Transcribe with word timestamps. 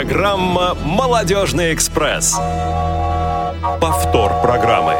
Программа 0.00 0.74
«Молодежный 0.82 1.74
экспресс». 1.74 2.34
Повтор 3.82 4.32
программы. 4.40 4.94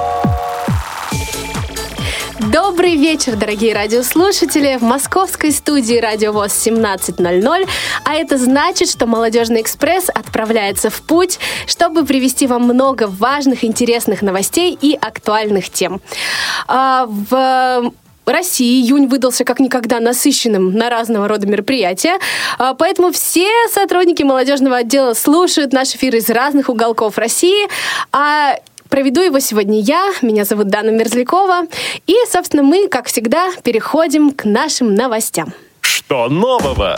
Добрый 2.53 2.97
вечер, 2.97 3.35
дорогие 3.35 3.75
радиослушатели! 3.75 4.77
В 4.77 4.83
московской 4.83 5.53
студии 5.53 5.97
Радио 5.97 6.33
ВОЗ 6.33 6.67
17.00, 6.67 7.69
а 8.05 8.15
это 8.15 8.37
значит, 8.37 8.91
что 8.91 9.07
«Молодежный 9.07 9.63
экспресс» 9.63 10.11
отправляется 10.11 10.91
в 10.91 11.01
путь, 11.01 11.39
чтобы 11.67 12.05
привести 12.05 12.47
вам 12.47 12.65
много 12.65 13.07
важных, 13.07 13.65
интересных 13.65 14.21
новостей 14.21 14.77
и 14.79 14.99
актуальных 15.01 15.71
тем. 15.71 16.03
А, 16.69 17.07
в 17.07 17.91
России 18.27 18.81
июнь 18.83 19.07
выдался 19.07 19.45
как 19.45 19.61
никогда 19.61 20.01
насыщенным 20.01 20.73
на 20.73 20.91
разного 20.91 21.29
рода 21.29 21.47
мероприятия. 21.47 22.19
А, 22.59 22.75
поэтому 22.75 23.13
все 23.13 23.49
сотрудники 23.73 24.23
молодежного 24.23 24.79
отдела 24.79 25.15
слушают 25.15 25.73
наш 25.73 25.95
эфир 25.95 26.17
из 26.17 26.29
разных 26.31 26.69
уголков 26.69 27.19
России. 27.19 27.69
А 28.13 28.57
Проведу 28.89 29.21
его 29.21 29.39
сегодня 29.39 29.81
я, 29.81 30.11
меня 30.21 30.45
зовут 30.45 30.67
Дана 30.67 30.91
Мерзлякова. 30.91 31.69
И, 32.09 32.15
собственно, 32.29 32.65
мы, 32.65 32.89
как 32.89 33.07
всегда, 33.07 33.53
переходим 33.63 34.33
к 34.33 34.45
нашим 34.45 34.97
новостям. 34.97 35.55
Что 35.81 36.29
нового? 36.29 36.97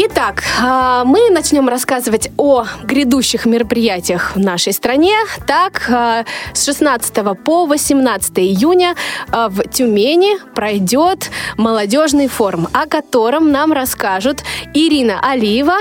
Итак, 0.00 0.44
а, 0.62 1.02
мы 1.02 1.28
начнем 1.28 1.68
рассказывать 1.68 2.30
о 2.36 2.66
грядущих 2.84 3.46
мероприятиях 3.46 4.36
в 4.36 4.38
нашей 4.38 4.72
стране. 4.72 5.16
Так, 5.44 5.90
а, 5.90 6.24
с 6.52 6.64
16 6.66 7.34
по 7.34 7.66
18 7.66 8.38
июня 8.38 8.94
а, 9.32 9.48
в 9.48 9.60
Тюмени 9.64 10.38
пройдет 10.54 11.32
молодежный 11.56 12.28
форум, 12.28 12.68
о 12.72 12.86
котором 12.86 13.50
нам 13.50 13.72
расскажут 13.72 14.44
Ирина 14.72 15.18
Алиева 15.20 15.78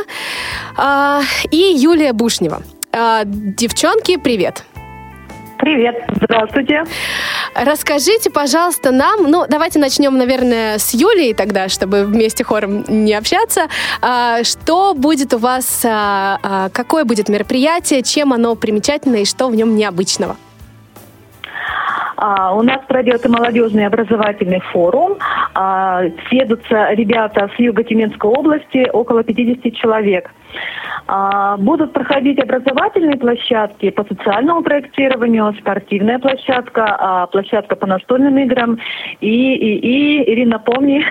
и 1.51 1.75
Юлия 1.75 2.11
Бушнева. 2.11 2.63
Девчонки, 3.23 4.17
привет! 4.17 4.66
Привет, 5.57 6.05
здравствуйте. 6.21 6.83
Расскажите, 7.55 8.29
пожалуйста, 8.29 8.91
нам, 8.91 9.23
ну, 9.29 9.45
давайте 9.49 9.79
начнем, 9.79 10.15
наверное, 10.17 10.77
с 10.77 10.93
Юлией 10.93 11.33
тогда, 11.33 11.67
чтобы 11.67 12.03
вместе 12.03 12.43
хором 12.43 12.83
не 12.87 13.13
общаться. 13.13 13.67
А, 14.01 14.43
что 14.43 14.93
будет 14.93 15.33
у 15.33 15.39
вас, 15.39 15.83
а, 15.85 16.37
а, 16.43 16.69
какое 16.69 17.05
будет 17.05 17.27
мероприятие, 17.29 18.03
чем 18.03 18.33
оно 18.33 18.55
примечательно 18.55 19.17
и 19.17 19.25
что 19.25 19.47
в 19.47 19.55
нем 19.55 19.75
необычного? 19.75 20.37
У 22.19 22.63
нас 22.63 22.79
пройдет 22.87 23.23
и 23.25 23.29
молодежный 23.29 23.85
образовательный 23.85 24.59
форум. 24.71 25.19
Съедутся 26.29 26.91
ребята 26.93 27.47
с 27.55 27.59
Юго-Тюменской 27.59 28.27
области, 28.27 28.89
около 28.91 29.23
50 29.23 29.75
человек. 29.75 30.31
А, 31.07 31.57
будут 31.57 31.93
проходить 31.93 32.39
образовательные 32.39 33.17
площадки 33.17 33.89
по 33.91 34.03
социальному 34.03 34.61
проектированию, 34.61 35.55
спортивная 35.59 36.19
площадка, 36.19 36.97
а, 36.99 37.27
площадка 37.27 37.75
по 37.75 37.87
настольным 37.87 38.37
играм 38.39 38.77
и, 39.21 39.55
и, 39.55 39.77
и 39.77 40.31
Ирина, 40.33 40.59
помни, 40.59 41.05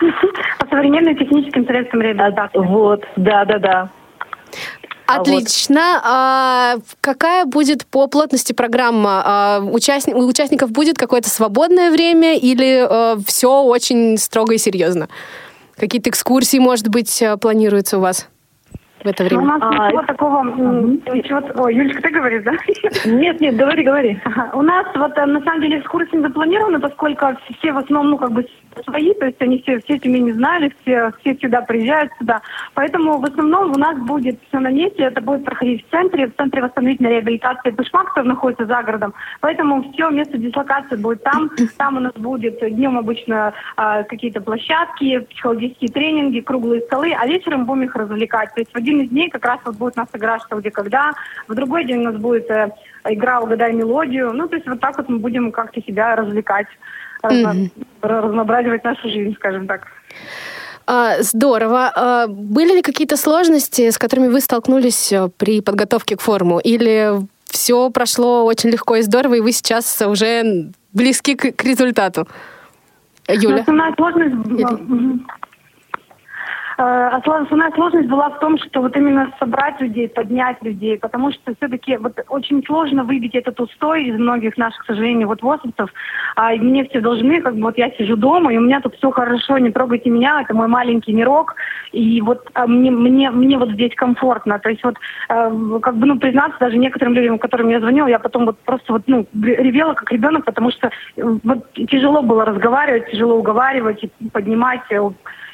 по 0.58 0.66
современным 0.68 1.16
техническим 1.16 1.64
средствам 1.64 2.02
реабилитации. 2.02 2.58
Вот, 2.58 3.04
да, 3.16 3.44
да, 3.44 3.58
да. 3.58 3.88
Отлично. 5.06 6.00
А, 6.04 6.76
какая 7.00 7.44
будет 7.44 7.86
по 7.86 8.06
плотности 8.06 8.52
программа? 8.52 9.22
А, 9.24 9.60
участник, 9.60 10.16
у 10.16 10.26
участников 10.26 10.70
будет 10.70 10.96
какое-то 10.96 11.28
свободное 11.28 11.90
время 11.90 12.36
или 12.36 12.86
а, 12.88 13.16
все 13.26 13.62
очень 13.62 14.16
строго 14.16 14.54
и 14.54 14.58
серьезно? 14.58 15.08
Какие-то 15.76 16.10
экскурсии, 16.10 16.58
может 16.58 16.88
быть, 16.88 17.22
планируются 17.40 17.98
у 17.98 18.00
вас? 18.00 18.28
в 19.04 19.06
это 19.06 19.24
время? 19.24 19.42
У 19.42 19.46
нас 19.46 19.62
а, 19.62 19.88
ничего 19.88 20.02
такого, 20.02 20.38
угу. 20.48 20.88
ничего, 21.12 21.42
ой, 21.62 21.74
Юлечка, 21.74 22.02
ты 22.02 22.10
говоришь, 22.10 22.44
да? 22.44 22.52
Нет, 23.04 23.40
нет, 23.40 23.56
говори, 23.56 23.84
говори. 23.84 24.20
Ага. 24.24 24.50
У 24.54 24.62
нас 24.62 24.86
вот 24.94 25.16
э, 25.16 25.26
на 25.26 25.40
самом 25.42 25.60
деле 25.60 25.80
экскурсии 25.80 26.16
не 26.16 26.22
запланированы, 26.22 26.78
поскольку 26.78 27.26
все 27.58 27.72
в 27.72 27.78
основном, 27.78 28.10
ну, 28.10 28.18
как 28.18 28.32
бы 28.32 28.46
свои, 28.84 29.12
то 29.14 29.26
есть 29.26 29.40
они 29.40 29.60
все, 29.62 29.78
все 29.80 29.98
Тюмень 29.98 30.32
знали, 30.34 30.72
все, 30.82 31.12
все 31.20 31.34
сюда 31.36 31.62
приезжают 31.62 32.12
сюда. 32.18 32.40
Поэтому 32.74 33.18
в 33.18 33.24
основном 33.24 33.72
у 33.72 33.78
нас 33.78 33.98
будет 33.98 34.38
все 34.48 34.58
на 34.58 34.70
месте, 34.70 35.04
это 35.04 35.20
будет 35.20 35.44
проходить 35.44 35.86
в 35.86 35.90
центре, 35.90 36.26
в 36.26 36.36
центре 36.36 36.62
восстановительной 36.62 37.10
реабилитации 37.10 37.70
Бышмак, 37.70 38.08
который 38.08 38.28
находится 38.28 38.66
за 38.66 38.82
городом. 38.82 39.14
Поэтому 39.40 39.92
все 39.92 40.10
место 40.10 40.38
дислокации 40.38 40.96
будет 40.96 41.22
там. 41.22 41.50
Там 41.76 41.96
у 41.96 42.00
нас 42.00 42.14
будет 42.14 42.60
днем 42.60 42.98
обычно 42.98 43.52
э, 43.76 44.04
какие-то 44.04 44.40
площадки, 44.40 45.20
психологические 45.20 45.90
тренинги, 45.90 46.40
круглые 46.40 46.82
столы, 46.82 47.14
а 47.18 47.26
вечером 47.26 47.64
будем 47.64 47.84
их 47.84 47.96
развлекать. 47.96 48.54
То 48.54 48.60
есть 48.60 48.72
в 48.72 48.76
один 48.76 49.00
из 49.00 49.10
дней 49.10 49.28
как 49.30 49.44
раз 49.44 49.60
вот 49.64 49.76
будет 49.76 49.96
у 49.96 50.00
нас 50.00 50.08
игра 50.12 50.38
«Что, 50.40 50.56
где, 50.56 50.70
когда». 50.70 51.12
В 51.48 51.54
другой 51.54 51.84
день 51.84 51.98
у 51.98 52.04
нас 52.04 52.16
будет 52.16 52.50
э, 52.50 52.70
игра 53.08 53.40
«Угадай 53.40 53.72
мелодию». 53.72 54.32
Ну, 54.32 54.48
то 54.48 54.56
есть 54.56 54.68
вот 54.68 54.80
так 54.80 54.96
вот 54.96 55.08
мы 55.08 55.18
будем 55.18 55.52
как-то 55.52 55.82
себя 55.82 56.16
развлекать, 56.16 56.66
разно... 57.22 57.70
разнообразивать 58.00 58.84
нашу 58.84 59.08
жизнь, 59.08 59.34
скажем 59.36 59.66
так. 59.66 59.86
А, 60.86 61.22
здорово. 61.22 61.92
А 61.94 62.26
были 62.26 62.76
ли 62.76 62.82
какие-то 62.82 63.16
сложности, 63.16 63.90
с 63.90 63.98
которыми 63.98 64.28
вы 64.28 64.40
столкнулись 64.40 65.12
э, 65.12 65.28
при 65.36 65.60
подготовке 65.60 66.16
к 66.16 66.20
форуму? 66.20 66.58
Или 66.58 67.12
все 67.46 67.90
прошло 67.90 68.44
очень 68.44 68.70
легко 68.70 68.96
и 68.96 69.02
здорово, 69.02 69.34
и 69.34 69.40
вы 69.40 69.52
сейчас 69.52 70.02
уже 70.02 70.70
близки 70.92 71.34
к, 71.34 71.52
к 71.52 71.64
результату? 71.64 72.26
Юля? 73.28 73.60
Основная 73.60 73.94
сложность... 73.94 74.34
Или... 74.46 75.22
Э, 76.82 77.10
основная 77.12 77.70
сложность 77.72 78.08
была 78.08 78.28
в 78.30 78.40
том, 78.40 78.58
что 78.58 78.80
вот 78.80 78.96
именно 78.96 79.32
собрать 79.38 79.80
людей, 79.80 80.08
поднять 80.08 80.60
людей, 80.62 80.98
потому 80.98 81.30
что 81.30 81.54
все-таки 81.54 81.96
вот 81.96 82.18
очень 82.28 82.64
сложно 82.64 83.04
выбить 83.04 83.36
этот 83.36 83.60
устой 83.60 84.06
из 84.06 84.18
многих 84.18 84.56
наших, 84.56 84.82
к 84.82 84.86
сожалению, 84.86 85.28
вот 85.28 85.42
возрастов. 85.42 85.90
А 86.34 86.50
мне 86.56 86.84
все 86.86 87.00
должны, 87.00 87.40
как 87.40 87.54
бы 87.54 87.62
вот 87.62 87.78
я 87.78 87.90
сижу 87.92 88.16
дома, 88.16 88.52
и 88.52 88.56
у 88.56 88.62
меня 88.62 88.80
тут 88.80 88.96
все 88.96 89.12
хорошо, 89.12 89.58
не 89.58 89.70
трогайте 89.70 90.10
меня, 90.10 90.42
это 90.42 90.54
мой 90.54 90.66
маленький 90.66 91.12
мирок, 91.12 91.54
и 91.92 92.20
вот 92.20 92.50
а 92.54 92.66
мне, 92.66 92.90
мне, 92.90 93.30
мне 93.30 93.58
вот 93.58 93.70
здесь 93.70 93.94
комфортно. 93.94 94.58
То 94.58 94.70
есть 94.70 94.82
вот 94.82 94.96
э, 95.28 95.78
как 95.82 95.96
бы, 95.96 96.06
ну, 96.06 96.18
признаться 96.18 96.58
даже 96.58 96.78
некоторым 96.78 97.14
людям, 97.14 97.38
которым 97.38 97.68
я 97.68 97.78
звонила, 97.78 98.08
я 98.08 98.18
потом 98.18 98.46
вот 98.46 98.58
просто 98.58 98.94
вот, 98.94 99.02
ну, 99.06 99.24
ревела 99.40 99.94
как 99.94 100.10
ребенок, 100.10 100.46
потому 100.46 100.72
что 100.72 100.90
вот 101.16 101.72
тяжело 101.74 102.22
было 102.22 102.44
разговаривать, 102.44 103.12
тяжело 103.12 103.36
уговаривать, 103.36 104.04
поднимать 104.32 104.80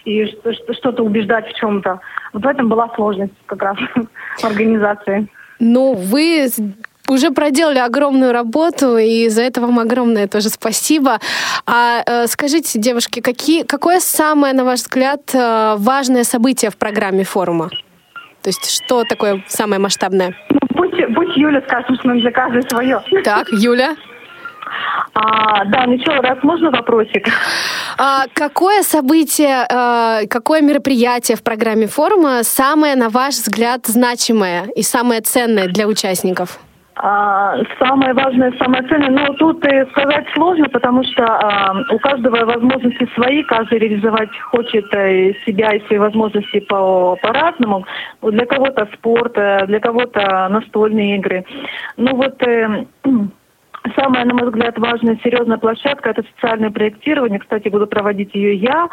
и 0.09 0.27
что-то 0.73 1.03
убеждать 1.03 1.49
в 1.49 1.59
чем-то. 1.59 2.01
Вот 2.33 2.43
в 2.43 2.47
этом 2.47 2.69
была 2.69 2.89
сложность 2.95 3.33
как 3.47 3.63
раз 3.63 3.77
в 4.39 4.45
организации. 4.45 5.29
Ну, 5.61 5.95
вы 5.95 6.49
уже 7.09 7.31
проделали 7.31 7.79
огромную 7.79 8.33
работу, 8.33 8.97
и 8.97 9.29
за 9.29 9.43
это 9.43 9.61
вам 9.61 9.79
огромное 9.79 10.29
тоже 10.29 10.49
спасибо. 10.49 11.19
А 11.67 12.03
э, 12.07 12.27
скажите, 12.27 12.79
девушки, 12.79 13.21
какие, 13.21 13.63
какое 13.63 14.01
самое, 14.01 14.55
на 14.55 14.65
ваш 14.65 14.81
взгляд, 14.81 15.23
э, 15.35 15.75
важное 15.79 16.25
событие 16.25 16.71
в 16.71 16.77
программе 16.77 17.25
форума? 17.25 17.71
То 18.43 18.51
есть 18.51 18.71
что 18.71 19.05
такое 19.05 19.43
самое 19.49 19.81
масштабное? 19.81 20.35
Ну, 20.51 20.59
будь, 20.71 21.09
будь 21.15 21.37
Юля, 21.37 21.63
скажем, 21.67 21.97
что 21.97 22.09
нам 22.09 22.21
за 22.23 22.69
свое. 22.69 23.03
Так, 23.25 23.49
Юля? 23.51 23.97
А, 25.15 25.65
да, 25.67 25.85
ну 25.87 25.99
что, 26.01 26.13
раз 26.23 26.39
можно 26.43 26.71
вопросик? 26.71 27.29
А, 27.99 28.25
какое 28.35 28.83
событие, 28.83 29.67
а, 29.71 30.21
какое 30.29 30.61
мероприятие 30.61 31.37
в 31.37 31.43
программе 31.43 31.87
форума 31.87 32.43
самое, 32.43 32.97
на 32.97 33.09
ваш 33.09 33.35
взгляд, 33.35 33.87
значимое 33.87 34.65
и 34.77 34.83
самое 34.83 35.21
ценное 35.21 35.67
для 35.69 35.87
участников? 35.87 36.59
А, 37.01 37.57
самое 37.79 38.13
важное, 38.13 38.53
самое 38.59 38.83
ценное, 38.89 39.11
ну 39.11 39.35
тут 39.35 39.65
и 39.65 39.85
сказать 39.91 40.27
сложно, 40.35 40.69
потому 40.69 41.05
что 41.05 41.25
а, 41.25 41.85
у 41.93 41.99
каждого 41.99 42.45
возможности 42.45 43.09
свои, 43.15 43.45
каждый 43.45 43.79
реализовать 43.79 44.31
хочет 44.51 44.85
э, 44.93 45.33
себя 45.47 45.75
и 45.75 45.87
свои 45.87 46.01
возможности 46.01 46.59
по, 46.59 47.17
по-разному. 47.23 47.87
Для 48.23 48.47
кого-то 48.47 48.89
спорт, 48.95 49.33
э, 49.37 49.67
для 49.67 49.79
кого-то 49.79 50.49
настольные 50.51 51.19
игры. 51.19 51.45
Ну 51.97 52.17
вот 52.17 52.43
э, 52.43 52.85
Самая, 53.97 54.25
на 54.25 54.35
мой 54.35 54.51
взгляд, 54.51 54.79
важная, 54.79 55.19
серьезная 55.23 55.59
площадка– 55.59 56.11
это 56.11 56.23
социальное 56.35 56.71
проектирование. 56.71 57.39
Кстати, 57.39 57.69
буду 57.69 57.87
проводить 57.87 58.35
ее 58.35 58.55
я. 58.57 58.89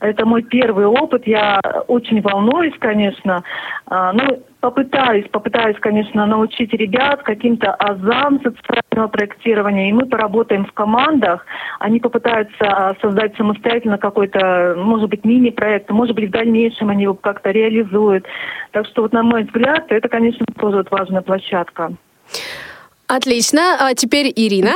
Это 0.00 0.24
мой 0.24 0.42
первый 0.42 0.86
опыт. 0.86 1.26
Я 1.26 1.60
очень 1.88 2.20
волнуюсь, 2.22 2.74
конечно. 2.78 3.42
А, 3.86 4.12
ну, 4.12 4.42
попытаюсь, 4.60 5.28
попытаюсь, 5.30 5.76
конечно, 5.80 6.24
научить 6.26 6.72
ребят 6.72 7.22
каким-то 7.22 7.74
азам 7.74 8.40
социального 8.40 9.08
проектирования. 9.08 9.90
И 9.90 9.92
мы 9.92 10.06
поработаем 10.06 10.64
в 10.64 10.72
командах. 10.72 11.44
Они 11.80 12.00
попытаются 12.00 12.96
создать 13.02 13.36
самостоятельно 13.36 13.98
какой-то, 13.98 14.74
может 14.76 15.10
быть, 15.10 15.24
мини-проект. 15.24 15.90
Может 15.90 16.14
быть, 16.14 16.28
в 16.28 16.32
дальнейшем 16.32 16.88
они 16.88 17.02
его 17.02 17.14
как-то 17.14 17.50
реализуют. 17.50 18.26
Так 18.70 18.86
что, 18.86 19.02
вот, 19.02 19.12
на 19.12 19.22
мой 19.22 19.44
взгляд, 19.44 19.86
это, 19.88 20.08
конечно, 20.08 20.46
тоже 20.58 20.78
вот 20.78 20.90
важная 20.90 21.22
площадка. 21.22 21.92
Отлично. 23.10 23.76
А 23.80 23.92
теперь 23.94 24.32
Ирина. 24.36 24.74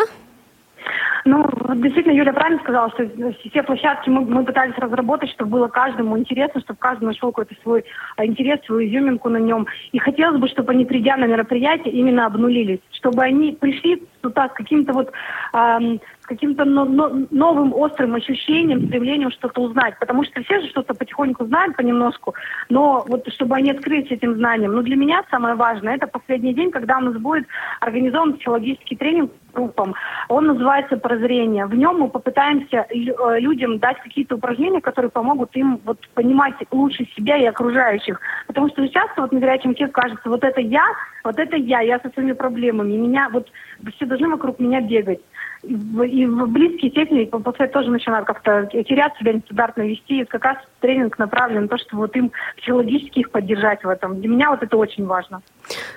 Ну, 1.25 1.47
действительно, 1.77 2.13
Юля 2.13 2.33
правильно 2.33 2.61
сказала, 2.63 2.91
что 2.91 3.09
все 3.49 3.63
площадки 3.63 4.11
мы, 4.11 4.23
мы 4.23 4.45
пытались 4.45 4.77
разработать, 4.77 5.31
чтобы 5.31 5.53
было 5.53 5.69
каждому 5.69 6.19
интересно, 6.19 6.61
чтобы 6.61 6.79
каждый 6.81 7.05
нашел 7.05 7.31
какой-то 7.31 7.55
свой 7.63 7.85
а, 8.17 8.27
интерес, 8.27 8.59
свою 8.67 8.89
изюминку 8.89 9.29
на 9.29 9.39
нем. 9.39 9.67
И 9.93 9.99
хотелось 9.99 10.39
бы, 10.41 10.49
чтобы 10.49 10.73
они, 10.73 10.85
придя 10.85 11.17
на 11.17 11.27
мероприятие, 11.27 11.95
именно 11.95 12.27
обнулились, 12.27 12.81
чтобы 12.91 13.23
они 13.23 13.53
пришли 13.53 14.03
туда 14.21 14.49
с 14.49 14.53
каким-то 14.53 14.93
вот 14.93 15.13
эм, 15.55 16.01
каким-то 16.27 16.65
но, 16.65 16.85
но, 16.85 17.27
новым 17.31 17.75
острым 17.75 18.15
ощущением, 18.15 18.87
стремлением 18.87 19.31
что-то 19.31 19.63
узнать. 19.63 19.99
Потому 19.99 20.25
что 20.25 20.43
все 20.43 20.61
же 20.61 20.69
что-то 20.69 20.95
потихоньку 20.95 21.45
знают 21.47 21.77
понемножку, 21.77 22.35
но 22.69 23.05
вот 23.07 23.27
чтобы 23.33 23.57
они 23.57 23.71
открылись 23.71 24.11
этим 24.11 24.35
знанием. 24.35 24.73
Но 24.73 24.83
для 24.83 24.97
меня 24.97 25.25
самое 25.31 25.55
важное, 25.55 25.97
это 25.97 26.07
последний 26.07 26.55
день, 26.55 26.71
когда 26.71 26.99
у 26.99 27.03
нас 27.03 27.17
будет 27.17 27.47
организован 27.81 28.35
психологический 28.35 28.97
тренинг 28.97 29.31
группам. 29.55 29.95
Он 30.29 30.47
называется 30.47 30.97
«Прозрение». 30.97 31.67
В 31.67 31.75
нем 31.75 32.01
мы 32.01 32.09
попытаемся 32.09 32.87
э, 32.89 33.41
людям 33.41 33.79
дать 33.79 33.99
какие-то 34.01 34.37
упражнения, 34.37 34.81
которые 34.81 35.11
помогут 35.11 35.57
им 35.57 35.81
вот 35.85 35.99
понимать 36.15 36.55
лучше 36.71 37.07
себя 37.17 37.37
и 37.37 37.47
окружающих. 37.47 38.21
Потому 38.47 38.69
что 38.69 38.87
часто 38.89 39.23
вот 39.23 39.33
на 39.33 39.41
горячем 39.41 39.75
теле 39.75 39.91
кажется, 39.91 40.29
вот 40.29 40.45
это 40.45 40.61
я, 40.61 40.85
вот 41.25 41.39
это 41.39 41.57
я, 41.57 41.81
я 41.81 41.99
со 42.01 42.11
своими 42.11 42.33
проблемами. 42.33 42.97
Меня 42.97 43.29
вот 43.33 43.49
все 43.97 44.07
должны 44.07 44.29
вокруг 44.29 44.59
меня 44.59 44.81
бегать 44.81 45.21
и 45.67 46.27
в 46.27 46.47
близкие 46.49 46.91
степени 46.91 47.25
после 47.25 47.69
тоже 47.69 47.91
начинают 47.91 48.27
как-то 48.27 48.67
терять 48.67 49.17
себя, 49.19 49.33
нестандартно 49.33 49.83
вести. 49.83 50.19
Это 50.19 50.33
как 50.33 50.45
раз 50.45 50.57
тренинг 50.81 51.19
направлен 51.19 51.63
на 51.63 51.69
то, 51.69 51.79
чтобы 51.79 52.03
вот 52.03 52.17
им 52.17 52.33
психологически 52.59 53.21
их 53.21 53.31
поддержать 53.31 53.83
в 53.85 53.89
этом. 53.89 54.21
Для 54.21 54.29
меня 54.29 54.51
вот 54.51 54.63
это 54.63 54.77
очень 54.77 55.07
важно. 55.07 55.43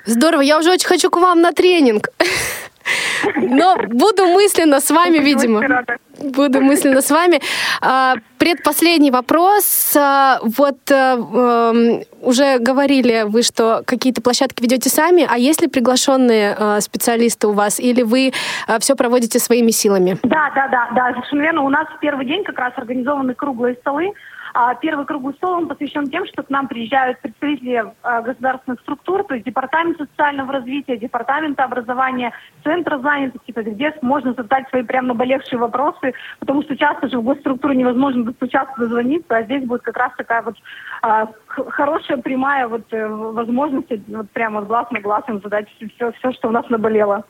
Здорово, 0.06 0.42
я 0.42 0.58
уже 0.58 0.72
очень 0.72 0.88
хочу 0.88 1.10
к 1.10 1.18
вам 1.18 1.42
на 1.42 1.52
тренинг. 1.52 2.10
Но 3.36 3.78
буду 3.88 4.26
мысленно 4.26 4.80
с 4.80 4.90
вами, 4.92 5.18
видимо. 5.18 5.62
Буду 6.20 6.62
мысленно 6.62 7.02
с 7.02 7.12
вами. 7.12 7.42
А, 7.82 8.16
предпоследний 8.40 9.12
вопрос. 9.12 9.96
А, 9.96 10.40
вот 10.42 10.78
э, 10.90 10.94
эм, 10.94 12.02
уже 12.22 12.58
говорили 12.60 13.24
вы, 13.28 13.44
что 13.44 13.84
какие-то 13.86 14.22
площадки 14.22 14.62
ведете 14.62 14.90
сами, 14.90 15.28
а 15.30 15.38
есть 15.38 15.62
ли 15.62 15.68
приглашенные 15.68 16.56
э, 16.58 16.82
специалисты 16.82 17.48
у 17.48 17.52
вас, 17.52 17.80
или 17.80 18.02
вы 18.02 18.32
э, 18.68 18.80
все 18.80 18.96
проводите 18.96 19.40
своими 19.40 19.72
силами? 19.72 20.18
Да, 20.24 20.52
да, 20.56 20.68
да, 20.68 20.90
да, 20.96 21.12
совершенно 21.14 21.42
верно. 21.42 21.62
У 21.62 21.70
нас 21.70 21.88
в 21.96 22.00
первый 22.00 22.26
день 22.26 22.44
как 22.44 22.58
раз 22.58 22.74
организованы 22.78 23.36
круглые 23.36 23.76
столы 23.76 24.14
первый 24.82 25.06
круглый 25.06 25.36
стол 25.36 25.54
он 25.54 25.68
посвящен 25.68 26.10
тем, 26.10 26.26
что 26.26 26.44
к 26.44 26.50
нам 26.50 26.68
приезжают 26.68 27.20
представители 27.22 27.94
а, 28.02 28.22
государственных 28.22 28.80
структур, 28.82 29.24
то 29.24 29.36
есть 29.36 29.46
Департамент 29.46 29.98
социального 29.98 30.54
развития, 30.54 30.98
Департамента 30.98 31.64
образования, 31.64 32.34
Центра 32.64 32.98
занятости, 32.98 33.52
то 33.52 33.62
есть 33.62 33.74
где 33.74 33.94
можно 34.02 34.34
задать 34.34 34.68
свои 34.70 34.84
прям 34.84 35.08
наболевшие 35.08 35.60
вопросы, 35.60 36.14
потому 36.40 36.64
что 36.64 36.76
часто 36.76 37.08
же 37.08 37.20
в 37.20 37.24
госструктуру 37.24 37.74
невозможно 37.74 38.26
достучаться, 38.26 38.74
дозвониться, 38.78 39.38
а 39.38 39.44
здесь 39.44 39.64
будет 39.64 39.82
как 39.84 39.98
раз 39.98 40.12
такая 40.18 40.42
вот 40.42 40.56
а, 41.02 41.28
хорошая 41.48 42.18
прямая 42.18 42.68
вот 42.68 42.92
э, 42.92 43.08
возможность 43.08 43.92
вот 44.08 44.30
прямо 44.32 44.62
глаз 44.62 44.90
на 44.92 45.00
глаз 45.00 45.24
им 45.28 45.42
задать 45.42 45.68
все, 45.70 46.12
все, 46.14 46.32
что 46.32 46.50
у 46.50 46.52
нас 46.52 46.68
наболело. 46.70 47.24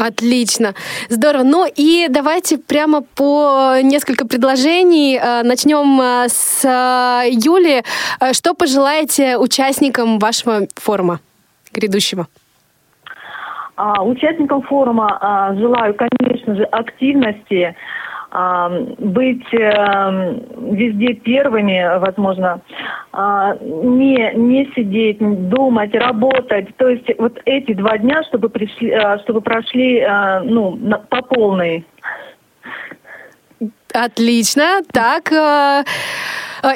Отлично. 0.00 0.74
Здорово. 1.10 1.42
Ну 1.42 1.66
и 1.66 2.06
давайте 2.08 2.56
прямо 2.56 3.02
по 3.02 3.80
несколько 3.82 4.26
предложений. 4.26 5.20
Э, 5.22 5.42
начнем 5.42 6.00
э, 6.00 6.28
с 6.28 6.64
э, 6.64 7.28
Юли. 7.30 7.82
Что 8.32 8.54
пожелаете 8.54 9.36
участникам 9.36 10.18
вашего 10.18 10.66
форума 10.76 11.20
грядущего? 11.74 12.28
А, 13.76 14.02
участникам 14.02 14.62
форума 14.62 15.18
а, 15.20 15.54
желаю, 15.54 15.94
конечно 15.94 16.54
же, 16.54 16.64
активности, 16.64 17.74
быть 18.30 19.52
эм, 19.52 20.42
везде 20.72 21.14
первыми, 21.14 21.98
возможно, 21.98 22.60
а, 23.12 23.56
не, 23.60 24.32
не 24.34 24.70
сидеть, 24.76 25.18
думать, 25.48 25.92
работать. 25.94 26.76
То 26.76 26.88
есть 26.88 27.06
вот 27.18 27.40
эти 27.44 27.72
два 27.72 27.98
дня, 27.98 28.22
чтобы, 28.28 28.48
пришли, 28.48 28.90
э, 28.90 29.18
чтобы 29.24 29.40
прошли 29.40 29.98
э, 29.98 30.40
ну, 30.42 30.78
по 31.08 31.22
полной. 31.22 31.84
Отлично. 33.92 34.82
Так, 34.92 35.32
э, 35.32 35.82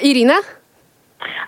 Ирина? 0.02 0.34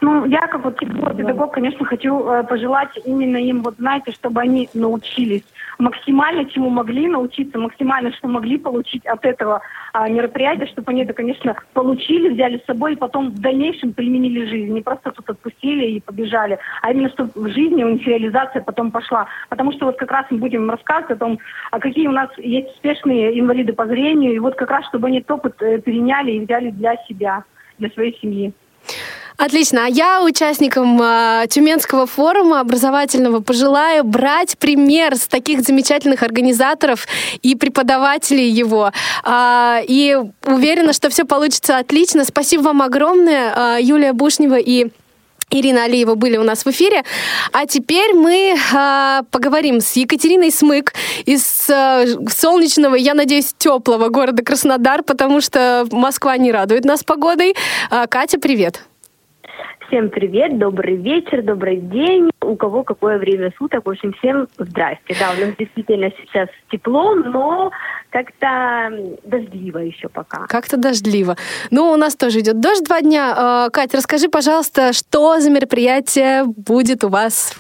Ну, 0.00 0.24
я 0.26 0.46
как 0.46 0.64
вот 0.64 0.78
педагог, 0.78 1.52
конечно, 1.52 1.84
хочу 1.84 2.44
пожелать 2.48 2.90
именно 3.04 3.38
им, 3.38 3.62
вот 3.62 3.74
знаете, 3.78 4.12
чтобы 4.12 4.40
они 4.40 4.68
научились 4.72 5.42
максимально 5.78 6.44
чему 6.46 6.70
могли 6.70 7.06
научиться, 7.06 7.58
максимально 7.58 8.12
что 8.12 8.28
могли 8.28 8.58
получить 8.58 9.04
от 9.06 9.24
этого 9.24 9.60
а, 9.92 10.08
мероприятия, 10.08 10.66
чтобы 10.66 10.90
они 10.92 11.02
это, 11.02 11.12
конечно, 11.12 11.56
получили, 11.72 12.30
взяли 12.30 12.58
с 12.58 12.66
собой 12.66 12.94
и 12.94 12.96
потом 12.96 13.30
в 13.30 13.40
дальнейшем 13.40 13.92
применили 13.92 14.44
в 14.44 14.48
жизни. 14.48 14.74
Не 14.74 14.82
просто 14.82 15.12
тут 15.12 15.28
отпустили 15.28 15.86
и 15.86 16.00
побежали, 16.00 16.58
а 16.82 16.92
именно 16.92 17.10
чтобы 17.10 17.30
в 17.34 17.48
жизни 17.50 17.84
у 17.84 17.90
них 17.90 18.06
реализация 18.06 18.62
потом 18.62 18.90
пошла. 18.90 19.26
Потому 19.48 19.72
что 19.72 19.86
вот 19.86 19.96
как 19.96 20.10
раз 20.10 20.26
мы 20.30 20.38
будем 20.38 20.70
рассказывать 20.70 21.12
о 21.12 21.16
том, 21.16 21.38
а 21.70 21.78
какие 21.78 22.08
у 22.08 22.12
нас 22.12 22.30
есть 22.38 22.70
успешные 22.70 23.38
инвалиды 23.38 23.72
по 23.72 23.86
зрению, 23.86 24.34
и 24.34 24.38
вот 24.38 24.54
как 24.54 24.70
раз, 24.70 24.86
чтобы 24.86 25.08
они 25.08 25.18
этот 25.18 25.30
опыт 25.32 25.62
э, 25.62 25.80
переняли 25.80 26.32
и 26.32 26.40
взяли 26.40 26.70
для 26.70 26.96
себя, 27.08 27.44
для 27.78 27.90
своей 27.90 28.18
семьи. 28.20 28.52
Отлично. 29.36 29.84
А 29.84 29.88
я 29.88 30.22
участникам 30.22 31.00
э, 31.00 31.46
Тюменского 31.50 32.06
форума 32.06 32.60
образовательного 32.60 33.40
пожелаю 33.40 34.02
брать 34.02 34.56
пример 34.56 35.16
с 35.16 35.26
таких 35.26 35.60
замечательных 35.60 36.22
организаторов 36.22 37.06
и 37.42 37.54
преподавателей 37.54 38.48
его. 38.48 38.92
Э, 39.24 39.80
и 39.86 40.16
уверена, 40.46 40.92
что 40.94 41.10
все 41.10 41.24
получится 41.24 41.76
отлично. 41.76 42.24
Спасибо 42.24 42.62
вам 42.62 42.80
огромное, 42.82 43.76
э, 43.78 43.82
Юлия 43.82 44.14
Бушнева 44.14 44.58
и 44.58 44.88
Ирина 45.50 45.84
Алиева 45.84 46.14
были 46.14 46.38
у 46.38 46.42
нас 46.42 46.64
в 46.64 46.70
эфире. 46.70 47.04
А 47.52 47.66
теперь 47.66 48.14
мы 48.14 48.54
э, 48.56 49.22
поговорим 49.30 49.80
с 49.80 49.92
Екатериной 49.92 50.50
Смык 50.50 50.94
из 51.24 51.68
э, 51.68 52.06
солнечного, 52.28 52.94
я 52.96 53.14
надеюсь, 53.14 53.54
теплого 53.56 54.08
города 54.08 54.42
Краснодар, 54.42 55.02
потому 55.02 55.40
что 55.40 55.86
Москва 55.92 56.36
не 56.36 56.50
радует 56.50 56.84
нас 56.84 57.04
погодой. 57.04 57.54
Э, 57.90 58.06
Катя, 58.08 58.38
привет. 58.38 58.82
Всем 59.88 60.10
привет, 60.10 60.58
добрый 60.58 60.96
вечер, 60.96 61.42
добрый 61.42 61.76
день. 61.76 62.30
У 62.42 62.56
кого 62.56 62.82
какое 62.82 63.18
время 63.18 63.52
суток. 63.56 63.86
В 63.86 63.90
общем, 63.90 64.12
всем 64.14 64.48
здрасте. 64.58 65.14
Да, 65.20 65.30
у 65.30 65.46
нас 65.46 65.54
действительно 65.56 66.10
сейчас 66.20 66.48
тепло, 66.72 67.14
но 67.14 67.70
как-то 68.10 68.90
дождливо 69.24 69.78
еще 69.78 70.08
пока. 70.08 70.46
Как-то 70.48 70.76
дождливо. 70.76 71.36
Ну, 71.70 71.92
у 71.92 71.96
нас 71.96 72.16
тоже 72.16 72.40
идет 72.40 72.60
дождь 72.60 72.82
два 72.84 73.00
дня. 73.00 73.34
А, 73.36 73.70
Катя, 73.70 73.98
расскажи, 73.98 74.28
пожалуйста, 74.28 74.92
что 74.92 75.38
за 75.38 75.50
мероприятие 75.50 76.44
будет 76.44 77.04
у 77.04 77.08
вас 77.08 77.54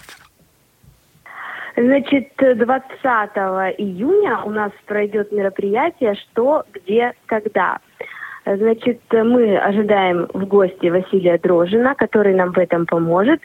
Значит, 1.76 2.32
20 2.38 2.64
июня 3.76 4.40
у 4.44 4.50
нас 4.50 4.72
пройдет 4.86 5.30
мероприятие 5.30 6.14
«Что, 6.14 6.64
где, 6.72 7.12
когда». 7.26 7.80
Значит, 8.46 9.00
мы 9.10 9.58
ожидаем 9.58 10.28
в 10.32 10.46
гости 10.46 10.86
Василия 10.86 11.36
Дрожина, 11.36 11.96
который 11.96 12.32
нам 12.32 12.52
в 12.52 12.58
этом 12.58 12.86
поможет, 12.86 13.40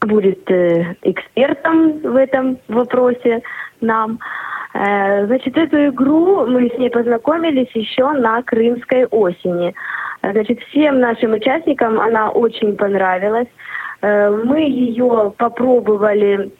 будет 0.00 0.50
э, 0.50 0.96
экспертом 1.02 1.98
в 1.98 2.16
этом 2.16 2.58
вопросе 2.68 3.42
нам. 3.82 4.18
Э, 4.72 5.26
значит, 5.26 5.58
эту 5.58 5.88
игру 5.88 6.46
мы 6.46 6.70
с 6.70 6.78
ней 6.78 6.88
познакомились 6.88 7.70
еще 7.74 8.10
на 8.12 8.42
Крымской 8.42 9.04
осени. 9.04 9.74
Значит, 10.22 10.60
всем 10.70 10.98
нашим 10.98 11.34
участникам 11.34 12.00
она 12.00 12.30
очень 12.30 12.74
понравилась. 12.76 13.48
Э, 14.00 14.30
мы 14.30 14.60
ее 14.60 15.34
попробовали 15.36 16.52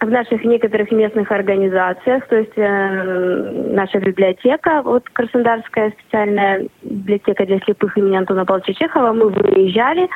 в 0.00 0.10
наших 0.10 0.44
некоторых 0.44 0.90
местных 0.90 1.30
организациях, 1.30 2.26
то 2.28 2.36
есть 2.36 2.56
э, 2.56 3.72
наша 3.72 3.98
библиотека, 3.98 4.82
вот 4.82 5.08
Краснодарская 5.10 5.90
специальная 5.90 6.68
библиотека 6.82 7.44
для 7.44 7.58
слепых 7.60 7.96
имени 7.98 8.16
Антона 8.16 8.46
Павловича 8.46 8.72
Чехова, 8.74 9.12
мы 9.12 9.28
выезжали 9.28 10.08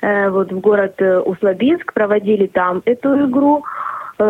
э, 0.00 0.30
вот 0.30 0.50
в 0.50 0.58
город 0.60 0.94
э, 0.98 1.20
Услабинск, 1.20 1.92
проводили 1.92 2.46
там 2.48 2.82
эту 2.84 3.28
игру, 3.28 3.64
э, 4.18 4.24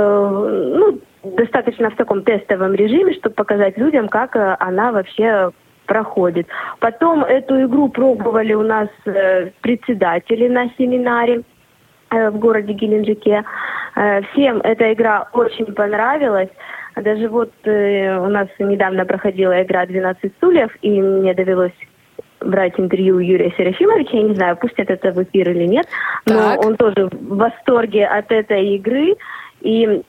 ну, 0.76 1.00
достаточно 1.24 1.90
в 1.90 1.96
таком 1.96 2.22
тестовом 2.22 2.74
режиме, 2.74 3.14
чтобы 3.14 3.34
показать 3.34 3.78
людям, 3.78 4.08
как 4.08 4.36
э, 4.36 4.56
она 4.60 4.92
вообще 4.92 5.50
проходит. 5.86 6.46
Потом 6.78 7.24
эту 7.24 7.64
игру 7.64 7.88
пробовали 7.88 8.52
у 8.52 8.62
нас 8.62 8.88
э, 9.06 9.50
председатели 9.62 10.46
на 10.46 10.68
семинаре 10.76 11.42
в 12.10 12.38
городе 12.38 12.72
Геленджике. 12.72 13.44
Э, 13.96 14.22
всем 14.32 14.58
эта 14.58 14.92
игра 14.92 15.28
очень 15.32 15.66
понравилась. 15.66 16.50
Даже 16.96 17.28
вот 17.28 17.52
э, 17.64 18.18
у 18.18 18.28
нас 18.28 18.48
недавно 18.58 19.04
проходила 19.04 19.62
игра 19.62 19.84
«12 19.84 20.32
стульев», 20.36 20.70
и 20.82 21.00
мне 21.00 21.34
довелось 21.34 21.72
брать 22.40 22.78
интервью 22.78 23.18
Юрия 23.18 23.52
Серафимовича. 23.56 24.16
Я 24.16 24.22
не 24.22 24.34
знаю, 24.34 24.56
пустят 24.56 24.90
это 24.90 25.12
в 25.12 25.22
эфир 25.22 25.50
или 25.50 25.66
нет, 25.66 25.86
но 26.26 26.34
так. 26.34 26.64
он 26.64 26.76
тоже 26.76 27.08
в 27.12 27.36
восторге 27.36 28.06
от 28.06 28.32
этой 28.32 28.74
игры. 28.76 29.16
И 29.60 30.02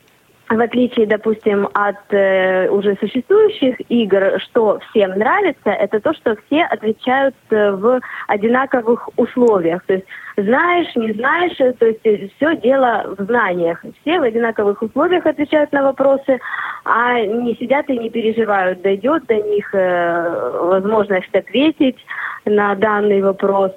в 0.51 0.59
отличие, 0.59 1.07
допустим, 1.07 1.67
от 1.73 2.13
э, 2.13 2.69
уже 2.69 2.97
существующих 2.99 3.75
игр, 3.89 4.39
что 4.39 4.79
всем 4.89 5.11
нравится, 5.11 5.69
это 5.69 5.99
то, 6.01 6.13
что 6.13 6.35
все 6.45 6.63
отвечают 6.63 7.35
э, 7.49 7.71
в 7.71 8.01
одинаковых 8.27 9.09
условиях. 9.17 9.83
То 9.85 9.93
есть 9.93 10.05
знаешь, 10.35 10.93
не 10.95 11.13
знаешь, 11.13 11.55
э, 11.59 11.73
то 11.73 11.85
есть 11.85 12.01
э, 12.03 12.27
все 12.35 12.55
дело 12.57 13.15
в 13.17 13.23
знаниях. 13.23 13.83
Все 14.01 14.19
в 14.19 14.23
одинаковых 14.23 14.81
условиях 14.81 15.25
отвечают 15.25 15.71
на 15.71 15.83
вопросы, 15.83 16.39
а 16.83 17.19
не 17.21 17.55
сидят 17.55 17.89
и 17.89 17.97
не 17.97 18.09
переживают, 18.09 18.81
дойдет 18.81 19.25
до 19.27 19.35
них 19.35 19.73
э, 19.73 20.59
возможность 20.63 21.33
ответить 21.33 21.97
на 22.45 22.75
данный 22.75 23.21
вопрос. 23.21 23.71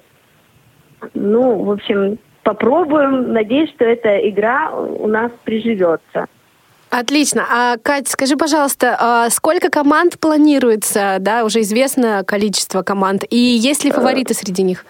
Ну, 1.15 1.63
в 1.63 1.71
общем, 1.71 2.19
попробуем. 2.43 3.33
Надеюсь, 3.33 3.71
что 3.71 3.85
эта 3.85 4.29
игра 4.29 4.71
у 4.73 5.07
нас 5.07 5.31
приживется. 5.45 6.27
Отлично. 6.97 7.45
А, 7.51 7.77
Кать, 7.83 8.07
скажи, 8.07 8.37
пожалуйста, 8.37 8.97
а 9.01 9.31
сколько 9.31 9.69
команд 9.69 10.21
планируется? 10.21 11.17
Да, 11.19 11.45
уже 11.45 11.63
известно 11.63 12.23
количество 12.25 12.83
команд. 12.83 13.25
И 13.31 13.37
есть 13.37 13.85
ли 13.85 13.91
фавориты 13.91 14.33
среди 14.33 14.63
них? 14.63 14.85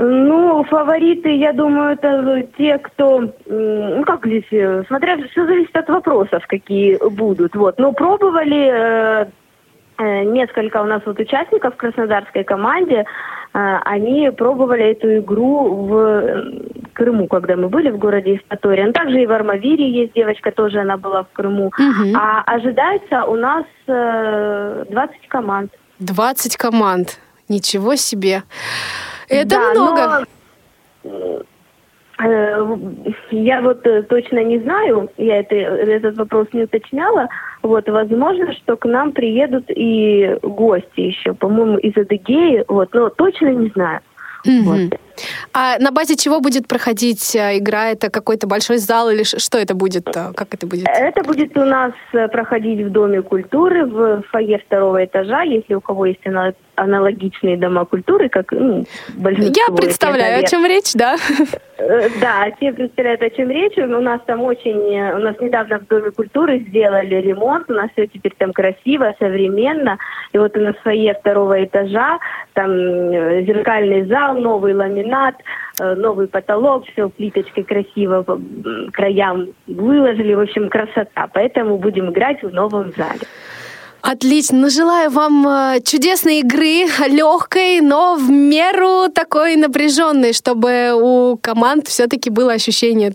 Ну, 0.00 0.62
фавориты, 0.64 1.34
я 1.34 1.54
думаю, 1.54 1.94
это 1.94 2.46
те, 2.58 2.76
кто, 2.76 3.32
ну 3.46 4.04
как 4.04 4.26
здесь, 4.26 4.44
э, 4.50 4.82
смотря, 4.86 5.16
все 5.30 5.46
зависит 5.46 5.74
от 5.76 5.88
вопросов, 5.88 6.44
какие 6.46 6.98
будут. 7.08 7.54
Вот, 7.56 7.78
но 7.78 7.92
пробовали 7.92 8.68
э, 8.70 9.22
э 9.22 9.26
несколько 10.04 10.82
у 10.82 10.86
нас 10.86 11.02
вот 11.04 11.18
участников 11.18 11.74
в 11.74 11.76
краснодарской 11.76 12.44
команде, 12.44 13.04
э, 13.54 13.76
они 13.84 14.30
пробовали 14.30 14.92
эту 14.92 15.18
игру 15.18 15.86
в 15.86 16.62
Крыму, 16.92 17.26
когда 17.26 17.56
мы 17.56 17.68
были 17.68 17.90
в 17.90 17.98
городе 17.98 18.34
Евпатория. 18.34 18.86
Ну, 18.86 18.92
также 18.92 19.22
и 19.22 19.26
в 19.26 19.32
Армавире 19.32 19.90
есть 19.90 20.12
девочка, 20.14 20.52
тоже 20.52 20.80
она 20.80 20.96
была 20.96 21.24
в 21.24 21.28
Крыму. 21.32 21.66
Угу. 21.66 22.16
А 22.16 22.42
ожидается 22.46 23.24
у 23.24 23.36
нас 23.36 23.64
э, 23.86 24.84
20 24.90 25.28
команд. 25.28 25.72
20 25.98 26.56
команд. 26.56 27.18
Ничего 27.48 27.96
себе. 27.96 28.42
Это 29.28 29.48
да, 29.48 29.70
много. 29.70 30.26
Но... 31.04 31.42
Э, 32.20 32.76
я 33.30 33.60
вот 33.60 33.86
э, 33.86 34.02
точно 34.02 34.42
не 34.42 34.58
знаю, 34.58 35.10
я 35.16 35.38
это, 35.38 35.54
этот 35.54 36.16
вопрос 36.16 36.48
не 36.52 36.64
уточняла. 36.64 37.28
Вот, 37.62 37.88
возможно, 37.88 38.52
что 38.52 38.76
к 38.76 38.84
нам 38.84 39.12
приедут 39.12 39.64
и 39.68 40.36
гости 40.42 41.00
еще, 41.00 41.34
по-моему, 41.34 41.78
из 41.78 41.96
Адыгеи, 41.96 42.64
вот, 42.68 42.94
но 42.94 43.08
точно 43.10 43.48
не 43.48 43.68
знаю. 43.70 44.00
Mm-hmm. 44.46 44.62
Вот. 44.62 45.00
А 45.52 45.78
на 45.78 45.90
базе 45.90 46.16
чего 46.16 46.40
будет 46.40 46.66
проходить 46.66 47.34
э, 47.34 47.58
игра? 47.58 47.90
Это 47.90 48.10
какой-то 48.10 48.46
большой 48.46 48.78
зал 48.78 49.10
или 49.10 49.22
что 49.24 49.58
это 49.58 49.74
будет? 49.74 50.04
Как 50.04 50.54
это 50.54 50.66
будет? 50.66 50.86
Это 50.88 51.22
будет 51.24 51.56
у 51.56 51.64
нас 51.64 51.92
проходить 52.32 52.86
в 52.86 52.90
Доме 52.90 53.22
культуры, 53.22 53.86
в 53.86 54.22
фойе 54.30 54.58
второго 54.58 55.04
этажа. 55.04 55.42
Если 55.42 55.74
у 55.74 55.80
кого 55.80 56.06
есть 56.06 56.20
аналогичные 56.78 57.56
дома 57.56 57.84
культуры, 57.84 58.28
как 58.28 58.52
ну, 58.52 58.84
большинство. 59.16 59.64
Я 59.68 59.74
представляю, 59.74 60.44
о 60.44 60.46
чем 60.46 60.64
речь, 60.64 60.92
да? 60.94 61.16
Э, 61.78 62.08
да, 62.20 62.50
те 62.60 62.72
представляют, 62.72 63.22
о 63.22 63.30
чем 63.30 63.50
речь. 63.50 63.76
У 63.78 64.00
нас 64.00 64.20
там 64.26 64.42
очень, 64.42 65.00
у 65.12 65.18
нас 65.18 65.36
недавно 65.40 65.78
в 65.78 65.86
Доме 65.86 66.10
культуры 66.10 66.58
сделали 66.68 67.16
ремонт, 67.16 67.70
у 67.70 67.74
нас 67.74 67.90
все 67.92 68.06
теперь 68.06 68.34
там 68.38 68.52
красиво, 68.52 69.14
современно. 69.18 69.98
И 70.32 70.38
вот 70.38 70.56
у 70.56 70.60
нас 70.60 70.74
фойе 70.82 71.14
второго 71.14 71.64
этажа, 71.64 72.18
там 72.54 72.70
э, 72.70 73.44
зеркальный 73.44 74.06
зал, 74.06 74.36
новый 74.36 74.74
ламинат, 74.74 75.07
э, 75.80 75.94
новый 75.94 76.28
потолок, 76.28 76.84
все 76.92 77.08
плиточкой 77.08 77.64
красиво 77.64 78.22
по 78.22 78.40
краям 78.92 79.48
выложили. 79.66 80.34
В 80.34 80.40
общем, 80.40 80.68
красота. 80.68 81.28
Поэтому 81.32 81.78
будем 81.78 82.10
играть 82.10 82.42
в 82.42 82.52
новом 82.52 82.92
зале. 82.96 83.20
Отлично. 84.00 84.58
Ну, 84.58 84.70
желаю 84.70 85.10
вам 85.10 85.46
э, 85.46 85.80
чудесной 85.84 86.40
игры, 86.40 86.86
легкой, 87.08 87.80
но 87.80 88.16
в 88.16 88.30
меру 88.30 89.10
такой 89.12 89.56
напряженной, 89.56 90.32
чтобы 90.32 90.92
у 90.94 91.36
команд 91.36 91.88
все-таки 91.88 92.30
было 92.30 92.52
ощущение 92.52 93.14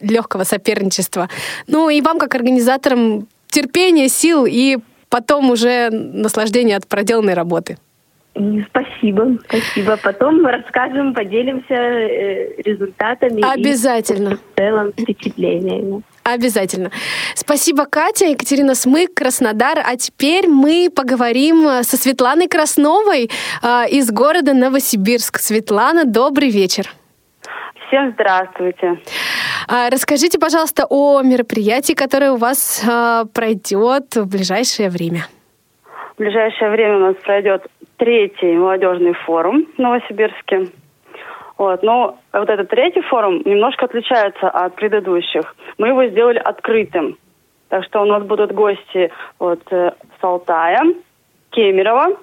легкого 0.00 0.44
соперничества. 0.44 1.28
Ну 1.66 1.88
и 1.88 2.00
вам, 2.00 2.18
как 2.18 2.34
организаторам, 2.34 3.28
терпения, 3.48 4.08
сил 4.08 4.46
и 4.46 4.78
потом 5.08 5.50
уже 5.50 5.90
наслаждение 5.90 6.76
от 6.76 6.88
проделанной 6.88 7.34
работы. 7.34 7.78
Спасибо, 8.68 9.38
спасибо. 9.46 9.96
Потом 10.02 10.42
мы 10.42 10.50
расскажем, 10.50 11.14
поделимся 11.14 11.74
э, 11.74 12.62
результатами. 12.62 13.42
Обязательно. 13.42 14.30
И 14.30 14.34
в 14.34 14.40
целом 14.56 14.92
впечатлениями. 14.92 16.02
Обязательно. 16.24 16.90
Спасибо, 17.34 17.84
Катя. 17.84 18.26
Екатерина 18.26 18.74
Смык, 18.74 19.14
Краснодар. 19.14 19.78
А 19.78 19.96
теперь 19.96 20.48
мы 20.48 20.90
поговорим 20.94 21.68
э, 21.68 21.82
со 21.84 21.96
Светланой 21.96 22.48
Красновой 22.48 23.30
э, 23.62 23.88
из 23.90 24.10
города 24.10 24.52
Новосибирск. 24.52 25.38
Светлана, 25.38 26.04
добрый 26.04 26.50
вечер. 26.50 26.90
Всем 27.86 28.12
здравствуйте. 28.14 28.98
А, 29.68 29.90
расскажите, 29.90 30.38
пожалуйста, 30.38 30.86
о 30.88 31.22
мероприятии, 31.22 31.92
которое 31.92 32.32
у 32.32 32.36
вас 32.36 32.82
э, 32.84 33.24
пройдет 33.32 34.16
в 34.16 34.26
ближайшее 34.26 34.88
время. 34.88 35.26
В 36.14 36.18
ближайшее 36.18 36.70
время 36.70 36.96
у 36.96 37.00
нас 37.00 37.16
пройдет 37.22 37.66
третий 37.96 38.56
молодежный 38.56 39.12
форум 39.12 39.66
в 39.76 39.78
Новосибирске. 39.78 40.68
Вот. 41.56 41.82
Но 41.82 42.18
вот 42.32 42.48
этот 42.48 42.68
третий 42.68 43.02
форум 43.02 43.42
немножко 43.44 43.84
отличается 43.84 44.48
от 44.48 44.74
предыдущих. 44.74 45.54
Мы 45.78 45.88
его 45.88 46.06
сделали 46.06 46.38
открытым. 46.38 47.16
Так 47.68 47.84
что 47.84 48.02
у 48.02 48.04
нас 48.04 48.22
будут 48.24 48.52
гости 48.52 49.10
вот, 49.38 49.60
э, 49.70 49.92
с 50.20 50.24
Алтая, 50.24 50.80
Кемерово 51.50 52.18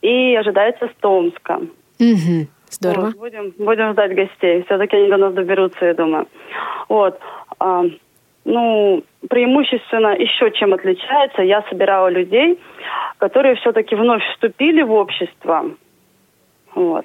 и 0.00 0.34
ожидается 0.36 0.86
с 0.88 1.00
Томска. 1.00 1.60
Угу. 2.00 2.46
Здорово. 2.70 3.06
Вот, 3.06 3.16
будем, 3.16 3.52
будем 3.58 3.92
ждать 3.92 4.14
гостей. 4.14 4.62
Все-таки 4.64 4.96
они 4.96 5.08
до 5.08 5.16
нас 5.16 5.34
доберутся, 5.34 5.84
я 5.84 5.94
думаю. 5.94 6.26
Вот. 6.88 7.18
А, 7.58 7.84
ну, 8.44 9.04
преимущественно 9.28 10.14
еще 10.16 10.50
чем 10.52 10.74
отличается, 10.74 11.42
я 11.42 11.62
собирала 11.68 12.08
людей, 12.08 12.58
которые 13.18 13.56
все-таки 13.56 13.94
вновь 13.94 14.22
вступили 14.32 14.82
в 14.82 14.92
общество. 14.92 15.70
Вот 16.74 17.04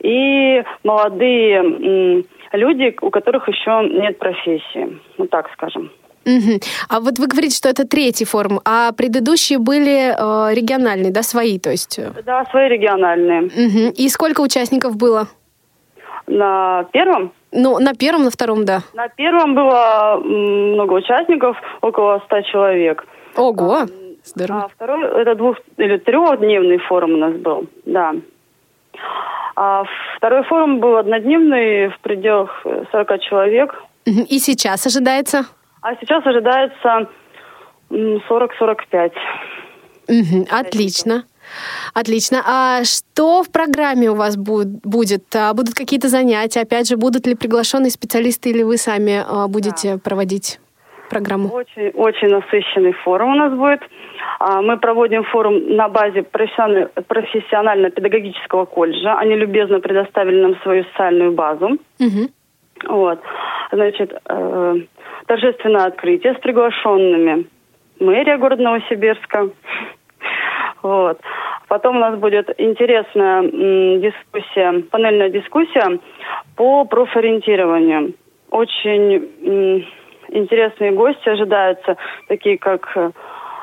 и 0.00 0.62
молодые 0.84 2.24
люди, 2.52 2.96
у 3.00 3.10
которых 3.10 3.48
еще 3.48 3.88
нет 3.90 4.18
профессии, 4.18 4.98
ну 5.16 5.26
так 5.26 5.50
скажем. 5.52 5.90
Угу. 6.24 6.60
А 6.90 7.00
вот 7.00 7.18
вы 7.18 7.26
говорите, 7.26 7.56
что 7.56 7.68
это 7.68 7.86
третий 7.86 8.26
форум, 8.26 8.60
а 8.64 8.92
предыдущие 8.92 9.58
были 9.58 10.10
э, 10.10 10.54
региональные, 10.54 11.10
да, 11.10 11.22
свои, 11.22 11.58
то 11.58 11.70
есть? 11.70 11.98
Да, 12.24 12.44
свои 12.46 12.68
региональные. 12.68 13.44
Угу. 13.44 13.94
И 13.96 14.08
сколько 14.08 14.42
участников 14.42 14.96
было? 14.96 15.28
На 16.26 16.84
первом? 16.92 17.32
Ну, 17.52 17.78
на 17.78 17.94
первом, 17.94 18.24
на 18.24 18.30
втором, 18.30 18.64
да. 18.64 18.80
На 18.94 19.08
первом 19.08 19.54
было 19.54 20.20
много 20.22 20.92
участников, 20.94 21.56
около 21.80 22.20
ста 22.26 22.42
человек. 22.42 23.06
Ого, 23.36 23.72
а, 23.74 23.86
здорово. 24.24 24.64
А 24.64 24.68
второй, 24.68 25.04
это 25.22 25.34
двух- 25.34 25.58
или 25.76 25.96
трехдневный 25.98 26.78
форум 26.78 27.12
у 27.14 27.16
нас 27.16 27.32
был, 27.34 27.66
да. 27.86 28.12
А 29.56 29.84
второй 30.16 30.42
форум 30.44 30.78
был 30.80 30.96
однодневный 30.96 31.88
в 31.88 31.98
пределах 32.00 32.64
40 32.92 33.18
человек. 33.18 33.74
И 34.04 34.38
сейчас 34.38 34.86
ожидается? 34.86 35.46
А 35.82 35.94
сейчас 35.96 36.24
ожидается 36.26 37.08
40-45. 37.90 39.12
Угу, 40.08 40.46
отлично. 40.50 41.24
Отлично. 41.94 42.42
А 42.46 42.84
что 42.84 43.42
в 43.42 43.50
программе 43.50 44.10
у 44.10 44.14
вас 44.14 44.36
будет? 44.36 45.34
А 45.34 45.52
будут 45.54 45.74
какие-то 45.74 46.08
занятия? 46.08 46.60
Опять 46.60 46.88
же, 46.88 46.96
будут 46.96 47.26
ли 47.26 47.34
приглашенные 47.34 47.90
специалисты 47.90 48.50
или 48.50 48.62
вы 48.62 48.76
сами 48.76 49.24
а, 49.26 49.48
будете 49.48 49.94
да. 49.94 49.98
проводить 49.98 50.60
программу? 51.10 51.48
Очень, 51.48 51.88
очень 51.94 52.28
насыщенный 52.28 52.92
форум 52.92 53.32
у 53.32 53.36
нас 53.36 53.52
будет. 53.52 53.80
А, 54.38 54.62
мы 54.62 54.78
проводим 54.78 55.24
форум 55.24 55.76
на 55.76 55.88
базе 55.88 56.22
профессионально-педагогического 56.22 58.66
колледжа. 58.66 59.18
Они 59.18 59.34
любезно 59.34 59.80
предоставили 59.80 60.40
нам 60.40 60.54
свою 60.62 60.84
социальную 60.84 61.32
базу. 61.32 61.78
Угу. 61.98 62.28
Вот. 62.88 63.20
Значит, 63.72 64.12
э, 64.12 64.74
торжественное 65.26 65.86
открытие 65.86 66.34
с 66.34 66.38
приглашенными. 66.38 67.48
Мэрия 68.00 68.38
города 68.38 68.62
Новосибирска. 68.62 69.50
Вот. 70.82 71.20
Потом 71.68 71.96
у 71.96 72.00
нас 72.00 72.18
будет 72.18 72.48
интересная 72.58 73.42
дискуссия, 73.42 74.82
панельная 74.90 75.28
дискуссия 75.30 75.98
по 76.56 76.84
профориентированию. 76.84 78.14
Очень 78.50 79.84
интересные 80.28 80.92
гости 80.92 81.28
ожидаются, 81.28 81.96
такие 82.28 82.58
как 82.58 82.90
э, 82.96 83.10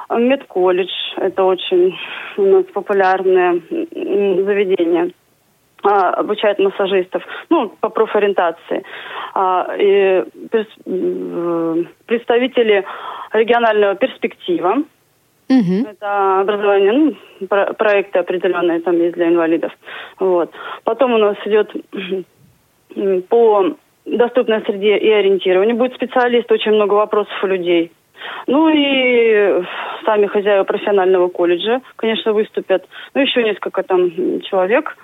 Медколледж, 0.10 0.92
это 1.18 1.44
очень 1.44 1.98
у 2.38 2.44
нас 2.44 2.66
популярное 2.66 3.62
заведение. 3.72 5.12
а, 5.84 6.12
обучает 6.12 6.60
массажистов, 6.60 7.24
ну, 7.50 7.70
по 7.80 7.90
профориентации. 7.90 8.84
А, 9.34 9.68
и 9.78 10.24
представители 12.06 12.86
регионального 13.34 13.96
перспектива, 13.96 14.78
Угу. 15.50 15.90
Это 15.90 16.40
образование, 16.42 16.92
ну, 16.92 17.48
про 17.48 17.74
проекты 17.74 18.20
определенные 18.20 18.80
там 18.80 18.98
есть 18.98 19.16
для 19.16 19.28
инвалидов. 19.28 19.72
Вот. 20.20 20.52
Потом 20.84 21.14
у 21.14 21.18
нас 21.18 21.38
идет 21.46 21.72
по 23.30 23.76
доступной 24.06 24.62
среде 24.62 24.98
и 24.98 25.10
ориентированию. 25.10 25.76
Будет 25.76 25.96
специалист, 25.96 26.52
очень 26.52 26.72
много 26.72 26.94
вопросов 26.94 27.44
у 27.44 27.48
людей. 27.48 27.92
Ну 28.48 28.70
и 28.70 29.64
сами 30.06 30.28
хозяева 30.28 30.64
профессионального 30.64 31.28
колледжа, 31.28 31.82
конечно, 31.96 32.34
выступят. 32.34 32.86
Ну, 33.14 33.22
еще 33.22 33.44
несколько 33.44 33.84
там 33.84 34.10
человек. 34.42 34.98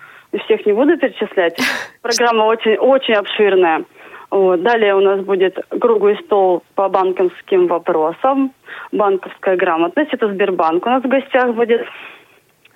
Всех 0.45 0.65
не 0.65 0.73
буду 0.73 0.97
перечислять. 0.97 1.57
Программа 2.01 2.43
очень, 2.43 2.77
очень 2.77 3.15
обширная. 3.15 3.83
Вот. 4.31 4.63
Далее 4.63 4.95
у 4.95 5.01
нас 5.01 5.19
будет 5.21 5.59
круглый 5.69 6.17
стол 6.23 6.63
по 6.75 6.87
банковским 6.87 7.67
вопросам, 7.67 8.53
банковская 8.93 9.57
грамотность. 9.57 10.13
Это 10.13 10.29
Сбербанк 10.29 10.85
у 10.85 10.89
нас 10.89 11.03
в 11.03 11.07
гостях 11.07 11.53
будет. 11.53 11.81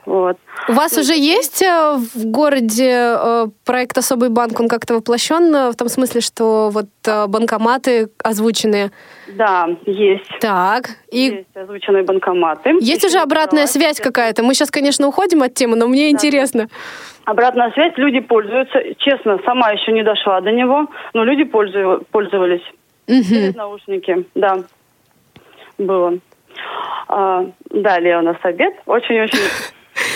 Вот. 0.06 0.38
У 0.68 0.74
вас 0.74 0.98
уже 0.98 1.14
есть 1.14 1.62
э, 1.64 1.96
в 1.98 2.26
городе 2.26 2.92
э, 2.92 3.48
проект 3.66 3.98
«Особый 3.98 4.30
банк», 4.30 4.60
он 4.60 4.68
как-то 4.68 4.94
воплощен 4.94 5.54
э, 5.56 5.72
в 5.72 5.76
том 5.76 5.90
смысле, 5.90 6.22
что 6.22 6.70
вот 6.72 6.86
банкоматы 7.28 8.10
озвученные? 8.24 8.92
Да, 9.36 9.68
есть. 9.86 10.30
Так. 10.40 10.90
И... 11.12 11.20
Есть 11.20 11.58
озвученные 11.58 12.04
банкоматы. 12.04 12.72
Есть 12.80 13.04
Еще 13.04 13.08
уже 13.08 13.20
обратная 13.20 13.66
связь 13.68 14.00
какая-то? 14.00 14.44
Мы 14.44 14.54
сейчас, 14.54 14.70
конечно, 14.70 15.08
уходим 15.08 15.42
от 15.42 15.54
темы, 15.54 15.76
но 15.76 15.88
мне 15.88 16.04
да. 16.04 16.10
интересно. 16.10 16.68
Обратная 17.26 17.72
связь, 17.72 17.94
люди 17.98 18.20
пользуются. 18.20 18.80
Честно, 19.00 19.40
сама 19.44 19.72
еще 19.72 19.92
не 19.92 20.04
дошла 20.04 20.42
до 20.42 20.52
него, 20.52 20.88
но 21.14 21.24
люди 21.24 21.44
пользовались. 21.44 22.64
Угу. 23.08 23.24
Через 23.24 23.56
наушники, 23.56 24.26
да. 24.36 24.64
Было. 25.80 26.20
А, 27.08 27.46
далее 27.70 28.20
у 28.20 28.22
нас 28.22 28.38
обед. 28.44 28.74
Очень-очень 28.86 29.40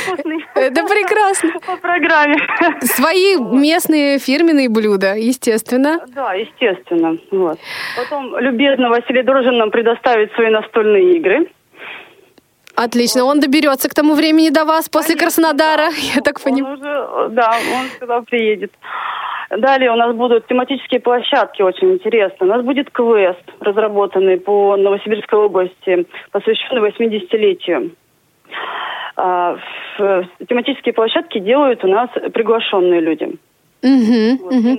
вкусный. 0.06 0.46
Это 0.56 0.84
прекрасно. 0.86 1.52
По 1.66 1.78
программе. 1.78 2.38
Свои 2.82 3.36
местные 3.38 4.20
фирменные 4.20 4.70
блюда, 4.70 5.16
естественно. 5.16 6.00
Да, 6.16 6.34
естественно. 6.34 7.18
Вот. 7.32 7.58
Потом 7.98 8.38
любезно 8.40 8.90
Василий 8.90 9.24
Дрожин 9.24 9.58
нам 9.58 9.72
предоставит 9.72 10.32
свои 10.34 10.50
настольные 10.50 11.18
игры. 11.18 11.48
Отлично. 12.76 13.26
Он 13.26 13.40
доберется 13.42 13.90
к 13.90 13.94
тому 13.94 14.14
времени 14.16 14.50
до 14.50 14.64
вас 14.64 14.88
после 14.88 15.16
Конечно, 15.16 15.44
Краснодара, 15.44 15.90
да. 15.90 15.96
я 16.16 16.22
так 16.22 16.42
понимаю. 16.42 16.78
да, 17.32 17.52
он 17.76 17.88
сюда 18.00 18.22
приедет. 18.22 18.72
Далее 19.50 19.92
у 19.92 19.96
нас 19.96 20.16
будут 20.16 20.48
тематические 20.48 21.00
площадки, 21.00 21.62
очень 21.64 21.94
интересно. 21.94 22.46
У 22.46 22.50
нас 22.50 22.64
будет 22.64 22.92
квест, 22.92 23.42
разработанный 23.60 24.38
по 24.40 24.78
Новосибирской 24.78 25.40
области, 25.40 26.06
посвященный 26.32 26.90
80-летию. 26.92 27.92
А, 29.16 29.58
тематические 30.48 30.94
площадки 30.94 31.40
делают 31.40 31.84
у 31.84 31.88
нас 31.88 32.10
приглашенные 32.34 33.02
люди. 33.02 33.38
Угу, 33.82 34.44
вот, 34.44 34.54
угу. 34.54 34.78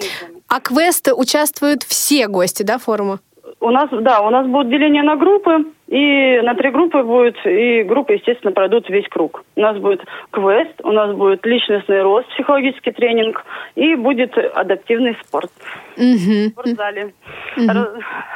А 0.49 0.61
квесты 0.61 1.15
участвуют 1.15 1.83
все 1.85 2.27
гости, 2.27 2.63
да, 2.63 2.79
форума? 2.79 3.21
У 3.61 3.71
нас, 3.71 3.89
да, 3.91 4.21
у 4.21 4.31
нас 4.31 4.47
будет 4.47 4.71
деление 4.71 5.03
на 5.03 5.17
группы, 5.17 5.65
и 5.89 6.41
на 6.43 6.55
три 6.55 6.71
группы 6.71 7.03
будет, 7.03 7.37
и 7.45 7.83
группы, 7.83 8.15
естественно, 8.15 8.53
пройдут 8.53 8.89
весь 8.89 9.09
круг. 9.09 9.45
У 9.57 9.61
нас 9.61 9.77
будет 9.79 10.01
квест, 10.31 10.73
у 10.83 10.93
нас 10.93 11.15
будет 11.15 11.45
личностный 11.45 12.03
рост, 12.03 12.29
психологический 12.31 12.93
тренинг, 12.93 13.45
и 13.75 13.97
будет 13.97 14.37
адаптивный 14.39 15.17
спорт. 15.27 15.51
Угу. 15.97 16.05
В 16.05 16.49
спортзале. 16.51 17.13
Угу. 17.57 17.67
Раз, 17.67 17.89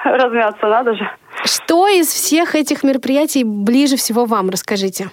размяться 0.04 0.66
надо 0.66 0.94
же. 0.94 1.08
Что 1.44 1.88
из 1.88 2.08
всех 2.08 2.54
этих 2.54 2.82
мероприятий 2.82 3.44
ближе 3.44 3.96
всего 3.96 4.24
вам, 4.24 4.50
расскажите? 4.50 5.06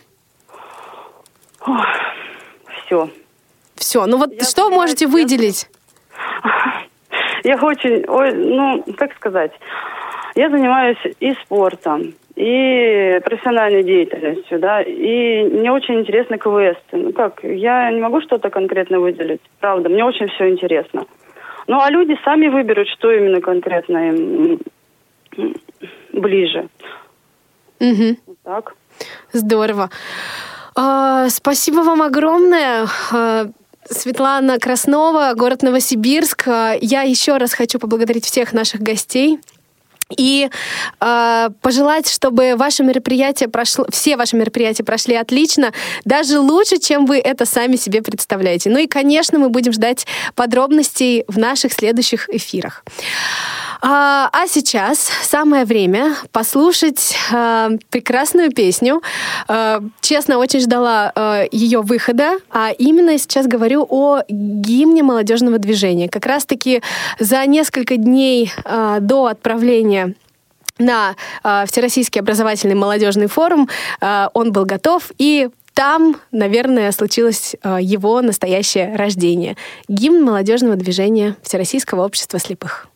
Все. 2.85 3.09
Все. 3.75 4.05
Ну 4.05 4.17
вот 4.17 4.33
я 4.33 4.43
что 4.43 4.65
вы 4.65 4.75
можете 4.75 5.07
выделить? 5.07 5.69
Я 7.43 7.55
очень, 7.55 8.05
ой, 8.07 8.33
ну, 8.33 8.83
как 8.97 9.15
сказать, 9.15 9.51
я 10.35 10.51
занимаюсь 10.51 10.99
и 11.19 11.33
спортом, 11.43 12.13
и 12.35 13.19
профессиональной 13.25 13.83
деятельностью, 13.83 14.59
да, 14.59 14.81
и 14.81 15.43
мне 15.43 15.71
очень 15.71 16.01
интересны 16.01 16.37
КВС. 16.37 16.77
Ну 16.91 17.11
как, 17.13 17.43
я 17.43 17.91
не 17.91 17.99
могу 17.99 18.21
что-то 18.21 18.51
конкретно 18.51 18.99
выделить, 18.99 19.41
правда, 19.59 19.89
мне 19.89 20.05
очень 20.05 20.27
все 20.27 20.49
интересно. 20.49 21.05
Ну 21.67 21.79
а 21.79 21.89
люди 21.89 22.17
сами 22.23 22.47
выберут, 22.47 22.87
что 22.89 23.11
именно 23.11 23.41
конкретно 23.41 24.09
им 24.09 24.59
ближе. 26.13 26.69
Угу. 27.79 28.17
Вот 28.27 28.37
так. 28.43 28.75
Здорово. 29.33 29.89
А, 30.75 31.29
спасибо 31.29 31.81
вам 31.81 32.01
огромное. 32.01 32.87
А, 33.11 33.49
Светлана 33.89 34.57
Краснова, 34.59 35.33
город 35.35 35.63
Новосибирск. 35.63 36.47
А, 36.47 36.73
я 36.79 37.01
еще 37.01 37.37
раз 37.37 37.53
хочу 37.53 37.79
поблагодарить 37.79 38.25
всех 38.25 38.53
наших 38.53 38.81
гостей 38.81 39.39
и 40.17 40.49
э, 40.99 41.49
пожелать, 41.61 42.09
чтобы 42.09 42.55
ваше 42.57 42.83
мероприятие 42.83 43.49
прошло, 43.49 43.85
все 43.89 44.17
ваши 44.17 44.35
мероприятия 44.35 44.83
прошли 44.83 45.15
отлично, 45.15 45.71
даже 46.05 46.39
лучше, 46.39 46.79
чем 46.79 47.05
вы 47.05 47.19
это 47.19 47.45
сами 47.45 47.75
себе 47.75 48.01
представляете. 48.01 48.69
Ну 48.69 48.77
и, 48.79 48.87
конечно, 48.87 49.39
мы 49.39 49.49
будем 49.49 49.73
ждать 49.73 50.05
подробностей 50.35 51.23
в 51.27 51.37
наших 51.37 51.73
следующих 51.73 52.29
эфирах. 52.29 52.83
А, 53.83 54.29
а 54.31 54.47
сейчас 54.47 55.09
самое 55.23 55.65
время 55.65 56.15
послушать 56.31 57.15
а, 57.33 57.71
прекрасную 57.89 58.51
песню. 58.51 59.01
А, 59.47 59.81
честно, 60.01 60.37
очень 60.37 60.59
ждала 60.59 61.11
а, 61.15 61.45
ее 61.51 61.81
выхода, 61.81 62.37
а 62.51 62.69
именно 62.77 63.17
сейчас 63.17 63.47
говорю 63.47 63.85
о 63.89 64.21
гимне 64.29 65.01
молодежного 65.01 65.57
движения. 65.57 66.09
Как 66.09 66.27
раз-таки 66.27 66.83
за 67.19 67.43
несколько 67.47 67.97
дней 67.97 68.51
а, 68.63 68.99
до 68.99 69.25
отправления 69.25 70.13
на 70.77 71.15
э, 71.43 71.65
Всероссийский 71.67 72.21
образовательный 72.21 72.73
молодежный 72.73 73.27
форум. 73.27 73.69
Э, 74.01 74.29
он 74.33 74.51
был 74.51 74.65
готов, 74.65 75.11
и 75.19 75.49
там, 75.75 76.17
наверное, 76.31 76.91
случилось 76.91 77.55
э, 77.61 77.77
его 77.81 78.21
настоящее 78.21 78.95
рождение. 78.95 79.57
Гимн 79.87 80.23
молодежного 80.23 80.75
движения 80.75 81.35
Всероссийского 81.43 82.03
общества 82.03 82.39
слепых. 82.39 82.87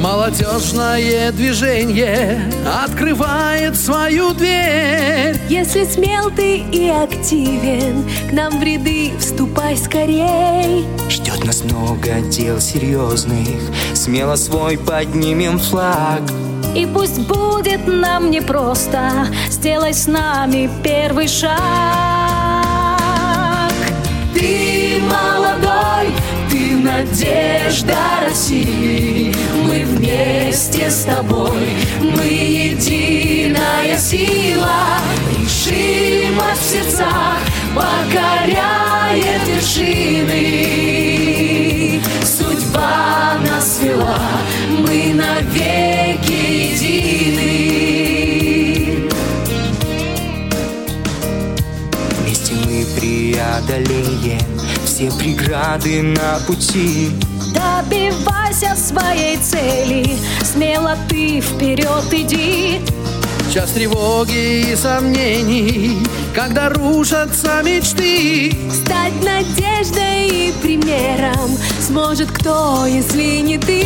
Молодежное 0.00 1.30
движение 1.30 2.50
открывает 2.84 3.76
свою 3.76 4.32
дверь. 4.32 5.36
Если 5.50 5.84
смел 5.84 6.30
ты 6.30 6.56
и 6.56 6.88
активен, 6.88 8.08
к 8.30 8.32
нам 8.32 8.58
в 8.58 8.62
ряды 8.62 9.12
вступай 9.18 9.76
скорей. 9.76 10.86
Ждет 11.10 11.44
нас 11.44 11.62
много 11.64 12.22
дел 12.30 12.58
серьезных, 12.60 13.60
смело 13.92 14.36
свой 14.36 14.78
поднимем 14.78 15.58
флаг. 15.58 16.22
И 16.74 16.86
пусть 16.86 17.18
будет 17.26 17.86
нам 17.86 18.30
непросто, 18.30 19.26
сделай 19.50 19.92
с 19.92 20.06
нами 20.06 20.70
первый 20.82 21.28
шаг. 21.28 21.60
Ты 24.32 24.98
молодой, 25.02 26.14
надежда 27.00 27.96
России. 28.26 29.34
Мы 29.64 29.84
вместе 29.84 30.90
с 30.90 31.04
тобой, 31.04 31.68
мы 32.00 32.24
единая 32.24 33.96
сила. 33.98 34.98
Решимость 35.38 36.60
в 36.60 36.64
сердцах 36.70 37.38
покоряет 37.74 39.46
вершины. 39.46 40.42
Судьба 42.22 43.38
нас 43.48 43.80
вела, 43.82 44.20
мы 44.68 45.14
навеки 45.14 46.40
едины. 46.72 47.50
Вместе 52.18 52.54
мы 52.66 52.84
преодолеем 52.98 54.49
все 55.00 55.10
преграды 55.12 56.02
на 56.02 56.38
пути. 56.46 57.08
Добивайся 57.54 58.76
своей 58.76 59.38
цели, 59.38 60.18
смело 60.42 60.94
ты 61.08 61.40
вперед 61.40 62.12
иди. 62.12 62.82
час 63.52 63.70
тревоги 63.70 64.72
и 64.72 64.76
сомнений, 64.76 66.06
когда 66.34 66.68
рушатся 66.68 67.62
мечты. 67.64 68.54
Стать 68.70 69.14
надеждой 69.24 70.28
и 70.28 70.52
примером 70.60 71.56
сможет 71.80 72.30
кто, 72.30 72.84
если 72.86 73.40
не 73.40 73.56
ты. 73.56 73.80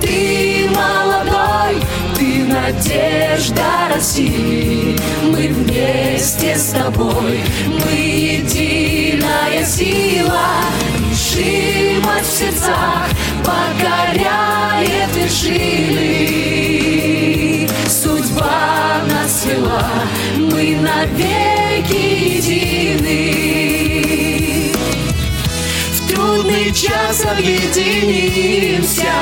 Ты 0.00 0.70
молодой, 0.70 1.82
ты 2.16 2.44
надежда 2.44 3.88
России. 3.92 4.97
Мы 5.30 5.48
вместе 5.48 6.56
с 6.56 6.70
тобой, 6.70 7.40
мы 7.66 7.92
единая 7.92 9.64
сила. 9.64 10.64
Решимость 11.10 12.32
в 12.32 12.38
сердцах 12.38 13.08
покоряет 13.44 15.14
вершины. 15.14 16.08
Судьба 17.88 19.02
нас 19.10 19.42
свела, 19.42 19.90
мы 20.36 20.76
навеки 20.76 22.38
едины. 22.38 23.22
В 25.92 25.98
трудный 26.10 26.72
час 26.72 27.24
объединимся. 27.26 29.12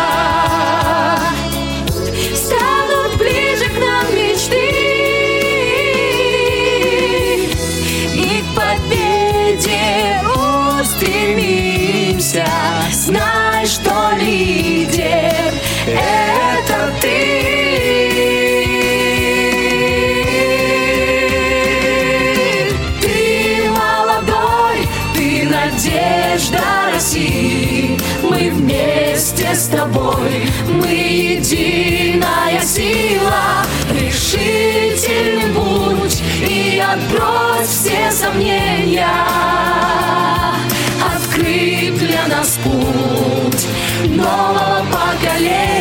Нового 44.17 44.87
поколения. 44.91 45.76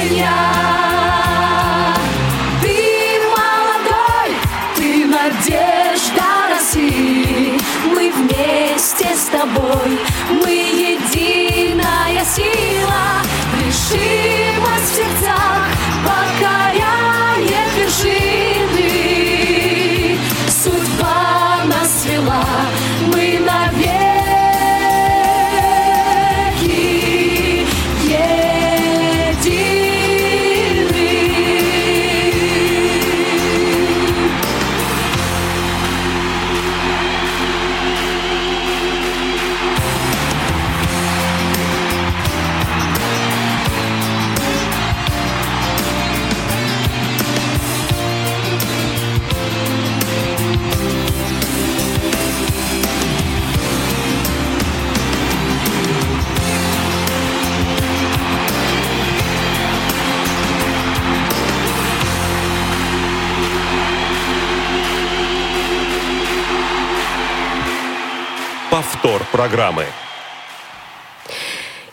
Программы. 69.36 69.86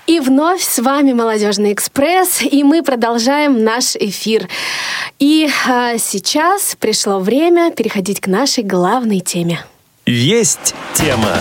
И 0.06 0.20
вновь 0.20 0.62
с 0.62 0.78
вами 0.78 1.12
Молодежный 1.12 1.72
экспресс, 1.72 2.40
и 2.40 2.62
мы 2.62 2.84
продолжаем 2.84 3.64
наш 3.64 3.96
эфир. 3.96 4.48
И 5.18 5.48
а, 5.66 5.98
сейчас 5.98 6.76
пришло 6.78 7.18
время 7.18 7.72
переходить 7.72 8.20
к 8.20 8.28
нашей 8.28 8.62
главной 8.62 9.18
теме. 9.18 9.64
Есть 10.06 10.74
тема. 10.94 11.38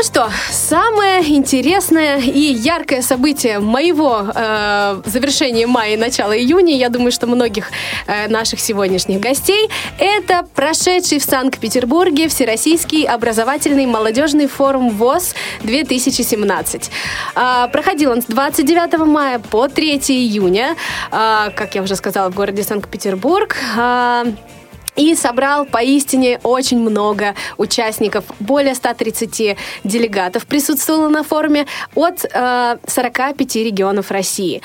Ну 0.00 0.04
что, 0.04 0.30
самое 0.50 1.22
интересное 1.36 2.16
и 2.20 2.40
яркое 2.40 3.02
событие 3.02 3.58
моего 3.58 4.28
э, 4.34 5.02
завершения 5.04 5.66
мая 5.66 5.92
и 5.92 5.96
начала 5.98 6.34
июня, 6.34 6.74
я 6.74 6.88
думаю, 6.88 7.12
что 7.12 7.26
многих 7.26 7.66
э, 8.06 8.26
наших 8.28 8.60
сегодняшних 8.60 9.20
гостей, 9.20 9.68
это 9.98 10.46
прошедший 10.54 11.18
в 11.18 11.24
Санкт-Петербурге 11.24 12.28
Всероссийский 12.28 13.04
образовательный 13.04 13.84
молодежный 13.84 14.46
форум 14.46 14.88
ВОЗ 14.88 15.34
2017. 15.64 16.90
А, 17.34 17.68
проходил 17.68 18.12
он 18.12 18.22
с 18.22 18.24
29 18.24 19.06
мая 19.06 19.38
по 19.38 19.68
3 19.68 19.98
июня, 19.98 20.76
а, 21.10 21.50
как 21.50 21.74
я 21.74 21.82
уже 21.82 21.94
сказала, 21.94 22.30
в 22.30 22.34
городе 22.34 22.62
Санкт-Петербург. 22.62 23.54
А, 23.76 24.24
и 24.96 25.14
собрал 25.14 25.64
поистине 25.64 26.40
очень 26.42 26.78
много 26.78 27.34
участников. 27.56 28.24
Более 28.40 28.74
130 28.74 29.56
делегатов 29.84 30.46
присутствовало 30.46 31.08
на 31.08 31.22
форуме 31.22 31.66
от 31.94 32.24
э, 32.24 32.76
45 32.86 33.56
регионов 33.56 34.10
России. 34.10 34.62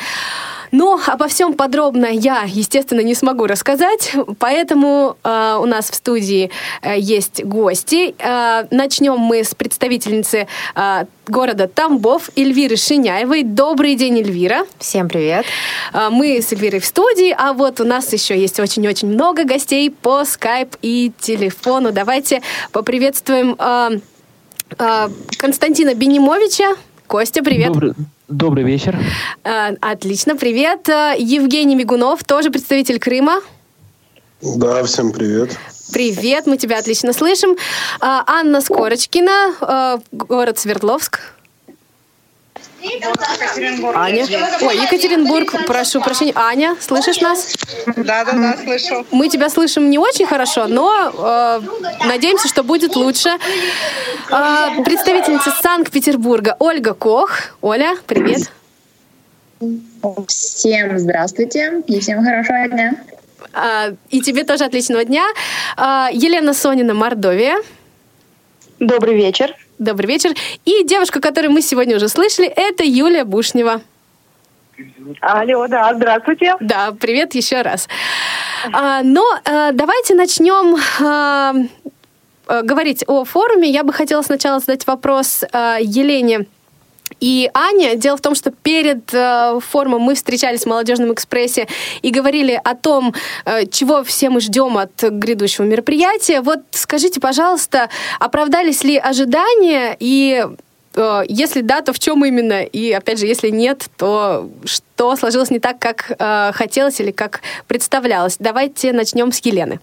Но 0.71 0.99
обо 1.07 1.27
всем 1.27 1.53
подробно 1.53 2.05
я, 2.05 2.43
естественно, 2.45 3.01
не 3.01 3.15
смогу 3.15 3.45
рассказать, 3.45 4.13
поэтому 4.39 5.17
э, 5.23 5.57
у 5.61 5.65
нас 5.65 5.89
в 5.89 5.95
студии 5.95 6.51
э, 6.81 6.95
есть 6.97 7.43
гости. 7.43 8.15
Э, 8.19 8.65
начнем 8.71 9.17
мы 9.17 9.43
с 9.43 9.55
представительницы 9.55 10.47
э, 10.75 11.05
города 11.27 11.67
Тамбов 11.67 12.29
Эльвиры 12.35 12.75
Шиняевой. 12.75 13.43
Добрый 13.43 13.95
день, 13.95 14.19
Эльвира. 14.19 14.65
Всем 14.79 15.07
привет. 15.07 15.45
Э, 15.93 16.09
мы 16.09 16.41
с 16.41 16.51
Эльвирой 16.51 16.79
в 16.79 16.85
студии, 16.85 17.35
а 17.37 17.53
вот 17.53 17.79
у 17.79 17.83
нас 17.83 18.11
еще 18.13 18.39
есть 18.39 18.59
очень-очень 18.59 19.07
много 19.07 19.43
гостей 19.43 19.89
по 19.89 20.25
скайп 20.25 20.75
и 20.81 21.11
телефону. 21.19 21.91
Давайте 21.91 22.41
поприветствуем 22.71 23.55
э, 23.57 23.99
э, 24.77 25.09
Константина 25.37 25.93
Бенимовича. 25.93 26.75
Костя, 27.07 27.43
привет. 27.43 27.71
Добрый, 27.71 27.93
добрый 28.27 28.63
вечер. 28.63 28.97
Э, 29.43 29.75
Отлично, 29.81 30.35
привет. 30.35 30.89
Э, 30.89 31.15
Евгений 31.17 31.75
Мигунов, 31.75 32.23
тоже 32.23 32.49
представитель 32.51 32.99
Крыма. 32.99 33.41
Да, 34.41 34.83
всем 34.83 35.11
привет. 35.11 35.57
Привет, 35.93 36.47
мы 36.47 36.57
тебя 36.57 36.79
отлично 36.79 37.13
слышим. 37.13 37.51
Э, 37.51 37.55
Анна 38.01 38.61
Скорочкина, 38.61 40.01
город 40.11 40.59
Свердловск. 40.59 41.34
Аня. 43.95 44.25
Ой, 44.61 44.75
Екатеринбург, 44.77 45.65
прошу 45.65 46.01
прощения. 46.01 46.33
Аня, 46.35 46.75
слышишь 46.79 47.19
нас? 47.21 47.55
Да, 47.95 48.25
да, 48.25 48.33
да, 48.33 48.57
слышу. 48.63 49.05
Мы 49.11 49.29
тебя 49.29 49.49
слышим 49.49 49.89
не 49.89 49.97
очень 49.97 50.25
хорошо, 50.25 50.67
но 50.67 51.11
э, 51.13 52.05
надеемся, 52.05 52.47
что 52.47 52.63
будет 52.63 52.95
лучше. 52.95 53.29
Э, 54.29 54.83
представительница 54.83 55.51
Санкт-Петербурга 55.61 56.55
Ольга 56.59 56.93
Кох. 56.93 57.31
Оля, 57.61 57.95
привет. 58.07 58.51
Всем 60.27 60.99
здравствуйте 60.99 61.81
и 61.87 61.99
всем 61.99 62.23
хорошего 62.23 62.67
дня. 62.67 62.95
А, 63.53 63.93
И 64.09 64.21
тебе 64.21 64.43
тоже 64.43 64.65
отличного 64.65 65.05
дня. 65.05 65.25
А, 65.77 66.09
Елена 66.11 66.53
Сонина, 66.53 66.93
Мордовия. 66.93 67.57
Добрый 68.79 69.15
вечер. 69.15 69.55
Добрый 69.77 70.07
вечер. 70.07 70.31
И 70.63 70.83
девушка, 70.85 71.19
которую 71.19 71.51
мы 71.51 71.61
сегодня 71.61 71.97
уже 71.97 72.07
слышали, 72.07 72.47
это 72.47 72.83
Юлия 72.83 73.25
Бушнева. 73.25 73.81
Алло, 75.21 75.67
да, 75.67 75.93
здравствуйте. 75.93 76.55
Да, 76.61 76.93
привет 76.99 77.35
еще 77.35 77.61
раз. 77.61 77.87
А, 78.71 79.03
Но 79.03 79.23
а, 79.43 79.71
давайте 79.73 80.15
начнем 80.15 80.77
а, 81.01 81.53
а, 82.47 82.61
говорить 82.61 83.03
о 83.07 83.25
форуме. 83.25 83.69
Я 83.69 83.83
бы 83.83 83.91
хотела 83.91 84.21
сначала 84.21 84.59
задать 84.59 84.87
вопрос 84.87 85.43
а, 85.51 85.77
Елене 85.79 86.45
и 87.19 87.49
Аня. 87.53 87.95
Дело 87.95 88.17
в 88.17 88.21
том, 88.21 88.35
что 88.35 88.51
перед 88.51 89.13
э, 89.13 89.59
форумом 89.61 90.01
мы 90.01 90.15
встречались 90.15 90.61
в 90.61 90.65
Молодежном 90.65 91.13
экспрессе 91.13 91.67
и 92.01 92.09
говорили 92.11 92.59
о 92.63 92.75
том, 92.75 93.13
э, 93.45 93.65
чего 93.67 94.03
все 94.03 94.29
мы 94.29 94.41
ждем 94.41 94.77
от 94.77 95.01
грядущего 95.01 95.65
мероприятия. 95.65 96.41
Вот 96.41 96.59
скажите, 96.71 97.19
пожалуйста, 97.19 97.89
оправдались 98.19 98.83
ли 98.83 98.97
ожидания 98.97 99.95
и 99.99 100.45
э, 100.95 101.23
если 101.27 101.61
да, 101.61 101.81
то 101.81 101.93
в 101.93 101.99
чем 101.99 102.25
именно? 102.25 102.63
И 102.63 102.91
опять 102.91 103.19
же, 103.19 103.27
если 103.27 103.49
нет, 103.49 103.85
то 103.97 104.49
что 104.65 105.15
сложилось 105.15 105.51
не 105.51 105.59
так, 105.59 105.79
как 105.79 106.11
э, 106.17 106.51
хотелось 106.53 106.99
или 106.99 107.11
как 107.11 107.41
представлялось? 107.67 108.37
Давайте 108.39 108.93
начнем 108.93 109.31
с 109.31 109.39
Елены. 109.39 109.79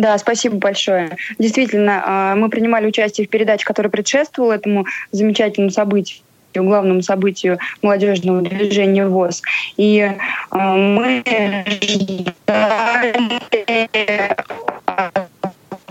Да, 0.00 0.16
спасибо 0.16 0.56
большое. 0.56 1.18
Действительно, 1.38 2.02
а, 2.06 2.34
мы 2.34 2.48
принимали 2.48 2.86
участие 2.86 3.26
в 3.26 3.30
передаче, 3.30 3.66
которая 3.66 3.90
предшествовала 3.90 4.54
этому 4.54 4.86
замечательному 5.12 5.70
событию 5.70 6.22
главному 6.52 7.00
событию 7.00 7.58
молодежного 7.80 8.40
движения 8.40 9.06
ВОЗ. 9.06 9.42
И 9.76 10.10
а, 10.50 10.74
мы 10.74 11.22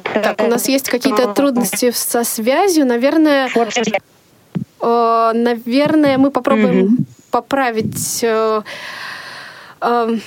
так, 0.04 0.42
у 0.42 0.48
нас 0.48 0.68
есть 0.68 0.90
какие-то 0.90 1.34
трудности 1.34 1.92
со 1.92 2.24
связью. 2.24 2.86
Наверное, 2.86 3.50
э, 4.82 5.32
наверное, 5.34 6.18
мы 6.18 6.32
попробуем 6.32 6.86
mm-hmm. 6.86 7.06
поправить 7.32 8.24
э, 8.24 8.62
э, 9.82 10.18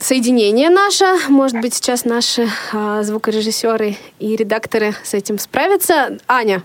соединение 0.00 0.70
наше. 0.70 1.04
Может 1.28 1.60
быть, 1.60 1.74
сейчас 1.74 2.04
наши 2.04 2.48
а, 2.72 3.02
звукорежиссеры 3.02 3.96
и 4.18 4.36
редакторы 4.36 4.94
с 5.04 5.14
этим 5.14 5.38
справятся. 5.38 6.18
Аня, 6.26 6.62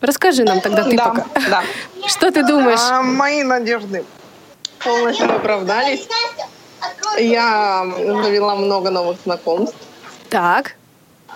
расскажи 0.00 0.44
нам 0.44 0.60
тогда 0.60 0.84
ты 0.84 0.96
да, 0.96 1.08
пока. 1.08 1.26
Да. 1.50 1.62
Что 2.06 2.30
ты 2.30 2.46
думаешь? 2.46 2.80
А, 2.80 3.02
мои 3.02 3.42
надежды 3.42 4.04
полностью 4.78 5.34
оправдались. 5.34 6.06
Я 7.18 7.84
завела 7.96 8.54
много 8.56 8.90
новых 8.90 9.18
знакомств. 9.24 9.76
Так. 10.30 10.74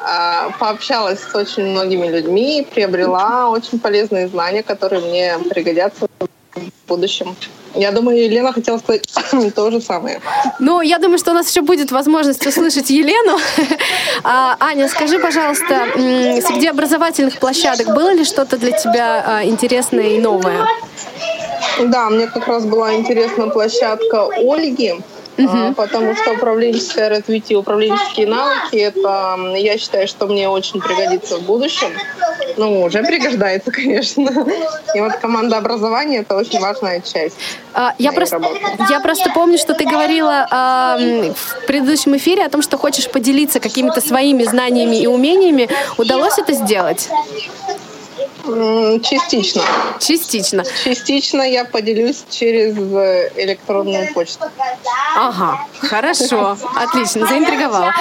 А, 0.03 0.51
пообщалась 0.59 1.21
с 1.21 1.35
очень 1.35 1.65
многими 1.65 2.07
людьми, 2.07 2.67
приобрела 2.73 3.51
очень 3.51 3.79
полезные 3.79 4.29
знания, 4.29 4.63
которые 4.63 5.03
мне 5.03 5.39
пригодятся 5.51 6.07
в 6.55 6.89
будущем. 6.89 7.37
Я 7.75 7.93
думаю, 7.93 8.25
Елена 8.25 8.53
хотела 8.53 8.79
сказать 8.79 9.05
то 9.55 9.71
же 9.71 9.81
самое. 9.81 10.21
Ну, 10.59 10.81
я 10.81 10.99
думаю, 10.99 11.19
что 11.19 11.31
у 11.31 11.35
нас 11.35 11.49
еще 11.51 11.61
будет 11.63 11.93
возможность 11.93 12.47
услышать 12.47 12.91
Елену. 12.91 13.39
А, 14.23 14.57
Аня, 14.61 14.89
скажи, 14.89 15.19
пожалуйста, 15.19 15.87
среди 15.95 16.67
образовательных 16.67 17.39
площадок 17.39 17.95
было 17.95 18.13
ли 18.13 18.25
что-то 18.25 18.59
для 18.59 18.73
тебя 18.73 19.25
а, 19.27 19.45
интересное 19.45 20.09
и 20.09 20.21
новое? 20.21 20.67
Да, 21.81 22.11
мне 22.11 22.27
как 22.27 22.47
раз 22.47 22.65
была 22.67 22.95
интересна 22.95 23.49
площадка 23.49 24.27
Ольги 24.27 24.95
угу. 25.45 25.75
потому 25.75 26.15
что 26.15 26.33
управленческое 26.33 27.09
развитие, 27.09 27.59
управленческие 27.59 28.27
навыки, 28.27 28.77
это, 28.77 29.39
я 29.57 29.79
считаю, 29.79 30.09
что 30.09 30.27
мне 30.27 30.49
очень 30.49 30.81
пригодится 30.81 31.39
в 31.39 31.43
будущем. 31.43 31.89
Ну, 32.61 32.83
уже 32.83 33.03
пригождается, 33.03 33.71
конечно. 33.73 34.29
И 34.95 35.01
вот 35.01 35.15
команда 35.15 35.57
образования— 35.57 36.19
это 36.21 36.37
очень 36.37 36.61
важная 36.61 37.01
часть 37.01 37.35
а, 37.73 37.95
я 37.97 38.13
просто, 38.13 38.39
Я 38.91 39.01
просто 39.01 39.31
помню, 39.31 39.57
что 39.57 39.73
ты 39.73 39.87
говорила 39.87 40.47
а, 40.51 40.99
в 40.99 41.67
предыдущем 41.67 42.17
эфире 42.19 42.45
о 42.45 42.51
том, 42.51 42.61
что 42.61 42.77
хочешь 42.77 43.09
поделиться 43.09 43.61
какими-то 43.61 44.03
своими 44.03 44.43
знаниями 44.43 44.97
и 44.97 45.07
умениями. 45.07 45.71
Удалось 45.97 46.39
это 46.39 46.53
сделать? 46.53 47.09
Частично. 49.03 49.63
Частично. 49.99 50.65
Частично 50.85 51.43
я 51.43 51.65
поделюсь 51.65 52.25
через 52.31 52.77
э, 52.77 53.31
электронную 53.37 54.13
почту. 54.13 54.45
Ага, 55.17 55.67
хорошо, 55.81 56.57
отлично, 56.77 57.27
заинтриговала. 57.27 57.93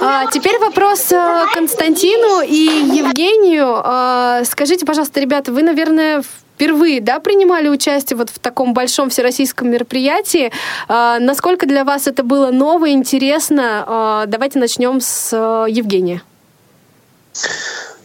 А, 0.00 0.26
теперь 0.30 0.58
вопрос 0.58 1.10
э, 1.12 1.44
Константину 1.54 2.40
и 2.40 2.96
Евгению. 2.96 3.80
А, 3.84 4.42
скажите, 4.44 4.86
пожалуйста, 4.86 5.20
ребята, 5.20 5.52
вы, 5.52 5.62
наверное, 5.62 6.22
впервые 6.58 7.00
да, 7.00 7.20
принимали 7.20 7.68
участие 7.68 8.16
вот 8.16 8.30
в 8.30 8.38
таком 8.40 8.74
большом 8.74 9.10
всероссийском 9.10 9.70
мероприятии. 9.70 10.50
А, 10.88 11.18
насколько 11.20 11.66
для 11.66 11.84
вас 11.84 12.06
это 12.08 12.24
было 12.24 12.50
ново, 12.50 12.90
интересно? 12.90 13.84
А, 13.86 14.26
давайте 14.26 14.58
начнем 14.58 15.00
с 15.00 15.30
э, 15.32 15.70
Евгения. 15.70 16.22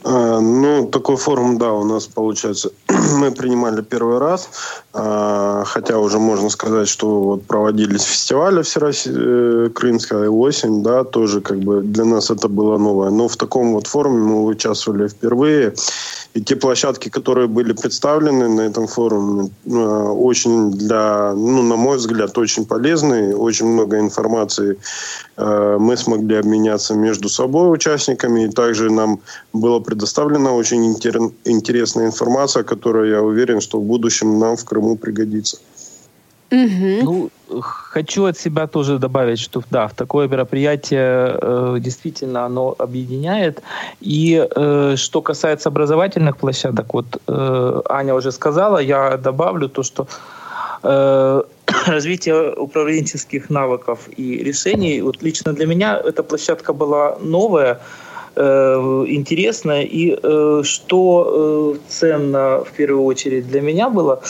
А, 0.05 0.39
ну, 0.41 0.87
такой 0.87 1.15
форум, 1.15 1.57
да, 1.57 1.71
у 1.71 1.85
нас 1.85 2.07
получается, 2.07 2.71
мы 2.89 3.31
принимали 3.31 3.81
первый 3.81 4.19
раз, 4.19 4.49
а, 4.93 5.63
хотя 5.65 5.97
уже 5.97 6.19
можно 6.19 6.49
сказать, 6.49 6.89
что 6.89 7.21
вот 7.21 7.43
проводились 7.43 8.01
фестивали 8.01 8.61
Всероссия, 8.63 9.13
э, 9.15 9.69
Крымская 9.73 10.29
осень, 10.29 10.83
да, 10.83 11.03
тоже 11.03 11.39
как 11.39 11.59
бы 11.59 11.81
для 11.81 12.03
нас 12.03 12.29
это 12.31 12.49
было 12.49 12.77
новое. 12.77 13.11
Но 13.11 13.27
в 13.27 13.37
таком 13.37 13.73
вот 13.73 13.87
форуме 13.87 14.23
мы 14.23 14.45
участвовали 14.45 15.07
впервые. 15.07 15.73
И 16.33 16.41
те 16.41 16.55
площадки, 16.55 17.09
которые 17.09 17.47
были 17.47 17.73
представлены 17.73 18.49
на 18.49 18.61
этом 18.61 18.87
форуме, 18.87 19.51
очень 19.65 20.71
для, 20.71 21.33
ну, 21.35 21.61
на 21.61 21.75
мой 21.75 21.97
взгляд, 21.97 22.37
очень 22.37 22.65
полезные, 22.65 23.35
очень 23.35 23.67
много 23.67 23.99
информации 23.99 24.77
мы 25.37 25.95
смогли 25.95 26.37
обменяться 26.37 26.95
между 26.95 27.29
собой 27.29 27.71
участниками, 27.71 28.45
и 28.45 28.49
также 28.49 28.91
нам 28.91 29.19
было 29.53 29.79
предоставлена 29.93 30.51
очень 30.53 30.85
интересная 31.45 32.05
информация, 32.07 32.63
которая, 32.63 33.09
я 33.09 33.21
уверен, 33.21 33.61
что 33.61 33.79
в 33.79 33.83
будущем 33.83 34.39
нам 34.39 34.55
в 34.55 34.65
Крыму 34.65 34.97
пригодится. 34.97 35.57
Ну, 36.51 37.29
хочу 37.61 38.25
от 38.25 38.37
себя 38.37 38.67
тоже 38.67 38.97
добавить, 38.97 39.39
что 39.39 39.61
да, 39.71 39.87
в 39.87 39.93
такое 39.93 40.27
мероприятие 40.27 41.37
э, 41.41 41.77
действительно 41.79 42.45
оно 42.45 42.75
объединяет. 42.79 43.61
И 44.01 44.47
э, 44.55 44.95
что 44.95 45.21
касается 45.21 45.69
образовательных 45.69 46.37
площадок, 46.37 46.93
вот 46.93 47.05
э, 47.27 47.81
Аня 47.89 48.13
уже 48.13 48.31
сказала, 48.31 48.81
я 48.81 49.17
добавлю 49.17 49.67
то, 49.67 49.83
что 49.83 50.07
э, 50.83 51.41
развитие 51.87 52.53
управленческих 52.55 53.49
навыков 53.49 53.99
и 54.17 54.43
решений, 54.43 55.01
вот 55.01 55.23
лично 55.23 55.53
для 55.53 55.65
меня 55.65 56.01
эта 56.05 56.23
площадка 56.23 56.73
была 56.73 57.17
новая, 57.21 57.79
Э, 58.35 59.05
интересно. 59.07 59.83
И 59.83 60.17
э, 60.21 60.61
что 60.63 61.75
э, 61.75 61.79
ценно 61.87 62.63
в 62.63 62.71
первую 62.71 63.03
очередь 63.05 63.47
для 63.47 63.61
меня 63.61 63.89
было, 63.89 64.21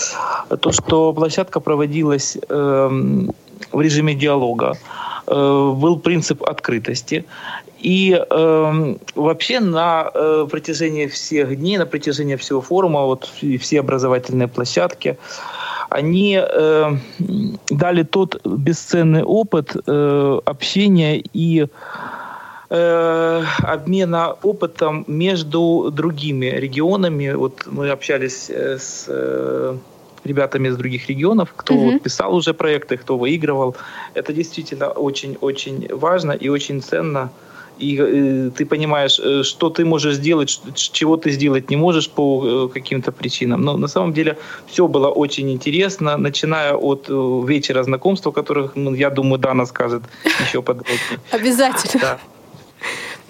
то, 0.59 0.71
что 0.71 1.13
площадка 1.13 1.59
проводилась 1.59 2.37
эм, 2.49 3.31
в 3.71 3.81
режиме 3.81 4.15
диалога. 4.15 4.77
Был 5.25 5.99
принцип 5.99 6.43
открытости. 6.43 7.23
И 7.79 8.13
э, 8.13 8.95
вообще 9.15 9.59
на 9.59 10.09
э, 10.13 10.47
протяжении 10.49 11.07
всех 11.07 11.57
дней, 11.57 11.77
на 11.77 11.85
протяжении 11.85 12.35
всего 12.35 12.61
форума, 12.61 13.05
вот 13.05 13.29
все 13.59 13.79
образовательные 13.79 14.47
площадки, 14.47 15.17
они 15.89 16.39
э, 16.41 16.97
дали 17.69 18.03
тот 18.03 18.41
бесценный 18.45 19.23
опыт 19.23 19.75
э, 19.85 20.39
общения 20.45 21.21
и 21.33 21.67
Э, 22.75 23.43
обмена 23.59 24.35
опытом 24.41 25.05
между 25.07 25.91
другими 25.91 26.47
регионами. 26.47 27.31
Вот 27.33 27.67
мы 27.67 27.91
общались 27.91 28.49
э, 28.49 28.79
с 28.79 29.05
э, 29.07 29.77
ребятами 30.23 30.69
из 30.69 30.75
других 30.75 31.07
регионов, 31.07 31.53
кто 31.55 31.75
mm-hmm. 31.75 31.91
вот 31.91 32.01
писал 32.01 32.35
уже 32.35 32.55
проекты, 32.55 32.97
кто 32.97 33.15
выигрывал. 33.15 33.75
Это 34.15 34.33
действительно 34.33 34.87
очень-очень 34.87 35.87
важно 35.95 36.31
и 36.31 36.49
очень 36.49 36.81
ценно. 36.81 37.29
И 37.77 37.95
э, 37.99 38.49
ты 38.57 38.65
понимаешь, 38.65 39.19
что 39.45 39.69
ты 39.69 39.85
можешь 39.85 40.15
сделать, 40.15 40.59
чего 40.73 41.15
ты 41.17 41.29
сделать 41.29 41.69
не 41.69 41.75
можешь 41.75 42.09
по 42.09 42.43
э, 42.43 42.73
каким-то 42.73 43.11
причинам. 43.11 43.61
Но 43.61 43.77
на 43.77 43.87
самом 43.87 44.13
деле 44.13 44.35
все 44.65 44.87
было 44.87 45.09
очень 45.09 45.51
интересно, 45.51 46.17
начиная 46.17 46.73
от 46.73 47.07
вечера 47.07 47.83
знакомства, 47.83 48.31
которых, 48.31 48.75
ну, 48.75 48.95
я 48.95 49.11
думаю, 49.11 49.37
Дана 49.37 49.67
скажет 49.67 50.01
еще 50.47 50.63
подробнее. 50.63 51.19
Обязательно. 51.31 52.01
Да. 52.01 52.19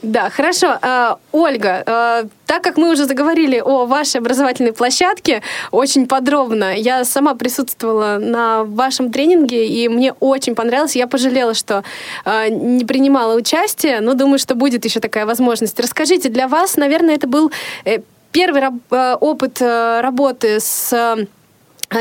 Да, 0.03 0.29
хорошо. 0.29 0.77
А, 0.81 1.17
Ольга, 1.31 1.81
а, 1.85 2.23
так 2.45 2.61
как 2.61 2.75
мы 2.77 2.91
уже 2.91 3.05
заговорили 3.05 3.59
о 3.59 3.85
вашей 3.85 4.17
образовательной 4.17 4.73
площадке 4.73 5.41
очень 5.71 6.07
подробно, 6.07 6.75
я 6.75 7.05
сама 7.05 7.35
присутствовала 7.35 8.17
на 8.19 8.65
вашем 8.65 9.13
тренинге, 9.13 9.65
и 9.65 9.87
мне 9.87 10.11
очень 10.19 10.55
понравилось. 10.55 10.97
Я 10.97 11.07
пожалела, 11.07 11.53
что 11.53 11.85
а, 12.25 12.49
не 12.49 12.83
принимала 12.83 13.33
участие, 13.33 14.01
но 14.01 14.13
думаю, 14.13 14.39
что 14.39 14.55
будет 14.55 14.83
еще 14.83 14.99
такая 14.99 15.25
возможность. 15.25 15.79
Расскажите, 15.79 16.27
для 16.27 16.49
вас, 16.49 16.75
наверное, 16.75 17.15
это 17.15 17.27
был 17.27 17.51
э, 17.85 17.99
первый 18.33 18.61
опыт 18.89 19.61
э, 19.61 20.01
работы 20.01 20.59
с 20.59 20.93
Э, 20.93 21.25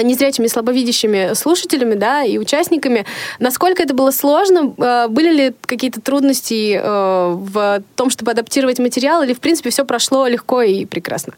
незрячими, 0.02 0.46
слабовидящими 0.46 1.34
слушателями, 1.34 1.94
да, 1.94 2.22
и 2.22 2.38
участниками. 2.38 3.04
Насколько 3.38 3.82
это 3.82 3.94
было 3.94 4.10
сложно? 4.10 4.74
Э, 4.78 5.08
были 5.08 5.30
ли 5.30 5.54
какие-то 5.62 6.00
трудности 6.00 6.76
э, 6.76 6.82
в 6.82 7.82
том, 7.96 8.10
чтобы 8.10 8.30
адаптировать 8.30 8.78
материал, 8.78 9.22
или, 9.22 9.34
в 9.34 9.40
принципе, 9.40 9.70
все 9.70 9.84
прошло 9.84 10.26
легко 10.26 10.62
и 10.62 10.84
прекрасно? 10.84 11.34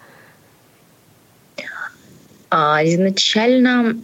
А, 2.56 2.84
изначально 2.84 3.96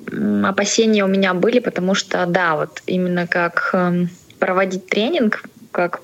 опасения 0.48 1.04
у 1.04 1.08
меня 1.08 1.34
были, 1.34 1.60
потому 1.60 1.94
что, 1.94 2.26
да, 2.26 2.56
вот 2.56 2.82
именно 2.86 3.28
как 3.28 3.70
эм, 3.72 4.10
проводить 4.40 4.86
тренинг, 4.86 5.44
как 5.70 6.00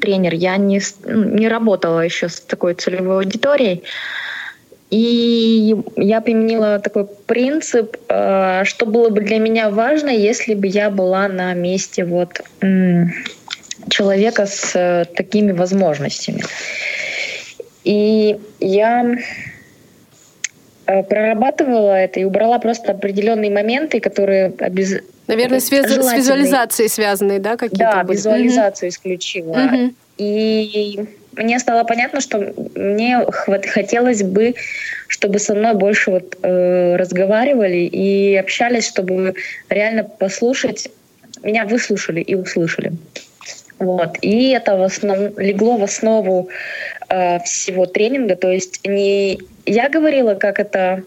тренер, 0.00 0.34
я 0.34 0.56
не, 0.56 0.80
ну, 1.04 1.24
не 1.24 1.48
работала 1.48 2.00
еще 2.00 2.28
с 2.28 2.40
такой 2.40 2.74
целевой 2.74 3.24
аудиторией. 3.24 3.82
И 4.90 5.76
я 5.96 6.20
применила 6.22 6.78
такой 6.78 7.06
принцип, 7.06 7.96
э, 8.08 8.62
что 8.64 8.86
было 8.86 9.10
бы 9.10 9.20
для 9.20 9.38
меня 9.38 9.68
важно, 9.68 10.08
если 10.08 10.54
бы 10.54 10.66
я 10.66 10.90
была 10.90 11.28
на 11.28 11.52
месте 11.52 12.04
вот 12.04 12.40
человека 13.90 14.46
с 14.46 14.72
э, 14.74 15.04
такими 15.14 15.52
возможностями. 15.52 16.42
И 17.84 18.38
я 18.60 19.16
э, 20.86 21.02
прорабатывала 21.02 21.94
это 21.94 22.20
и 22.20 22.24
убрала 22.24 22.58
просто 22.58 22.92
определенные 22.92 23.50
моменты, 23.50 24.00
которые 24.00 24.52
обез... 24.58 25.00
Наверное, 25.26 25.60
с, 25.60 25.66
с 25.66 25.70
визуализацией 25.70 26.88
связанные, 26.88 27.38
да, 27.38 27.56
какие-то? 27.56 27.92
Да, 27.92 28.04
были? 28.04 28.16
визуализацию 28.16 28.88
mm-hmm. 28.88 28.92
исключила. 28.92 29.54
Mm-hmm. 29.54 29.94
И 30.18 31.06
мне 31.38 31.58
стало 31.58 31.84
понятно, 31.84 32.20
что 32.20 32.52
мне 32.74 33.24
хотелось 33.68 34.22
бы, 34.22 34.54
чтобы 35.06 35.38
со 35.38 35.54
мной 35.54 35.74
больше 35.74 36.10
вот, 36.10 36.36
э, 36.42 36.96
разговаривали 36.96 37.78
и 37.78 38.36
общались, 38.36 38.86
чтобы 38.86 39.34
реально 39.68 40.04
послушать, 40.04 40.88
меня 41.42 41.64
выслушали 41.64 42.20
и 42.20 42.34
услышали. 42.34 42.92
Вот. 43.78 44.18
И 44.22 44.50
это 44.50 44.76
в 44.76 44.82
основ... 44.82 45.38
легло 45.38 45.76
в 45.76 45.84
основу 45.84 46.48
э, 47.08 47.38
всего 47.40 47.86
тренинга. 47.86 48.34
То 48.34 48.50
есть 48.50 48.86
не 48.86 49.38
я 49.66 49.88
говорила, 49.88 50.34
как 50.34 50.58
это 50.58 51.04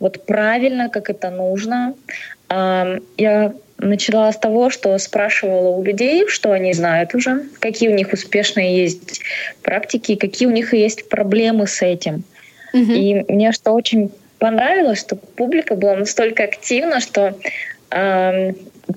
вот 0.00 0.24
правильно, 0.24 0.88
как 0.88 1.10
это 1.10 1.30
нужно. 1.30 1.94
Э, 2.48 2.98
я 3.18 3.52
начала 3.78 4.32
с 4.32 4.38
того, 4.38 4.70
что 4.70 4.96
спрашивала 4.98 5.68
у 5.68 5.82
людей, 5.82 6.26
что 6.28 6.52
они 6.52 6.72
знают 6.72 7.14
уже, 7.14 7.44
какие 7.58 7.88
у 7.88 7.94
них 7.94 8.12
успешные 8.12 8.82
есть 8.82 9.20
практики, 9.62 10.14
какие 10.14 10.48
у 10.48 10.52
них 10.52 10.72
есть 10.72 11.08
проблемы 11.08 11.66
с 11.66 11.82
этим. 11.82 12.24
Угу. 12.72 12.92
И 12.92 13.24
мне 13.28 13.52
что 13.52 13.72
очень 13.72 14.10
понравилось, 14.38 15.00
что 15.00 15.16
публика 15.16 15.74
была 15.74 15.96
настолько 15.96 16.44
активна, 16.44 17.00
что 17.00 17.36
э, 17.90 18.52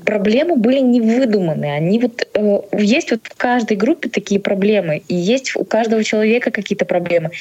проблемы 0.05 0.55
были 0.55 0.79
не 0.79 1.01
выдуманы. 1.01 1.65
Они 1.65 1.99
вот 1.99 2.27
э, 2.33 2.59
есть 2.73 3.11
вот 3.11 3.21
в 3.23 3.35
каждой 3.35 3.77
группе 3.77 4.09
такие 4.09 4.39
проблемы, 4.39 5.03
и 5.07 5.15
есть 5.15 5.55
у 5.55 5.63
каждого 5.63 6.03
человека 6.03 6.51
какие-то 6.51 6.85
проблемы, 6.85 7.31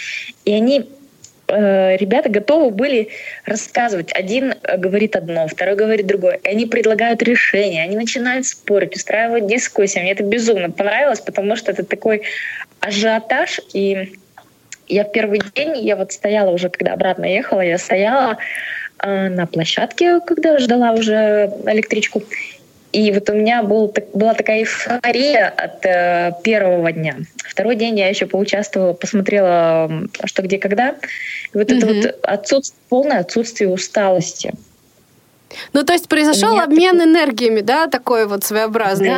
и 0.44 0.52
они 0.52 0.88
ребята 1.48 2.28
готовы 2.28 2.70
были 2.70 3.08
рассказывать. 3.44 4.12
Один 4.12 4.54
э, 4.62 4.76
говорит 4.76 5.16
одно, 5.16 5.46
второй 5.46 5.76
говорит 5.76 6.06
другое. 6.06 6.40
И 6.42 6.48
они 6.48 6.66
предлагают 6.66 7.22
решения, 7.22 7.82
они 7.82 7.96
начинают 7.96 8.46
спорить, 8.46 8.96
устраивать 8.96 9.46
дискуссии. 9.46 10.00
Мне 10.00 10.12
это 10.12 10.24
безумно 10.24 10.70
понравилось, 10.70 11.20
потому 11.20 11.56
что 11.56 11.72
это 11.72 11.84
такой 11.84 12.22
ажиотаж. 12.80 13.60
И 13.72 14.18
я 14.88 15.04
в 15.04 15.12
первый 15.12 15.40
день, 15.54 15.78
я 15.78 15.96
вот 15.96 16.12
стояла 16.12 16.50
уже, 16.50 16.68
когда 16.68 16.92
обратно 16.92 17.24
ехала, 17.24 17.60
я 17.60 17.78
стояла 17.78 18.38
э, 19.02 19.28
на 19.28 19.46
площадке, 19.46 20.20
когда 20.20 20.58
ждала 20.58 20.92
уже 20.92 21.50
электричку. 21.66 22.22
И 22.92 23.12
вот 23.12 23.28
у 23.28 23.34
меня 23.34 23.62
был, 23.62 23.92
была 24.14 24.34
такая 24.34 24.60
эйфория 24.60 25.48
от 25.48 25.84
э, 25.84 26.32
первого 26.42 26.92
дня. 26.92 27.16
Второй 27.48 27.76
день 27.76 27.98
я 27.98 28.08
еще 28.08 28.26
поучаствовала, 28.26 28.92
посмотрела 28.92 29.90
«Что, 30.24 30.42
где, 30.42 30.58
когда». 30.58 30.90
И 31.52 31.58
вот 31.58 31.70
mm-hmm. 31.70 31.76
это 31.76 31.86
вот 31.86 32.18
отсутствие, 32.22 32.80
полное 32.88 33.18
отсутствие 33.20 33.70
усталости. 33.70 34.54
Ну, 35.72 35.84
то 35.84 35.92
есть 35.92 36.08
произошел 36.08 36.58
обмен 36.58 36.98
такой... 36.98 37.12
энергиями, 37.12 37.60
да, 37.60 37.86
такой 37.86 38.26
вот 38.26 38.44
своеобразный? 38.44 39.08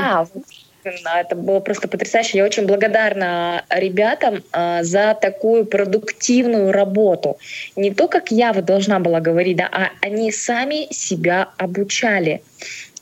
Да, 1.04 1.20
это 1.20 1.34
было 1.34 1.60
просто 1.60 1.88
потрясающе. 1.88 2.38
Я 2.38 2.44
очень 2.44 2.66
благодарна 2.66 3.64
ребятам 3.68 4.42
э, 4.52 4.82
за 4.82 5.16
такую 5.20 5.66
продуктивную 5.66 6.72
работу. 6.72 7.38
Не 7.76 7.92
то, 7.92 8.08
как 8.08 8.30
я 8.30 8.52
вот 8.52 8.64
должна 8.64 8.98
была 9.00 9.20
говорить, 9.20 9.56
да, 9.56 9.68
а 9.70 9.90
они 10.00 10.32
сами 10.32 10.92
себя 10.92 11.50
обучали. 11.58 12.42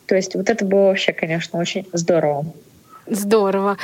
То 0.06 0.14
есть 0.14 0.34
вот 0.34 0.48
это 0.48 0.64
было 0.64 0.86
вообще, 0.86 1.12
конечно, 1.12 1.58
очень 1.58 1.86
здорово. 1.92 2.44
Здорово. 3.06 3.76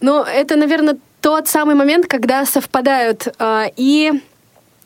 Ну, 0.00 0.22
это, 0.22 0.56
наверное, 0.56 0.96
тот 1.20 1.48
самый 1.48 1.74
момент, 1.74 2.06
когда 2.06 2.44
совпадают 2.44 3.28
э, 3.38 3.66
и 3.76 4.12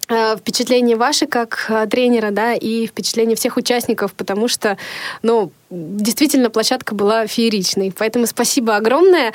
э, 0.08 0.36
впечатления 0.36 0.96
ваши 0.96 1.26
как 1.26 1.66
э, 1.68 1.86
тренера, 1.86 2.30
да, 2.30 2.52
и 2.52 2.86
впечатления 2.86 3.34
всех 3.34 3.56
участников, 3.56 4.12
потому 4.12 4.46
что, 4.46 4.76
ну, 5.22 5.52
действительно, 5.70 6.50
площадка 6.50 6.94
была 6.94 7.26
фееричной. 7.26 7.92
Поэтому 7.96 8.26
спасибо 8.26 8.76
огромное. 8.76 9.32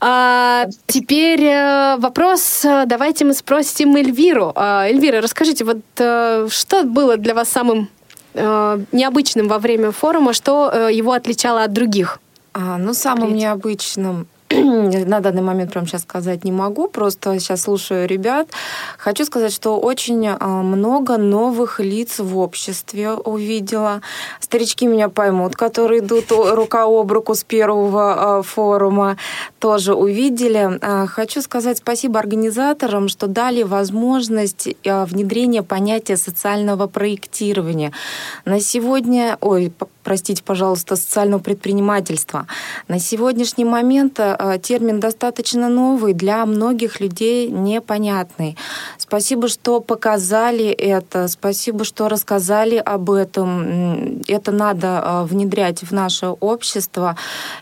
А, 0.00 0.66
теперь 0.86 1.42
э, 1.42 1.96
вопрос, 1.98 2.64
давайте 2.86 3.24
мы 3.24 3.34
спросим 3.34 3.96
Эльвиру. 3.96 4.52
А, 4.54 4.86
Эльвира, 4.86 5.20
расскажите, 5.20 5.64
вот 5.64 5.78
что 5.96 6.84
было 6.84 7.16
для 7.16 7.34
вас 7.34 7.48
самым 7.48 7.88
необычным 8.34 9.48
во 9.48 9.58
время 9.58 9.90
форума, 9.92 10.32
что 10.32 10.88
его 10.88 11.12
отличало 11.12 11.64
от 11.64 11.72
других? 11.72 12.18
А, 12.52 12.78
ну, 12.78 12.94
самым 12.94 13.34
необычным 13.34 14.26
на 15.06 15.20
данный 15.20 15.42
момент 15.42 15.72
прямо 15.72 15.86
сейчас 15.86 16.02
сказать 16.02 16.42
не 16.42 16.50
могу, 16.50 16.88
просто 16.88 17.38
сейчас 17.38 17.62
слушаю 17.62 18.08
ребят. 18.08 18.48
Хочу 18.98 19.24
сказать, 19.24 19.52
что 19.52 19.78
очень 19.78 20.26
а, 20.26 20.62
много 20.62 21.18
новых 21.18 21.78
лиц 21.78 22.18
в 22.18 22.36
обществе 22.36 23.12
увидела. 23.12 24.00
Старички 24.40 24.88
меня 24.88 25.08
поймут, 25.08 25.54
которые 25.54 26.00
идут 26.00 26.32
рука 26.32 26.84
об 26.86 27.12
руку 27.12 27.36
с 27.36 27.44
первого 27.44 28.38
а, 28.38 28.42
форума, 28.42 29.16
тоже 29.60 29.94
увидели. 29.94 30.78
А, 30.80 31.06
хочу 31.06 31.42
сказать 31.42 31.78
спасибо 31.78 32.18
организаторам, 32.18 33.08
что 33.08 33.28
дали 33.28 33.62
возможность 33.62 34.68
внедрения 34.84 35.62
понятия 35.62 36.16
социального 36.16 36.88
проектирования. 36.88 37.92
На 38.44 38.60
сегодня, 38.60 39.38
ой, 39.40 39.72
простите, 40.02 40.42
пожалуйста, 40.42 40.96
социального 40.96 41.40
предпринимательства. 41.40 42.46
На 42.88 42.98
сегодняшний 42.98 43.64
момент 43.64 44.18
э, 44.18 44.58
термин 44.62 45.00
достаточно 45.00 45.68
новый, 45.68 46.14
для 46.14 46.44
многих 46.46 47.00
людей 47.00 47.48
непонятный. 47.48 48.56
Спасибо, 48.98 49.48
что 49.48 49.80
показали 49.80 50.66
это, 50.66 51.28
спасибо, 51.28 51.84
что 51.84 52.08
рассказали 52.08 52.76
об 52.76 53.10
этом. 53.10 54.20
Это 54.28 54.52
надо 54.52 55.02
э, 55.04 55.24
внедрять 55.24 55.82
в 55.82 55.92
наше 55.92 56.28
общество. 56.28 57.16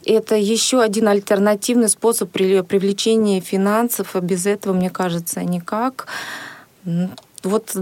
Это 0.05 0.37
еще 0.37 0.81
один 0.81 1.09
альтернативный 1.09 1.89
способ 1.89 2.31
привлечения 2.31 3.41
финансов, 3.41 4.15
а 4.15 4.21
без 4.21 4.47
этого, 4.47 4.73
мне 4.73 4.91
кажется, 4.91 5.43
никак. 5.43 6.07
Вот 7.45 7.77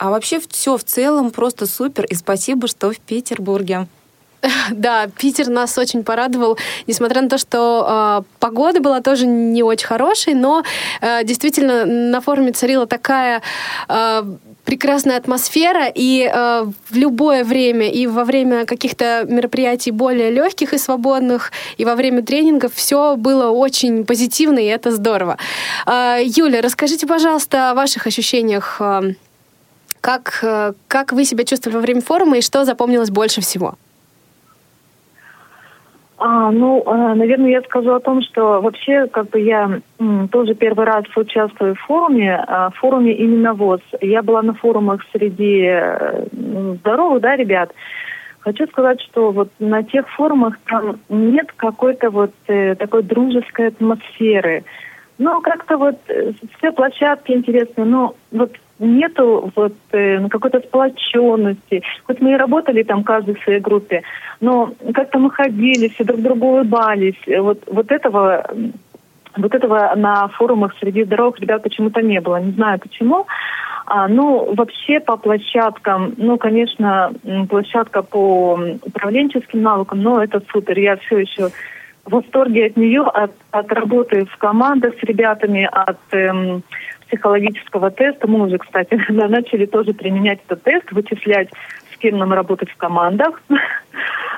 а 0.00 0.08
вообще 0.08 0.40
все 0.48 0.78
в 0.78 0.82
целом 0.82 1.30
просто 1.30 1.66
супер. 1.66 2.06
И 2.06 2.14
спасибо, 2.14 2.66
что 2.68 2.90
в 2.90 2.98
Петербурге. 2.98 3.86
Да, 4.70 5.06
Питер 5.18 5.48
нас 5.48 5.76
очень 5.76 6.02
порадовал, 6.02 6.56
несмотря 6.86 7.20
на 7.20 7.28
то, 7.28 7.36
что 7.36 8.22
э, 8.22 8.22
погода 8.38 8.80
была 8.80 9.02
тоже 9.02 9.26
не 9.26 9.62
очень 9.62 9.86
хорошей, 9.86 10.32
но 10.32 10.62
э, 11.02 11.22
действительно 11.24 11.84
на 11.84 12.22
форуме 12.22 12.52
царила 12.52 12.86
такая 12.86 13.42
э, 13.90 14.22
прекрасная 14.64 15.18
атмосфера, 15.18 15.92
и 15.94 16.22
э, 16.22 16.64
в 16.88 16.96
любое 16.96 17.44
время, 17.44 17.90
и 17.90 18.06
во 18.06 18.24
время 18.24 18.64
каких-то 18.64 19.26
мероприятий 19.28 19.90
более 19.90 20.30
легких 20.30 20.72
и 20.72 20.78
свободных, 20.78 21.52
и 21.76 21.84
во 21.84 21.94
время 21.94 22.22
тренингов 22.22 22.72
все 22.74 23.16
было 23.16 23.50
очень 23.50 24.06
позитивно, 24.06 24.60
и 24.60 24.64
это 24.64 24.90
здорово. 24.92 25.36
Э, 25.86 26.20
Юля, 26.24 26.62
расскажите, 26.62 27.06
пожалуйста, 27.06 27.72
о 27.72 27.74
ваших 27.74 28.06
ощущениях. 28.06 28.78
Э, 28.80 29.12
как, 30.00 30.40
э, 30.42 30.72
как 30.88 31.12
вы 31.12 31.24
себя 31.24 31.44
чувствовали 31.44 31.76
во 31.76 31.82
время 31.82 32.00
форума 32.00 32.38
и 32.38 32.42
что 32.42 32.64
запомнилось 32.64 33.10
больше 33.10 33.40
всего? 33.40 33.74
А, 36.18 36.50
ну, 36.50 36.82
э, 36.84 37.14
наверное, 37.14 37.50
я 37.50 37.62
скажу 37.62 37.94
о 37.94 38.00
том, 38.00 38.20
что 38.22 38.60
вообще, 38.60 39.06
как 39.06 39.30
бы 39.30 39.40
я 39.40 39.80
тоже 40.30 40.54
первый 40.54 40.84
раз 40.84 41.04
участвую 41.16 41.74
в 41.74 41.80
форуме, 41.80 42.44
а, 42.46 42.70
в 42.70 42.74
форуме 42.76 43.12
именно 43.12 43.54
ВОЗ. 43.54 43.80
Я 44.02 44.22
была 44.22 44.42
на 44.42 44.52
форумах 44.52 45.02
среди 45.12 45.62
э, 45.64 46.26
здоровых, 46.80 47.22
да, 47.22 47.36
ребят. 47.36 47.72
Хочу 48.40 48.66
сказать, 48.68 49.00
что 49.02 49.32
вот 49.32 49.48
на 49.58 49.82
тех 49.82 50.08
форумах 50.10 50.58
там 50.66 50.98
нет 51.08 51.52
какой-то 51.56 52.10
вот 52.10 52.32
такой 52.46 53.02
дружеской 53.02 53.68
атмосферы. 53.68 54.64
Ну, 55.18 55.42
как-то 55.42 55.76
вот 55.76 55.96
все 56.56 56.72
площадки 56.72 57.32
интересные, 57.32 57.84
но 57.84 58.14
вот 58.30 58.52
нету 58.80 59.52
вот 59.54 59.74
э, 59.92 60.28
какой-то 60.28 60.60
сплоченности. 60.60 61.82
Хоть 62.04 62.20
мы 62.20 62.32
и 62.32 62.36
работали 62.36 62.82
там 62.82 63.04
каждый 63.04 63.34
в 63.34 63.42
своей 63.42 63.60
группе, 63.60 64.02
но 64.40 64.72
как-то 64.94 65.18
мы 65.18 65.30
ходили, 65.30 65.88
все 65.88 66.04
друг 66.04 66.20
другу 66.20 66.46
улыбались. 66.46 67.20
Вот, 67.26 67.62
вот 67.66 67.92
этого 67.92 68.46
вот 69.36 69.54
этого 69.54 69.92
на 69.96 70.28
форумах 70.28 70.74
среди 70.80 71.04
здоровых 71.04 71.38
ребят 71.40 71.62
почему-то 71.62 72.02
не 72.02 72.20
было. 72.20 72.40
Не 72.40 72.52
знаю 72.52 72.80
почему. 72.80 73.26
А, 73.86 74.08
ну, 74.08 74.54
вообще 74.54 75.00
по 75.00 75.16
площадкам, 75.16 76.14
ну, 76.16 76.38
конечно, 76.38 77.12
площадка 77.48 78.02
по 78.02 78.58
управленческим 78.82 79.62
навыкам, 79.62 80.02
но 80.02 80.22
это 80.22 80.42
супер. 80.52 80.78
Я 80.78 80.96
все 80.96 81.18
еще 81.18 81.50
в 82.04 82.12
восторге 82.12 82.66
от 82.66 82.76
нее, 82.76 83.02
от, 83.02 83.32
от 83.50 83.72
работы 83.72 84.26
в 84.26 84.36
командах 84.36 84.94
с 84.94 85.02
ребятами, 85.02 85.68
от 85.70 85.98
эм, 86.12 86.62
психологического 87.10 87.90
теста. 87.90 88.28
Мы 88.28 88.46
уже, 88.46 88.58
кстати, 88.58 88.94
начали 89.10 89.66
тоже 89.66 89.92
применять 89.92 90.40
этот 90.46 90.62
тест, 90.62 90.90
вычислять, 90.92 91.48
с 91.92 91.98
кем 91.98 92.18
нам 92.18 92.32
работать 92.32 92.70
в 92.70 92.76
командах. 92.76 93.42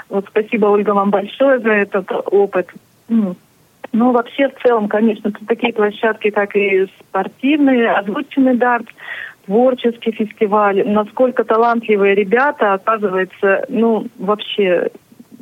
Вот 0.09 0.27
спасибо, 0.29 0.67
Ольга, 0.67 0.91
вам 0.91 1.09
большое 1.09 1.59
за 1.61 1.71
этот 1.71 2.11
опыт. 2.27 2.69
Ну, 3.09 4.11
вообще, 4.13 4.49
в 4.51 4.63
целом, 4.63 4.89
конечно, 4.89 5.33
такие 5.49 5.73
площадки, 5.73 6.29
как 6.29 6.55
и 6.55 6.87
спортивные, 7.01 7.93
озвученный 7.93 8.57
дартс, 8.57 8.93
творческий 9.47 10.13
фестиваль. 10.13 10.87
Насколько 10.87 11.45
талантливые 11.45 12.15
ребята, 12.15 12.75
оказывается, 12.75 13.65
ну, 13.69 14.07
вообще, 14.19 14.91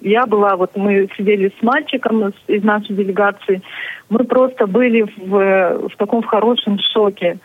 я 0.01 0.26
была, 0.26 0.57
вот 0.57 0.76
мы 0.76 1.09
сидели 1.16 1.53
с 1.59 1.62
мальчиком 1.62 2.32
из 2.46 2.62
нашей 2.62 2.94
делегации, 2.94 3.62
мы 4.09 4.24
просто 4.24 4.66
были 4.66 5.03
в, 5.03 5.88
в 5.88 5.96
таком 5.96 6.22
хорошем 6.22 6.78
шоке. 6.92 7.38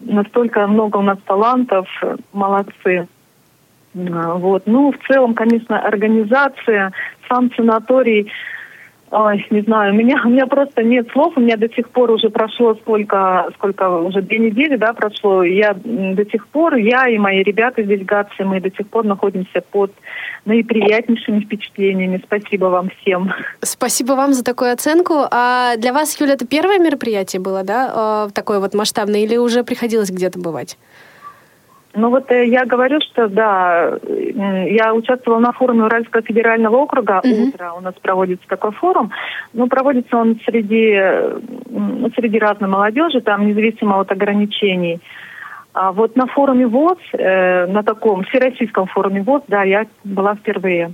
Настолько 0.00 0.66
много 0.66 0.96
у 0.98 1.02
нас 1.02 1.18
талантов, 1.26 1.88
молодцы. 2.32 3.08
Вот. 3.94 4.62
Ну, 4.66 4.92
в 4.92 5.06
целом, 5.06 5.34
конечно, 5.34 5.80
организация, 5.80 6.92
сам 7.28 7.50
санаторий, 7.54 8.30
Ой, 9.10 9.46
не 9.50 9.62
знаю, 9.62 9.94
у 9.94 9.96
меня, 9.96 10.20
у 10.22 10.28
меня 10.28 10.46
просто 10.46 10.82
нет 10.82 11.08
слов, 11.12 11.32
у 11.36 11.40
меня 11.40 11.56
до 11.56 11.68
сих 11.70 11.88
пор 11.88 12.10
уже 12.10 12.28
прошло 12.28 12.74
сколько, 12.74 13.48
сколько, 13.54 13.88
уже 14.00 14.20
две 14.20 14.38
недели, 14.38 14.76
да, 14.76 14.92
прошло, 14.92 15.42
я 15.42 15.74
до 15.74 16.24
сих 16.26 16.46
пор, 16.48 16.74
я 16.74 17.08
и 17.08 17.16
мои 17.16 17.42
ребята 17.42 17.80
из 17.80 17.88
делегации, 17.88 18.44
мы 18.44 18.60
до 18.60 18.70
сих 18.70 18.86
пор 18.88 19.06
находимся 19.06 19.62
под 19.70 19.92
наиприятнейшими 20.44 21.40
впечатлениями. 21.40 22.20
Спасибо 22.22 22.66
вам 22.66 22.90
всем. 23.00 23.32
Спасибо 23.62 24.12
вам 24.12 24.34
за 24.34 24.44
такую 24.44 24.72
оценку. 24.72 25.24
А 25.30 25.76
для 25.76 25.94
вас, 25.94 26.20
Юля, 26.20 26.34
это 26.34 26.46
первое 26.46 26.78
мероприятие 26.78 27.40
было, 27.40 27.62
да, 27.62 28.26
э, 28.28 28.32
такое 28.34 28.60
вот 28.60 28.74
масштабное, 28.74 29.20
или 29.20 29.36
уже 29.36 29.64
приходилось 29.64 30.10
где-то 30.10 30.38
бывать? 30.38 30.76
Ну 31.98 32.10
вот 32.10 32.30
э, 32.30 32.46
я 32.46 32.64
говорю, 32.64 33.00
что 33.00 33.28
да, 33.28 33.98
я 34.06 34.94
участвовала 34.94 35.40
на 35.40 35.52
форуме 35.52 35.84
Уральского 35.84 36.22
федерального 36.22 36.76
округа. 36.76 37.20
Mm-hmm. 37.24 37.48
Утро 37.48 37.72
у 37.76 37.80
нас 37.80 37.94
проводится 38.00 38.46
такой 38.46 38.70
форум. 38.70 39.10
Ну, 39.52 39.66
проводится 39.66 40.16
он 40.16 40.38
среди, 40.44 40.96
ну, 41.68 42.08
среди 42.14 42.38
разной 42.38 42.68
молодежи, 42.70 43.20
там 43.20 43.48
независимо 43.48 43.98
от 43.98 44.12
ограничений. 44.12 45.00
А 45.72 45.90
вот 45.90 46.14
на 46.14 46.26
форуме 46.26 46.68
ВОЗ, 46.68 46.98
э, 47.14 47.66
на 47.66 47.82
таком 47.82 48.22
всероссийском 48.24 48.86
форуме 48.86 49.22
ВОЗ, 49.22 49.42
да, 49.48 49.64
я 49.64 49.86
была 50.04 50.36
впервые. 50.36 50.92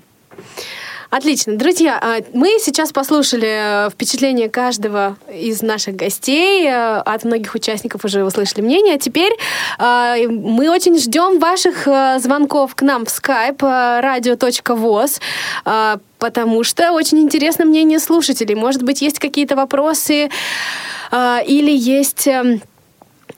Отлично. 1.11 1.57
Друзья, 1.57 1.99
а, 2.01 2.19
мы 2.33 2.59
сейчас 2.61 2.93
послушали 2.93 3.87
э, 3.87 3.91
впечатление 3.91 4.49
каждого 4.49 5.17
из 5.33 5.63
наших 5.63 5.97
гостей. 5.97 6.67
Э, 6.67 6.99
от 6.99 7.25
многих 7.25 7.55
участников 7.55 8.05
уже 8.05 8.25
услышали 8.25 8.63
мнение. 8.63 8.95
А 8.95 8.99
теперь 8.99 9.33
э, 9.79 10.29
мы 10.29 10.71
очень 10.71 10.99
ждем 10.99 11.39
ваших 11.39 11.87
звонков 12.21 12.75
к 12.75 12.83
нам 12.83 13.05
в 13.05 13.09
skype 13.09 13.59
radio.voz 13.59 15.21
потому 16.19 16.65
что 16.65 16.93
очень 16.93 17.19
интересно 17.19 17.67
мнение 17.67 17.99
слушателей. 17.99 18.55
Может 18.55 18.83
быть, 18.83 19.03
есть 19.03 19.19
какие-то 19.19 19.57
вопросы 19.57 20.31
или 21.13 21.71
есть 21.71 22.27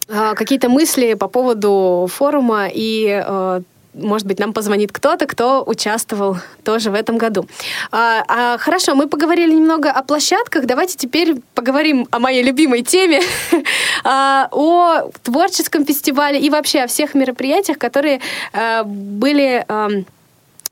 какие-то 0.07 0.69
мысли 0.69 1.15
по 1.15 1.27
поводу 1.27 2.09
форума 2.09 2.69
и 2.73 3.65
может 3.97 4.27
быть, 4.27 4.39
нам 4.39 4.53
позвонит 4.53 4.93
кто-то, 4.93 5.27
кто 5.27 5.65
участвовал 5.67 6.37
тоже 6.65 6.91
в 6.91 6.95
этом 6.95 7.19
году. 7.19 7.47
А, 7.91 8.25
а, 8.29 8.59
хорошо, 8.59 8.95
мы 8.95 9.09
поговорили 9.09 9.53
немного 9.53 9.91
о 9.91 10.03
площадках. 10.03 10.67
Давайте 10.67 10.97
теперь 10.97 11.37
поговорим 11.55 12.07
о 12.11 12.19
моей 12.19 12.43
любимой 12.43 12.83
теме, 12.83 13.21
а, 14.05 14.49
о 14.53 15.11
творческом 15.23 15.85
фестивале 15.85 16.41
и 16.41 16.51
вообще 16.51 16.81
о 16.81 16.87
всех 16.87 17.15
мероприятиях, 17.15 17.79
которые 17.79 18.21
а, 18.53 18.85
были 18.85 19.65
а, 19.69 19.89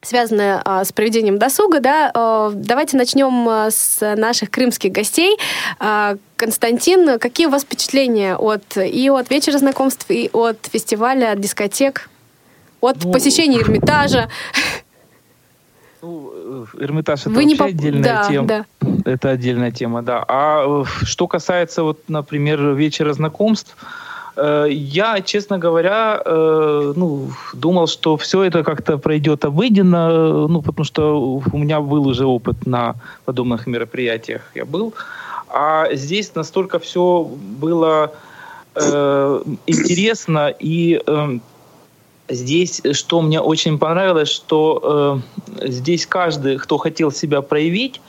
связаны 0.03 0.61
а, 0.65 0.85
с 0.85 0.93
проведением 0.93 1.39
досуга, 1.39 1.81
да, 1.81 2.11
а, 2.15 2.53
давайте 2.55 2.97
начнем 2.97 3.49
а, 3.49 3.71
с 3.71 3.99
наших 4.17 4.51
крымских 4.51 4.93
гостей. 4.93 5.39
А, 5.79 6.17
Константин, 6.37 7.19
какие 7.19 7.47
у 7.47 7.51
вас 7.51 7.63
впечатления 7.63 8.37
от 8.37 8.77
и 8.77 9.09
от 9.09 9.31
вечера 9.31 9.59
знакомств, 9.59 10.07
и 10.09 10.29
от 10.33 10.59
фестиваля, 10.71 11.33
от 11.33 11.41
дискотек? 11.41 12.09
От 12.87 13.05
ну, 13.05 13.13
посещения 13.13 13.61
Эрмитажа. 13.61 14.29
Ну, 16.03 16.67
э, 16.79 16.85
Эрмитаж 16.85 17.21
это 17.21 17.31
Вы 17.31 17.37
вообще 17.37 17.49
не 17.49 17.55
поп... 17.57 17.69
отдельная 17.69 18.03
да, 18.03 18.29
тема. 18.29 18.47
Да. 18.47 18.65
Это 19.05 19.31
отдельная 19.31 19.71
тема, 19.71 20.03
да. 20.03 20.25
А 20.29 20.83
э, 20.83 20.85
что 21.05 21.27
касается, 21.27 21.83
вот, 21.83 21.99
например, 22.09 22.75
вечера 22.75 23.13
знакомств, 23.13 23.77
э, 24.37 24.67
я, 24.71 25.21
честно 25.21 25.59
говоря, 25.59 26.23
ну, 26.25 27.31
думал, 27.55 27.87
что 27.87 28.17
все 28.17 28.43
это 28.43 28.63
как-то 28.63 28.99
пройдет 28.99 29.45
обыденно, 29.45 30.49
ну, 30.49 30.63
потому 30.63 30.85
что 30.85 31.21
у 31.53 31.59
меня 31.59 31.81
был 31.81 32.07
уже 32.07 32.27
опыт 32.27 32.67
на 32.67 32.97
подобных 33.25 33.67
мероприятиях. 33.67 34.43
Я 34.55 34.65
был. 34.65 34.95
А 35.57 35.95
здесь 35.95 36.35
настолько 36.35 36.79
все 36.81 37.23
было 37.61 38.13
э, 38.75 39.43
интересно 39.67 40.53
и 40.59 41.01
э, 41.07 41.39
Здесь, 42.29 42.81
что 42.93 43.21
мне 43.21 43.41
очень 43.41 43.79
понравилось, 43.79 44.31
что 44.31 45.21
э, 45.59 45.69
здесь 45.69 46.07
каждый, 46.07 46.57
кто 46.57 46.79
хотел 46.79 47.13
себя 47.13 47.43
проявить, 47.43 48.01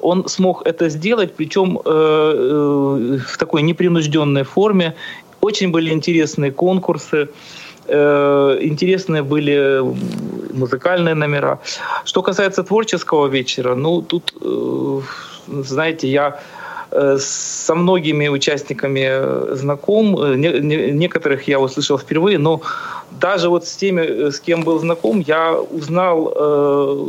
он 0.00 0.28
смог 0.28 0.66
это 0.66 0.88
сделать, 0.88 1.34
причем 1.34 1.78
э, 1.78 1.80
э, 1.84 3.18
в 3.26 3.36
такой 3.38 3.62
непринужденной 3.62 4.44
форме. 4.44 4.94
Очень 5.40 5.72
были 5.72 5.90
интересные 5.90 6.52
конкурсы, 6.52 7.28
э, 7.86 8.58
интересные 8.62 9.22
были 9.22 9.82
музыкальные 10.52 11.14
номера. 11.14 11.58
Что 12.04 12.22
касается 12.22 12.62
творческого 12.62 13.26
вечера, 13.26 13.74
ну 13.74 14.02
тут, 14.02 14.34
э, 14.40 15.00
знаете, 15.48 16.08
я 16.08 16.28
э, 16.28 16.53
со 17.18 17.74
многими 17.74 18.28
участниками 18.28 19.54
знаком, 19.54 20.16
э, 20.16 20.36
некоторых 20.36 21.48
я 21.48 21.58
услышал 21.58 21.98
впервые, 21.98 22.38
но 22.38 22.62
даже 23.10 23.48
вот 23.48 23.66
с 23.66 23.76
теми, 23.76 24.00
э, 24.00 24.30
с 24.30 24.40
кем 24.40 24.62
был 24.62 24.78
знаком, 24.78 25.20
я 25.20 25.54
узнал 25.54 26.32
э, 26.34 27.06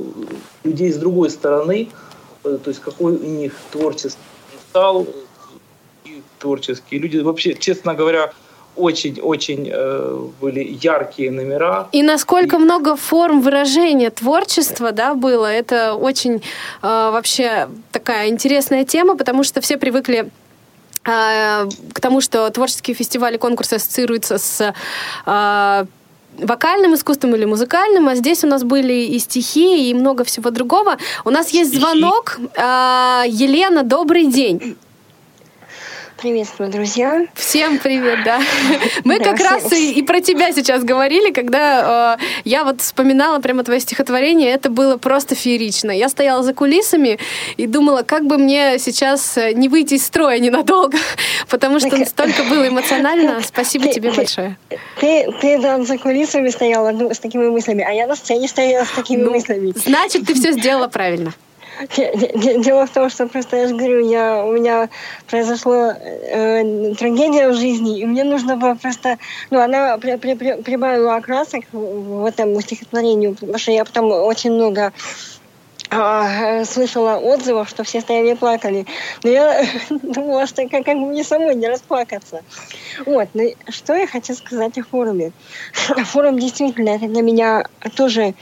людей 0.63 0.91
с 0.91 0.97
другой 0.97 1.29
стороны, 1.29 1.89
э, 2.43 2.57
то 2.63 2.69
есть 2.69 2.81
какой 2.81 3.13
у 3.13 3.25
них 3.25 3.53
творческий 3.71 4.19
стал, 4.69 5.07
творческие 6.39 6.99
люди. 6.99 7.17
Вообще, 7.17 7.53
честно 7.53 7.93
говоря, 7.93 8.31
очень-очень 8.75 9.69
э, 9.71 10.27
были 10.41 10.77
яркие 10.81 11.31
номера. 11.31 11.87
И 11.91 12.03
насколько 12.03 12.57
и... 12.57 12.59
много 12.59 12.95
форм 12.95 13.41
выражения 13.41 14.09
творчества, 14.09 14.91
да, 14.91 15.15
было, 15.15 15.45
это 15.45 15.93
очень 15.93 16.35
э, 16.35 16.41
вообще 16.81 17.69
такая 17.91 18.29
интересная 18.29 18.85
тема, 18.85 19.15
потому 19.15 19.43
что 19.43 19.61
все 19.61 19.77
привыкли 19.77 20.29
а, 21.07 21.67
к 21.93 21.99
тому, 21.99 22.19
что 22.19 22.49
творческие 22.49 22.95
фестивали, 22.95 23.37
конкурсы 23.37 23.75
ассоциируются 23.75 24.39
с 24.39 24.73
а, 25.25 25.85
вокальным 26.39 26.95
искусством 26.95 27.35
или 27.35 27.45
музыкальным, 27.45 28.07
а 28.07 28.15
здесь 28.15 28.43
у 28.43 28.47
нас 28.47 28.63
были 28.63 28.93
и 28.93 29.19
стихи, 29.19 29.89
и 29.89 29.93
много 29.93 30.23
всего 30.23 30.49
другого. 30.49 30.97
У 31.23 31.29
нас 31.29 31.51
есть 31.51 31.75
звонок. 31.75 32.39
А, 32.57 33.23
Елена, 33.27 33.83
добрый 33.83 34.25
день. 34.25 34.77
Приветствую, 36.17 36.71
друзья. 36.71 37.25
Всем 37.33 37.77
привет, 37.77 38.19
да. 38.23 38.39
Мы 39.03 39.19
да, 39.19 39.25
как 39.25 39.35
всем. 39.35 39.47
раз 39.51 39.73
и, 39.73 39.91
и 39.91 40.01
про 40.01 40.21
тебя 40.21 40.53
сейчас 40.53 40.83
говорили, 40.83 41.31
когда 41.31 42.17
э, 42.17 42.23
я 42.45 42.63
вот 42.63 42.81
вспоминала 42.81 43.39
прямо 43.39 43.65
твое 43.65 43.81
стихотворение, 43.81 44.51
это 44.51 44.69
было 44.69 44.95
просто 44.95 45.35
феерично. 45.35 45.91
Я 45.91 46.07
стояла 46.07 46.41
за 46.41 46.53
кулисами 46.53 47.19
и 47.57 47.67
думала, 47.67 48.03
как 48.03 48.25
бы 48.25 48.37
мне 48.37 48.79
сейчас 48.79 49.37
э, 49.37 49.51
не 49.51 49.67
выйти 49.67 49.95
из 49.95 50.05
строя 50.05 50.39
ненадолго, 50.39 50.97
потому 51.49 51.81
что 51.81 51.97
настолько 51.97 52.43
было 52.43 52.69
эмоционально. 52.69 53.41
Спасибо 53.45 53.89
тебе 53.89 54.11
большое. 54.11 54.57
Ты, 55.01 55.29
ты 55.41 55.61
там 55.61 55.85
за 55.85 55.97
кулисами 55.97 56.49
стояла 56.49 56.91
ну, 56.91 57.13
с 57.13 57.19
такими 57.19 57.49
мыслями, 57.49 57.85
а 57.85 57.91
я 57.91 58.07
на 58.07 58.15
сцене 58.15 58.47
стояла 58.47 58.85
с 58.85 58.91
такими 58.91 59.21
ну, 59.21 59.31
мыслями. 59.31 59.73
Значит, 59.75 60.25
ты 60.25 60.33
все 60.33 60.53
сделала 60.53 60.87
правильно. 60.87 61.33
Дело 62.63 62.85
в 62.85 62.89
том, 62.91 63.09
что 63.09 63.27
просто 63.27 63.57
я 63.57 63.67
же 63.67 63.75
говорю, 63.75 64.09
я, 64.09 64.43
у 64.45 64.51
меня 64.51 64.89
произошла 65.27 65.97
э, 65.97 66.93
трагедия 66.95 67.49
в 67.49 67.55
жизни, 67.55 67.99
и 67.99 68.05
мне 68.05 68.23
нужно 68.23 68.55
было 68.55 68.75
просто... 68.75 69.17
Ну, 69.49 69.59
она 69.59 69.97
при, 69.97 70.15
при, 70.15 70.35
при, 70.35 70.61
прибавила 70.61 71.15
окрасок 71.15 71.65
в 71.71 72.25
этом 72.25 72.59
стихотворении, 72.61 73.33
потому 73.33 73.57
что 73.57 73.71
я 73.71 73.83
потом 73.83 74.11
очень 74.11 74.51
много 74.51 74.93
а, 75.89 76.65
слышала 76.65 77.17
отзывов, 77.17 77.69
что 77.69 77.83
все 77.83 78.01
стояли 78.01 78.31
и 78.31 78.35
плакали. 78.35 78.85
Но 79.23 79.29
я 79.29 79.65
думала, 79.89 80.47
что 80.47 80.67
как, 80.67 80.85
как 80.85 80.97
бы 80.97 81.07
мне 81.07 81.23
самой 81.23 81.55
не 81.55 81.67
расплакаться. 81.67 82.41
Вот, 83.05 83.29
ну 83.33 83.53
что 83.69 83.95
я 83.95 84.07
хочу 84.07 84.33
сказать 84.33 84.77
о 84.77 84.83
форуме. 84.83 85.31
Форум 86.05 86.39
действительно 86.39 86.89
это 86.89 87.07
для 87.07 87.21
меня 87.21 87.65
тоже 87.95 88.33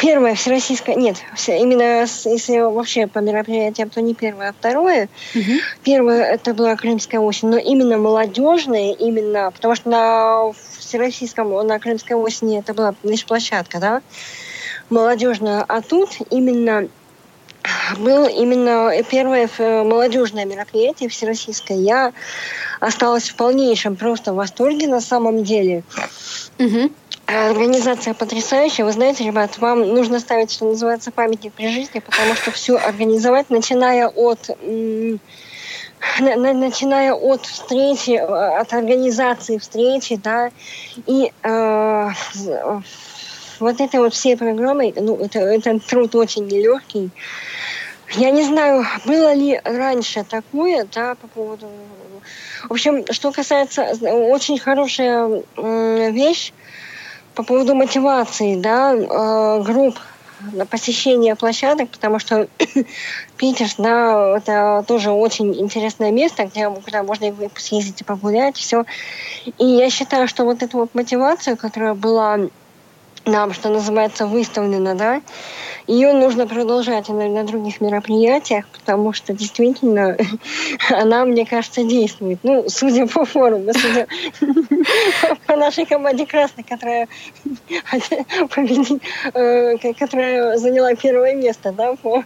первое 0.00 0.34
всероссийское, 0.34 0.94
нет, 0.94 1.16
именно 1.46 2.02
если 2.02 2.58
вообще 2.60 3.06
по 3.06 3.18
мероприятиям, 3.18 3.90
то 3.90 4.00
не 4.00 4.14
первое, 4.14 4.50
а 4.50 4.52
второе. 4.52 5.08
Угу. 5.34 5.52
Первое 5.84 6.24
это 6.24 6.54
была 6.54 6.76
Крымская 6.76 7.20
осень, 7.20 7.48
но 7.48 7.58
именно 7.58 7.98
молодежная, 7.98 8.92
именно, 8.92 9.50
потому 9.50 9.74
что 9.74 9.88
на 9.90 10.52
всероссийском, 10.78 11.50
на 11.66 11.78
Крымской 11.78 12.16
осени 12.16 12.58
это 12.58 12.74
была 12.74 12.94
лишь 13.02 13.24
площадка, 13.24 13.78
да, 13.78 14.02
молодежная, 14.88 15.64
а 15.66 15.82
тут 15.82 16.10
именно 16.30 16.88
был 17.98 18.26
именно 18.26 18.90
первое 19.10 19.48
э, 19.58 19.82
молодежное 19.82 20.46
мероприятие 20.46 21.10
всероссийское. 21.10 21.76
Я 21.76 22.12
осталась 22.80 23.28
в 23.28 23.36
полнейшем 23.36 23.96
просто 23.96 24.32
восторге 24.32 24.88
на 24.88 25.00
самом 25.00 25.44
деле. 25.44 25.84
Угу. 26.58 26.90
Организация 27.30 28.12
потрясающая. 28.12 28.84
Вы 28.84 28.92
знаете, 28.92 29.24
ребят, 29.24 29.58
вам 29.58 29.80
нужно 29.80 30.18
ставить, 30.18 30.50
что 30.50 30.64
называется, 30.64 31.12
памятник 31.12 31.52
при 31.52 31.68
жизни, 31.68 32.00
потому 32.00 32.34
что 32.34 32.50
все 32.50 32.76
организовать, 32.76 33.50
начиная 33.50 34.08
от 34.08 34.50
начиная 36.18 37.12
от 37.12 37.44
встречи, 37.44 38.12
от 38.12 38.72
организации 38.72 39.58
встречи, 39.58 40.16
да, 40.16 40.50
и 41.06 41.30
э, 41.42 42.08
вот 43.60 43.80
этой 43.80 44.00
вот 44.00 44.14
всей 44.14 44.36
программой, 44.36 44.94
ну, 44.96 45.16
это, 45.16 45.40
это 45.40 45.78
труд 45.78 46.14
очень 46.14 46.46
нелегкий. 46.46 47.10
Я 48.14 48.30
не 48.30 48.42
знаю, 48.42 48.84
было 49.04 49.34
ли 49.34 49.60
раньше 49.62 50.24
такое, 50.24 50.86
да, 50.92 51.14
по 51.14 51.28
поводу... 51.28 51.68
В 52.64 52.72
общем, 52.72 53.04
что 53.12 53.30
касается... 53.30 53.84
Очень 53.84 54.58
хорошая 54.58 55.42
вещь 55.56 56.52
по 57.40 57.44
поводу 57.44 57.74
мотивации, 57.74 58.54
да, 58.56 58.94
э, 58.94 59.62
групп 59.62 59.98
на 60.52 60.66
посещение 60.66 61.34
площадок, 61.36 61.88
потому 61.88 62.18
что 62.18 62.48
Питер, 63.38 63.66
да, 63.78 64.36
это 64.36 64.84
тоже 64.86 65.10
очень 65.10 65.58
интересное 65.58 66.10
место, 66.10 66.44
где 66.44 66.68
куда 66.68 67.02
можно 67.02 67.32
съездить 67.56 68.02
и 68.02 68.04
погулять, 68.04 68.58
все. 68.58 68.84
И 69.58 69.64
я 69.64 69.88
считаю, 69.88 70.28
что 70.28 70.44
вот 70.44 70.62
эта 70.62 70.76
вот 70.76 70.94
мотивация, 70.94 71.56
которая 71.56 71.94
была 71.94 72.40
нам, 73.26 73.52
что 73.52 73.68
называется, 73.68 74.26
выставлена, 74.26 74.94
да, 74.94 75.20
ее 75.86 76.12
нужно 76.12 76.46
продолжать 76.46 77.08
на, 77.08 77.28
на 77.28 77.44
других 77.44 77.80
мероприятиях, 77.80 78.64
потому 78.68 79.12
что 79.12 79.32
действительно 79.32 80.16
она, 80.90 81.24
мне 81.24 81.44
кажется, 81.44 81.82
действует. 81.82 82.38
Ну, 82.42 82.64
судя 82.68 83.06
по 83.06 83.24
форуму, 83.24 83.72
судя 83.72 84.06
по 85.46 85.56
нашей 85.56 85.86
команде 85.86 86.26
красной, 86.26 86.64
которая, 86.64 87.08
э, 89.34 89.94
которая 89.94 90.56
заняла 90.58 90.94
первое 90.94 91.34
место, 91.34 91.72
да, 91.72 91.94
по 91.96 92.24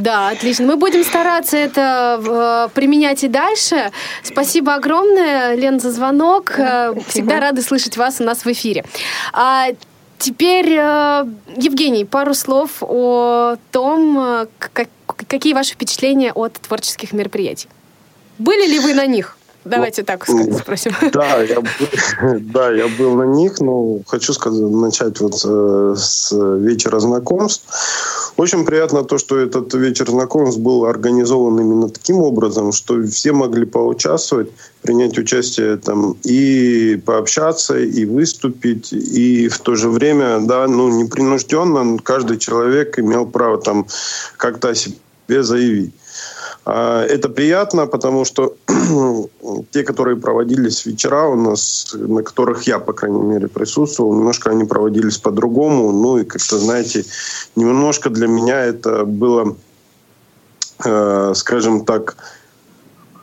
да, 0.00 0.30
отлично. 0.30 0.66
Мы 0.66 0.76
будем 0.76 1.04
стараться 1.04 1.56
это 1.56 2.20
э, 2.20 2.74
применять 2.74 3.22
и 3.22 3.28
дальше. 3.28 3.92
Спасибо 4.24 4.74
огромное, 4.74 5.54
Лен, 5.54 5.78
за 5.78 5.92
звонок. 5.92 6.50
Спасибо. 6.50 7.00
Всегда 7.08 7.40
рады 7.40 7.62
слышать 7.62 7.96
вас 7.96 8.20
у 8.20 8.24
нас 8.24 8.44
в 8.44 8.48
эфире. 8.48 8.84
Теперь, 10.18 10.72
э, 10.72 11.26
Евгений, 11.56 12.04
пару 12.04 12.34
слов 12.34 12.82
о 12.82 13.56
том, 13.70 14.18
э, 14.18 14.46
как, 14.58 14.88
какие 15.28 15.54
ваши 15.54 15.74
впечатления 15.74 16.32
от 16.32 16.54
творческих 16.54 17.12
мероприятий. 17.12 17.68
Были 18.38 18.66
ли 18.66 18.78
вы 18.80 18.94
на 18.94 19.06
них? 19.06 19.37
Давайте 19.68 20.02
так 20.02 20.26
спросим. 20.26 20.92
Да, 21.12 21.42
я, 21.42 21.62
да, 22.40 22.70
я 22.70 22.88
был 22.98 23.14
на 23.14 23.24
них, 23.24 23.60
но 23.60 24.00
хочу 24.06 24.32
сказать, 24.32 24.60
начать 24.60 25.20
вот 25.20 25.34
э, 25.44 25.94
с 25.96 26.32
вечера 26.32 27.00
знакомств. 27.00 27.64
Очень 28.36 28.64
приятно 28.64 29.04
то, 29.04 29.18
что 29.18 29.38
этот 29.38 29.74
вечер 29.74 30.08
знакомств 30.08 30.60
был 30.60 30.84
организован 30.84 31.60
именно 31.60 31.88
таким 31.88 32.18
образом, 32.18 32.72
что 32.72 33.02
все 33.06 33.32
могли 33.32 33.66
поучаствовать, 33.66 34.48
принять 34.82 35.18
участие 35.18 35.76
там 35.76 36.16
и 36.24 37.00
пообщаться, 37.04 37.78
и 37.78 38.04
выступить, 38.04 38.92
и 38.92 39.48
в 39.48 39.58
то 39.58 39.74
же 39.74 39.88
время, 39.88 40.40
да, 40.40 40.66
ну, 40.68 40.88
непринужденно 40.88 41.98
каждый 41.98 42.38
человек 42.38 42.98
имел 42.98 43.26
право 43.26 43.58
там 43.58 43.86
как-то 44.36 44.68
о 44.68 44.74
себе 44.74 45.42
заявить. 45.42 45.92
А, 46.70 47.02
это 47.02 47.30
приятно, 47.30 47.86
потому 47.86 48.26
что 48.26 48.54
те, 49.70 49.82
которые 49.84 50.18
проводились 50.18 50.84
вечера 50.84 51.24
у 51.24 51.34
нас, 51.34 51.94
на 51.94 52.22
которых 52.22 52.64
я, 52.64 52.78
по 52.78 52.92
крайней 52.92 53.22
мере, 53.22 53.48
присутствовал, 53.48 54.14
немножко 54.14 54.50
они 54.50 54.64
проводились 54.64 55.16
по-другому. 55.16 55.92
Ну 55.92 56.18
и 56.18 56.24
как-то, 56.24 56.58
знаете, 56.58 57.06
немножко 57.56 58.10
для 58.10 58.26
меня 58.26 58.60
это 58.60 59.06
было, 59.06 59.56
э, 60.84 61.32
скажем 61.34 61.86
так, 61.86 62.16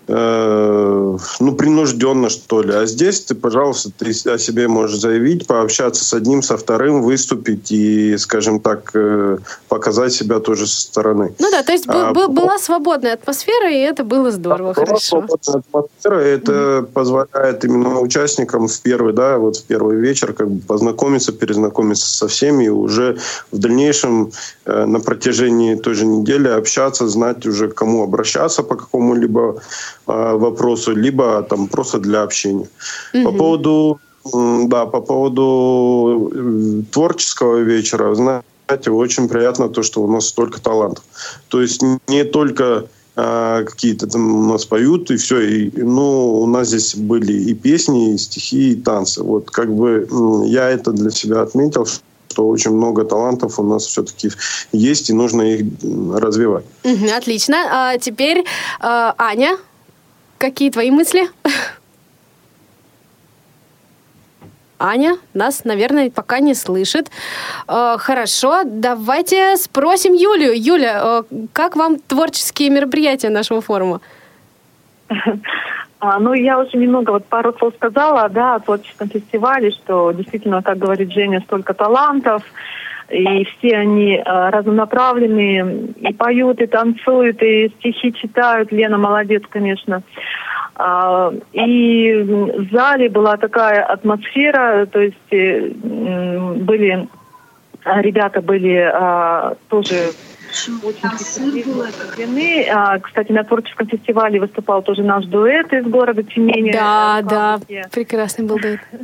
э, 0.08 1.18
ну, 1.40 1.56
принужденно, 1.56 2.30
что 2.30 2.62
ли. 2.62 2.74
А 2.74 2.86
здесь 2.86 3.22
ты, 3.22 3.36
пожалуйста, 3.36 3.92
ты 3.98 4.12
о 4.30 4.38
себе 4.38 4.68
можешь 4.68 5.00
заявить, 5.00 5.48
пообщаться 5.48 6.04
с 6.04 6.14
одним, 6.14 6.42
со 6.42 6.58
вторым, 6.58 7.02
выступить 7.02 7.72
и, 7.72 8.18
скажем 8.18 8.60
так, 8.60 8.92
э, 8.94 9.38
показать 9.68 10.14
себя 10.14 10.40
тоже 10.40 10.68
со 10.68 10.82
стороны. 10.82 11.34
Ну 11.40 11.52
да, 11.52 11.64
то 11.64 11.72
есть 11.72 11.86
а, 11.88 12.14
был, 12.14 12.28
была 12.30 12.58
свободная 12.58 13.14
атмосфера, 13.14 13.72
и 13.72 13.78
это 13.78 14.04
было 14.04 14.32
здорово, 14.32 14.74
да, 14.74 14.86
хорошо. 14.86 15.00
Свободная 15.00 15.64
атмосфера, 15.68 16.20
это 16.20 16.52
mm-hmm. 16.52 16.86
позволяет 16.86 17.66
именно 17.66 18.00
участникам 18.00 18.68
в 18.68 18.82
первый, 18.82 19.14
да, 19.14 19.38
вот 19.38 19.58
в 19.58 19.64
первый 19.64 19.98
вечер 19.98 20.34
как 20.34 20.50
бы 20.50 20.62
познакомиться, 20.62 21.32
перезнакомиться 21.32 22.08
со 22.08 22.28
всеми, 22.28 22.66
и 22.66 22.70
уже 22.70 23.18
в 23.52 23.58
дальнейшем 23.58 24.32
э, 24.66 24.86
на 24.86 25.00
протяжении 25.00 25.76
той 25.76 25.94
же 25.94 26.06
недели 26.06 26.48
общаться, 26.48 27.08
знать 27.08 27.46
уже, 27.46 27.70
к 27.70 27.76
кому 27.76 28.04
обращаться 28.04 28.64
по 28.64 28.76
какому-либо 28.76 29.62
э, 30.08 30.38
вопросу, 30.38 30.96
либо 30.96 31.44
там 31.44 31.68
просто 31.68 32.00
для 32.00 32.24
общения. 32.24 32.68
Mm-hmm. 33.14 33.24
По 33.24 33.32
поводу 33.32 34.00
да, 34.68 34.86
по 34.88 35.02
поводу 35.02 36.32
э, 36.34 36.82
творческого 36.92 37.58
вечера, 37.58 38.16
знаете, 38.16 38.90
очень 38.90 39.30
приятно 39.30 39.70
то, 39.70 39.84
что 39.84 40.02
у 40.02 40.12
нас 40.12 40.28
столько 40.28 40.60
талантов. 40.60 41.04
То 41.50 41.62
есть 41.62 41.84
не 42.08 42.24
только 42.24 42.88
а, 43.16 43.64
какие-то 43.64 44.08
там 44.08 44.36
у 44.36 44.52
нас 44.52 44.66
поют, 44.66 45.12
и 45.12 45.18
все. 45.18 45.40
И, 45.42 45.72
ну, 45.76 46.42
у 46.42 46.48
нас 46.48 46.68
здесь 46.68 46.96
были 46.96 47.34
и 47.34 47.54
песни, 47.54 48.14
и 48.14 48.18
стихи, 48.18 48.72
и 48.72 48.76
танцы. 48.76 49.24
Вот 49.24 49.52
как 49.52 49.74
бы 49.74 50.08
я 50.48 50.70
это 50.70 50.92
для 50.92 51.12
себя 51.12 51.42
отметил, 51.42 51.86
что 51.86 52.48
очень 52.48 52.72
много 52.72 53.06
талантов 53.06 53.60
у 53.60 53.64
нас 53.64 53.86
все-таки 53.86 54.32
есть, 54.74 55.10
и 55.10 55.14
нужно 55.14 55.44
их 55.44 55.66
развивать. 56.14 56.66
Отлично. 57.16 57.58
А 57.72 57.98
теперь, 57.98 58.44
Аня, 58.82 59.58
Какие 60.38 60.70
твои 60.70 60.92
мысли? 60.92 61.24
Аня 64.78 65.18
нас, 65.34 65.64
наверное, 65.64 66.10
пока 66.10 66.40
не 66.40 66.54
слышит. 66.54 67.10
Э, 67.68 67.96
хорошо, 67.98 68.64
давайте 68.66 69.56
спросим 69.58 70.14
Юлю. 70.14 70.52
Юля, 70.54 71.02
э, 71.32 71.46
как 71.54 71.76
вам 71.76 71.98
творческие 72.00 72.70
мероприятия 72.70 73.30
нашего 73.30 73.62
форума? 73.62 74.02
А, 76.00 76.20
ну, 76.20 76.34
я 76.34 76.60
уже 76.60 76.78
немного, 76.78 77.12
вот 77.12 77.26
пару 77.26 77.54
слов 77.58 77.74
сказала, 77.78 78.30
да, 78.30 78.56
о 78.56 78.60
творческом 78.60 79.10
фестивале, 79.10 79.72
что 79.72 80.12
действительно, 80.12 80.62
как 80.62 80.78
говорит 80.78 81.12
Женя, 81.12 81.42
столько 81.42 81.74
талантов, 81.74 82.44
и 83.10 83.46
все 83.46 83.78
они 83.78 84.16
э, 84.16 84.50
разнонаправленные, 84.50 85.94
и 86.00 86.14
поют, 86.14 86.60
и 86.62 86.68
танцуют, 86.68 87.42
и 87.42 87.70
стихи 87.80 88.14
читают. 88.14 88.72
Лена 88.72 88.98
молодец, 88.98 89.44
конечно. 89.50 90.02
А, 90.76 91.32
и 91.54 92.14
в 92.14 92.72
зале 92.72 93.10
была 93.10 93.38
такая 93.38 93.84
атмосфера, 93.84 94.86
то 94.88 95.00
есть 95.00 95.16
э, 95.32 95.70
были 95.70 97.08
ребята 97.86 98.42
были 98.42 98.78
а, 98.78 99.56
тоже 99.70 100.12
очень. 100.84 101.08
А, 102.72 103.00
кстати, 103.00 103.32
на 103.32 103.44
творческом 103.44 103.88
фестивале 103.88 104.40
выступал 104.40 104.82
тоже 104.82 105.04
наш 105.04 105.26
дуэт 105.26 105.72
из 105.74 105.86
города 105.86 106.24
Тюмени. 106.24 106.72
Да, 106.72 107.22
да, 107.22 107.60
прекрасный 107.92 108.46
был 108.46 108.58
дуэт. 108.60 108.80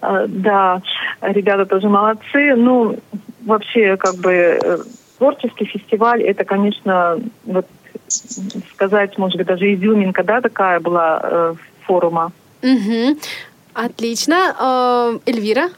А, 0.00 0.26
да, 0.28 0.82
ребята 1.20 1.66
тоже 1.66 1.88
молодцы. 1.88 2.54
Ну, 2.56 2.98
вообще, 3.44 3.96
как 3.96 4.16
бы, 4.16 4.32
э, 4.32 4.78
творческий 5.18 5.64
фестиваль, 5.64 6.22
это, 6.22 6.44
конечно, 6.44 7.18
вот 7.44 7.66
сказать, 8.72 9.18
может 9.18 9.36
быть, 9.36 9.46
даже 9.46 9.74
изюминка, 9.74 10.22
да, 10.22 10.40
такая 10.40 10.80
была 10.80 11.20
э, 11.22 11.54
форума. 11.86 12.32
Угу. 12.62 13.18
Отлично. 13.74 14.54
Э, 14.58 15.30
Эльвира? 15.30 15.70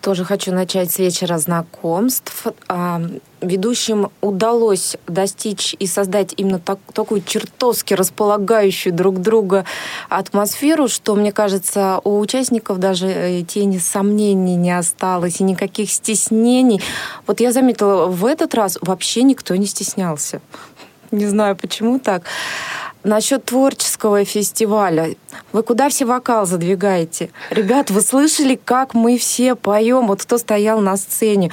Тоже 0.00 0.24
хочу 0.24 0.52
начать 0.52 0.90
с 0.90 0.98
вечера 0.98 1.38
знакомств. 1.38 2.46
Ведущим 3.44 4.10
удалось 4.22 4.96
достичь 5.06 5.76
и 5.78 5.86
создать 5.86 6.32
именно 6.38 6.58
так, 6.58 6.78
такую 6.94 7.22
чертовски 7.22 7.92
располагающую 7.92 8.92
друг 8.92 9.20
друга 9.20 9.66
атмосферу, 10.08 10.88
что, 10.88 11.14
мне 11.14 11.30
кажется, 11.30 12.00
у 12.04 12.18
участников 12.18 12.78
даже 12.78 13.06
э, 13.06 13.42
тени 13.42 13.78
сомнений 13.78 14.56
не 14.56 14.76
осталось 14.76 15.40
и 15.40 15.44
никаких 15.44 15.90
стеснений. 15.90 16.80
Вот 17.26 17.40
я 17.40 17.52
заметила, 17.52 18.06
в 18.06 18.24
этот 18.24 18.54
раз 18.54 18.78
вообще 18.80 19.22
никто 19.22 19.54
не 19.56 19.66
стеснялся. 19.66 20.40
Не 21.10 21.26
знаю, 21.26 21.54
почему 21.54 21.98
так. 21.98 22.24
Насчет 23.02 23.44
творческого 23.44 24.24
фестиваля. 24.24 25.14
Вы 25.52 25.62
куда 25.62 25.90
все 25.90 26.06
вокал 26.06 26.46
задвигаете? 26.46 27.28
Ребят, 27.50 27.90
вы 27.90 28.00
слышали, 28.00 28.58
как 28.62 28.94
мы 28.94 29.18
все 29.18 29.54
поем? 29.54 30.06
Вот 30.06 30.22
кто 30.22 30.38
стоял 30.38 30.80
на 30.80 30.96
сцене? 30.96 31.50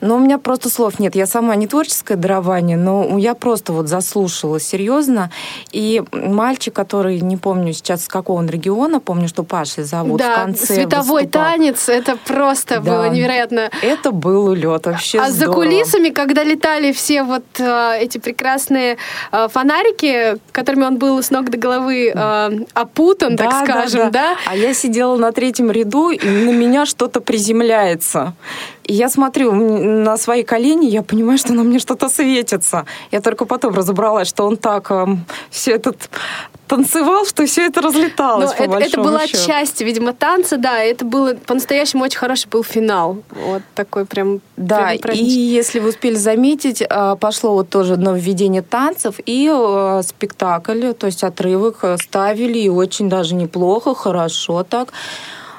Но 0.00 0.16
у 0.16 0.18
меня 0.18 0.38
просто 0.38 0.70
слов 0.70 0.98
нет. 0.98 1.14
Я 1.14 1.26
сама 1.26 1.54
не 1.56 1.66
творческое 1.66 2.16
дарование, 2.16 2.76
но 2.76 3.18
я 3.18 3.34
просто 3.34 3.72
вот 3.72 3.88
заслушала 3.88 4.58
серьезно. 4.60 5.30
И 5.72 6.02
мальчик, 6.12 6.74
который, 6.74 7.20
не 7.20 7.36
помню 7.36 7.72
сейчас 7.72 8.04
с 8.04 8.08
какого 8.08 8.38
он 8.38 8.48
региона, 8.48 9.00
помню, 9.00 9.28
что 9.28 9.42
Пашей 9.42 9.84
зовут 9.84 10.18
да, 10.20 10.32
в 10.32 10.34
конце 10.36 10.66
световой 10.74 11.22
выступал. 11.22 11.44
танец, 11.44 11.88
это 11.88 12.16
просто 12.16 12.80
да. 12.80 12.80
было 12.80 13.08
невероятно. 13.10 13.70
Это 13.82 14.10
был 14.10 14.46
улет 14.46 14.86
вообще 14.86 15.20
А 15.20 15.30
здорово. 15.30 15.54
за 15.54 15.60
кулисами, 15.60 16.08
когда 16.10 16.44
летали 16.44 16.92
все 16.92 17.22
вот 17.22 17.44
э, 17.58 17.98
эти 18.00 18.18
прекрасные 18.18 18.96
э, 19.32 19.48
фонарики, 19.48 20.38
которыми 20.52 20.84
он 20.84 20.96
был 20.98 21.22
с 21.22 21.30
ног 21.30 21.50
до 21.50 21.58
головы 21.58 22.12
э, 22.14 22.50
опутан, 22.74 23.36
да, 23.36 23.44
так 23.44 23.64
скажем, 23.64 24.00
да, 24.00 24.10
да. 24.10 24.10
да? 24.10 24.36
А 24.46 24.56
я 24.56 24.74
сидела 24.74 25.16
на 25.16 25.32
третьем 25.32 25.70
ряду, 25.70 26.10
и 26.10 26.26
на 26.26 26.50
меня 26.50 26.86
что-то 26.86 27.20
приземляется. 27.20 28.34
И 28.90 28.92
я 28.92 29.08
смотрю 29.08 29.52
на 29.52 30.16
свои 30.16 30.42
колени, 30.42 30.86
я 30.86 31.02
понимаю, 31.02 31.38
что 31.38 31.52
на 31.52 31.62
мне 31.62 31.78
что-то 31.78 32.08
светится. 32.08 32.86
Я 33.12 33.20
только 33.20 33.44
потом 33.44 33.72
разобралась, 33.72 34.26
что 34.26 34.44
он 34.44 34.56
так 34.56 34.90
э, 34.90 35.06
все 35.48 35.74
этот 35.74 36.10
танцевал, 36.66 37.24
что 37.24 37.46
все 37.46 37.66
это 37.66 37.82
разлеталось. 37.82 38.50
Но 38.58 38.64
это, 38.64 38.78
это 38.78 39.00
была 39.00 39.28
счету. 39.28 39.46
часть, 39.46 39.80
видимо, 39.80 40.12
танца, 40.12 40.56
да. 40.56 40.82
Это 40.82 41.04
было 41.04 41.34
по-настоящему 41.34 42.02
очень 42.02 42.18
хороший 42.18 42.48
был 42.48 42.64
финал. 42.64 43.18
Вот 43.30 43.62
такой 43.76 44.06
прям. 44.06 44.40
Да, 44.56 44.90
прям 45.00 45.14
и 45.14 45.22
если 45.22 45.78
вы 45.78 45.90
успели 45.90 46.16
заметить, 46.16 46.82
э, 46.82 47.16
пошло 47.20 47.52
вот 47.52 47.70
тоже 47.70 47.96
нововведение 47.96 48.62
танцев 48.62 49.20
и 49.24 49.48
э, 49.48 50.02
спектакль, 50.04 50.94
то 50.94 51.06
есть 51.06 51.22
отрывок 51.22 51.84
ставили 52.02 52.58
и 52.58 52.68
очень 52.68 53.08
даже 53.08 53.36
неплохо, 53.36 53.94
хорошо 53.94 54.64
так. 54.64 54.88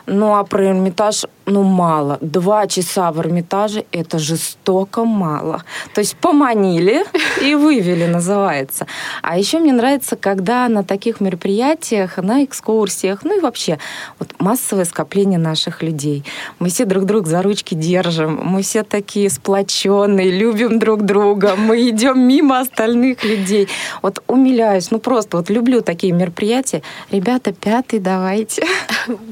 Ну 0.05 0.35
а 0.35 0.43
про 0.43 0.65
Эрмитаж, 0.65 1.25
ну 1.51 1.63
мало. 1.63 2.17
Два 2.21 2.67
часа 2.67 3.11
в 3.11 3.19
Эрмитаже– 3.19 3.85
это 3.91 4.19
жестоко 4.19 5.05
мало. 5.05 5.63
То 5.93 5.99
есть 5.99 6.15
поманили 6.15 7.05
и 7.41 7.55
вывели, 7.55 8.05
называется. 8.05 8.87
А 9.21 9.37
еще 9.37 9.59
мне 9.59 9.73
нравится, 9.73 10.15
когда 10.15 10.67
на 10.69 10.83
таких 10.83 11.19
мероприятиях, 11.19 12.17
на 12.17 12.43
экскурсиях, 12.43 13.23
ну 13.23 13.37
и 13.37 13.41
вообще, 13.41 13.79
вот 14.19 14.29
массовое 14.39 14.85
скопление 14.85 15.39
наших 15.39 15.83
людей. 15.83 16.23
Мы 16.59 16.69
все 16.69 16.85
друг 16.85 17.05
друга 17.05 17.29
за 17.29 17.41
ручки 17.41 17.75
держим, 17.75 18.39
мы 18.43 18.61
все 18.61 18.83
такие 18.83 19.29
сплоченные, 19.29 20.31
любим 20.31 20.79
друг 20.79 21.01
друга, 21.03 21.55
мы 21.57 21.89
идем 21.89 22.19
мимо 22.19 22.59
остальных 22.59 23.23
людей. 23.23 23.67
Вот 24.01 24.23
умиляюсь, 24.27 24.91
ну 24.91 24.99
просто 24.99 25.37
вот 25.37 25.49
люблю 25.49 25.81
такие 25.81 26.13
мероприятия. 26.13 26.81
Ребята, 27.11 27.51
пятый 27.51 27.99
давайте. 27.99 28.65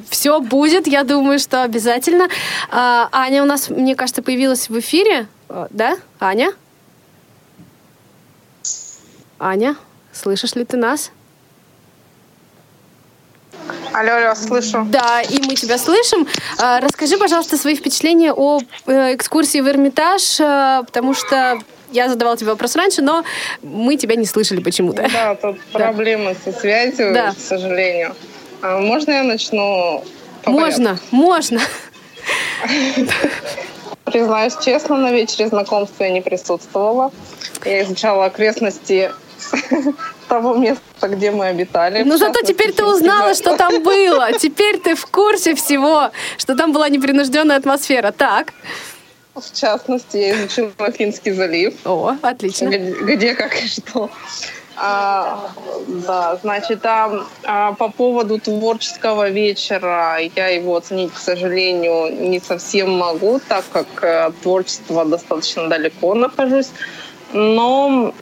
Все 0.09 0.39
будет, 0.41 0.87
я 0.87 1.03
думаю, 1.03 1.39
что 1.39 1.63
обязательно. 1.63 2.08
А, 2.71 3.09
Аня 3.11 3.43
у 3.43 3.45
нас, 3.45 3.69
мне 3.69 3.95
кажется, 3.95 4.21
появилась 4.21 4.69
в 4.69 4.79
эфире, 4.79 5.27
да? 5.69 5.97
Аня? 6.19 6.53
Аня, 9.39 9.75
слышишь 10.11 10.55
ли 10.55 10.65
ты 10.65 10.77
нас? 10.77 11.11
Алло, 13.93 14.13
алло, 14.13 14.35
слышу. 14.35 14.85
Да, 14.89 15.21
и 15.21 15.41
мы 15.41 15.55
тебя 15.55 15.77
слышим. 15.77 16.27
А, 16.59 16.79
расскажи, 16.79 17.17
пожалуйста, 17.17 17.57
свои 17.57 17.75
впечатления 17.75 18.33
о 18.33 18.59
э, 18.85 19.15
экскурсии 19.15 19.59
в 19.61 19.67
Эрмитаж, 19.67 20.37
потому 20.85 21.13
что 21.13 21.59
я 21.91 22.09
задавала 22.09 22.37
тебе 22.37 22.51
вопрос 22.51 22.75
раньше, 22.75 23.01
но 23.01 23.23
мы 23.61 23.95
тебя 23.97 24.15
не 24.15 24.25
слышали 24.25 24.61
почему-то. 24.61 25.07
Да, 25.11 25.35
тут 25.35 25.57
да. 25.73 25.79
проблемы 25.79 26.35
со 26.43 26.51
связью, 26.51 27.13
да. 27.13 27.31
к 27.31 27.39
сожалению. 27.39 28.15
А 28.61 28.79
можно 28.79 29.11
я 29.11 29.23
начну? 29.23 30.03
Можно, 30.45 30.99
можно. 31.11 31.59
Признаюсь 34.05 34.55
честно, 34.63 34.97
на 34.97 35.11
вечере 35.11 35.47
знакомства 35.47 36.03
я 36.03 36.11
не 36.11 36.21
присутствовала. 36.21 37.11
Я 37.63 37.83
изучала 37.83 38.25
окрестности 38.25 39.11
того 40.27 40.55
места, 40.55 41.07
где 41.07 41.31
мы 41.31 41.47
обитали. 41.47 42.03
Ну 42.03 42.17
зато 42.17 42.41
теперь 42.41 42.71
ты 42.73 42.85
узнала, 42.85 43.33
что 43.35 43.55
там 43.55 43.83
было. 43.83 44.33
Теперь 44.33 44.79
ты 44.79 44.95
в 44.95 45.05
курсе 45.05 45.55
всего, 45.55 46.11
что 46.37 46.55
там 46.55 46.71
была 46.71 46.89
непринужденная 46.89 47.57
атмосфера. 47.57 48.11
Так. 48.11 48.53
В 49.35 49.53
частности, 49.53 50.17
я 50.17 50.31
изучила 50.33 50.91
Финский 50.91 51.31
залив. 51.31 51.73
О, 51.85 52.15
отлично. 52.21 52.67
Где, 52.67 52.95
где 53.01 53.35
как 53.35 53.55
и 53.63 53.67
что. 53.67 54.09
А, 54.81 55.51
да, 55.87 56.37
значит, 56.41 56.85
а, 56.85 57.25
а, 57.43 57.73
по 57.73 57.89
поводу 57.89 58.39
творческого 58.39 59.29
вечера 59.29 60.17
я 60.35 60.47
его 60.47 60.77
оценить, 60.77 61.13
к 61.13 61.17
сожалению, 61.17 62.29
не 62.29 62.39
совсем 62.39 62.97
могу, 62.97 63.41
так 63.45 63.65
как 63.73 63.87
а, 64.01 64.31
творчество 64.41 65.03
достаточно 65.03 65.67
далеко 65.67 66.15
нахожусь. 66.15 66.69
Но 67.33 68.13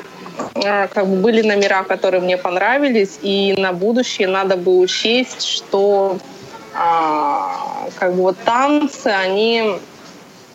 а, 0.56 0.88
как 0.88 1.06
бы 1.08 1.18
были 1.18 1.44
номера, 1.44 1.84
которые 1.84 2.22
мне 2.22 2.38
понравились, 2.38 3.20
и 3.22 3.54
на 3.56 3.72
будущее 3.72 4.28
надо 4.28 4.58
бы 4.58 4.80
учесть, 4.80 5.44
что 5.44 6.18
а, 6.74 7.88
как 8.00 8.16
бы 8.16 8.24
вот 8.24 8.38
танцы, 8.44 9.08
они 9.10 9.80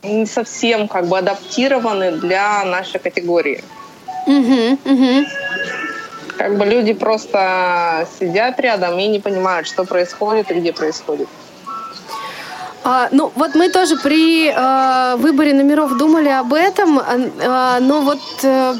не 0.02 0.26
совсем 0.26 0.88
как 0.88 1.06
бы 1.06 1.18
адаптированы 1.18 2.10
для 2.10 2.64
нашей 2.64 2.98
категории. 2.98 3.62
Угу, 4.26 4.78
угу 4.84 5.26
как 6.42 6.58
бы 6.58 6.64
люди 6.64 6.92
просто 6.92 8.04
сидят 8.18 8.58
рядом 8.58 8.98
и 8.98 9.06
не 9.06 9.20
понимают, 9.20 9.68
что 9.68 9.84
происходит 9.84 10.50
и 10.50 10.54
где 10.54 10.72
происходит. 10.72 11.28
А, 12.84 13.08
ну, 13.12 13.30
вот 13.36 13.54
мы 13.54 13.68
тоже 13.68 13.96
при 13.96 14.50
э, 14.50 15.16
выборе 15.18 15.54
номеров 15.54 15.96
думали 15.96 16.30
об 16.30 16.52
этом, 16.52 16.98
э, 16.98 17.78
но 17.80 18.00
вот 18.00 18.18
э, 18.42 18.74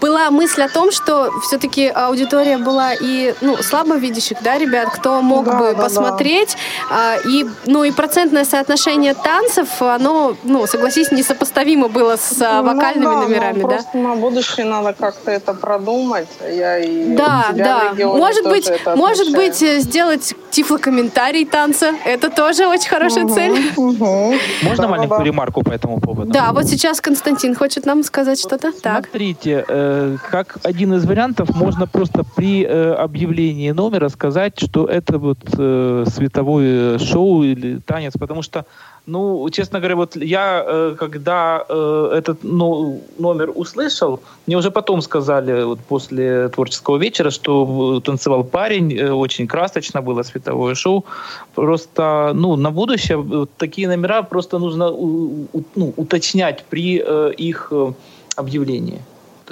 была 0.00 0.30
мысль 0.30 0.62
о 0.62 0.68
том, 0.68 0.90
что 0.90 1.30
все-таки 1.40 1.88
аудитория 1.88 2.58
была 2.58 2.94
и 2.94 3.34
ну, 3.40 3.56
слабовидящих, 3.62 4.38
да, 4.42 4.58
ребят, 4.58 4.90
кто 4.90 5.22
мог 5.22 5.44
да, 5.44 5.58
бы 5.58 5.74
да, 5.74 5.82
посмотреть. 5.82 6.56
Да. 6.88 7.16
И, 7.28 7.46
ну, 7.66 7.84
и 7.84 7.90
процентное 7.90 8.44
соотношение 8.44 9.14
танцев, 9.14 9.68
оно, 9.80 10.36
ну, 10.44 10.66
согласись, 10.66 11.10
несопоставимо 11.10 11.88
было 11.88 12.16
с 12.16 12.38
ну, 12.38 12.62
вокальными 12.62 13.04
да, 13.04 13.14
номерами, 13.16 13.62
да? 13.62 13.68
Просто 13.68 13.98
на 13.98 14.14
будущее 14.14 14.66
надо 14.66 14.92
как-то 14.92 15.30
это 15.30 15.54
продумать. 15.54 16.28
Я 16.48 16.78
и 16.78 17.14
да, 17.14 17.46
да. 17.52 17.92
Может 17.98 18.44
быть, 18.44 18.70
может 18.94 19.32
быть, 19.32 19.56
сделать 19.56 20.34
тифлокомментарий 20.50 21.44
танца. 21.44 21.94
Это 22.04 22.30
тоже 22.30 22.66
очень 22.66 22.88
хорошая 22.88 23.24
угу, 23.24 23.34
цель. 23.34 23.72
Угу. 23.76 24.34
Можно 24.62 24.82
да, 24.82 24.88
маленькую 24.88 25.18
да. 25.20 25.24
ремарку 25.24 25.62
по 25.62 25.70
этому 25.70 26.00
поводу? 26.00 26.30
Да, 26.30 26.52
вот 26.52 26.66
сейчас 26.66 27.00
Константин 27.00 27.54
хочет 27.54 27.86
нам 27.86 28.02
сказать 28.02 28.38
что-то. 28.38 28.72
Так. 28.72 29.08
Смотрите, 29.08 29.64
э, 29.72 30.16
как 30.30 30.58
один 30.62 30.94
из 30.94 31.04
вариантов, 31.04 31.50
можно 31.56 31.86
просто 31.86 32.24
при 32.36 32.64
э, 32.64 32.92
объявлении 32.94 33.72
номера 33.72 34.08
сказать, 34.08 34.58
что 34.58 34.86
это 34.86 35.18
вот 35.18 35.38
э, 35.58 36.04
световое 36.06 36.98
шоу 36.98 37.42
или 37.42 37.78
танец, 37.86 38.12
потому 38.18 38.42
что 38.42 38.64
ну, 39.06 39.48
честно 39.50 39.80
говоря, 39.80 39.96
вот 39.96 40.16
я, 40.16 40.64
э, 40.64 40.94
когда 40.98 41.64
э, 41.68 42.14
этот 42.18 42.44
ну, 42.44 43.00
номер 43.18 43.50
услышал, 43.54 44.20
мне 44.46 44.56
уже 44.56 44.70
потом 44.70 45.02
сказали, 45.02 45.64
вот 45.64 45.80
после 45.80 46.48
творческого 46.48 46.98
вечера, 46.98 47.30
что 47.30 48.00
танцевал 48.00 48.44
парень, 48.44 48.96
э, 48.96 49.10
очень 49.10 49.48
красочно 49.48 50.02
было 50.02 50.22
световое 50.22 50.74
шоу. 50.74 51.04
Просто, 51.54 52.30
ну, 52.34 52.56
на 52.56 52.70
будущее 52.70 53.16
вот 53.16 53.50
такие 53.56 53.88
номера 53.88 54.22
просто 54.22 54.58
нужно 54.58 54.90
у, 54.90 55.48
у, 55.52 55.62
ну, 55.74 55.92
уточнять 55.96 56.64
при 56.70 57.02
их 57.38 57.72
объявлении. 58.36 59.00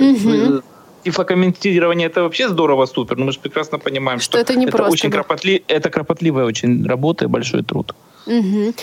Мгм. 0.01 0.63
Тифлокомментирование 1.05 2.09
это 2.09 2.23
вообще 2.23 2.49
здорово, 2.49 2.87
супер, 2.87 3.17
но 3.17 3.25
мы 3.27 3.33
же 3.33 3.39
прекрасно 3.41 3.79
понимаем, 3.79 4.21
Что 4.21 4.33
что, 4.33 4.39
это 4.39 4.59
не 4.59 4.67
просто, 4.67 4.93
очень 4.93 5.11
да. 5.11 5.19
кропотли- 5.19 5.63
это 5.67 5.89
кропотливая 5.89 6.45
очень 6.45 6.87
работа 6.87 7.25
и 7.25 7.29
большой 7.29 7.63
труд. 7.63 7.95
Мгм. 8.27 8.75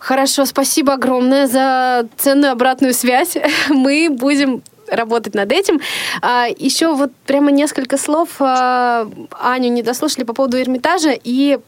Хорошо, 0.00 0.46
спасибо 0.46 0.94
огромное 0.94 1.46
за 1.46 2.08
ценную 2.16 2.52
обратную 2.52 2.92
связь. 2.92 3.36
Мы 3.68 4.08
будем 4.10 4.62
работать 4.88 5.34
над 5.34 5.52
этим. 5.52 5.80
А, 6.22 6.46
еще 6.58 6.92
вот 6.92 7.12
прямо 7.24 7.52
несколько 7.52 7.96
слов 7.96 8.28
а, 8.40 9.08
Аню 9.40 9.70
не 9.70 9.82
дослушали 9.84 10.24
по 10.24 10.32
поводу 10.34 10.60
Эрмитажа 10.60 11.12
и 11.22 11.58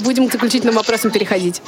будем 0.00 0.28
к 0.28 0.32
заключительным 0.32 0.74
вопросам 0.76 1.10
переходить. 1.10 1.60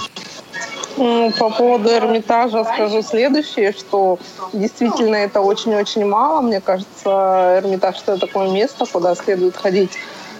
По 0.96 1.50
поводу 1.50 1.90
Эрмитажа 1.90 2.64
скажу 2.64 3.02
следующее, 3.02 3.72
что 3.72 4.18
действительно 4.52 5.16
это 5.16 5.40
очень-очень 5.40 6.04
мало. 6.06 6.40
Мне 6.40 6.60
кажется, 6.60 7.60
Эрмитаж 7.60 7.96
это 8.02 8.18
такое 8.18 8.48
место, 8.50 8.84
куда 8.86 9.14
следует 9.16 9.56
ходить 9.56 9.90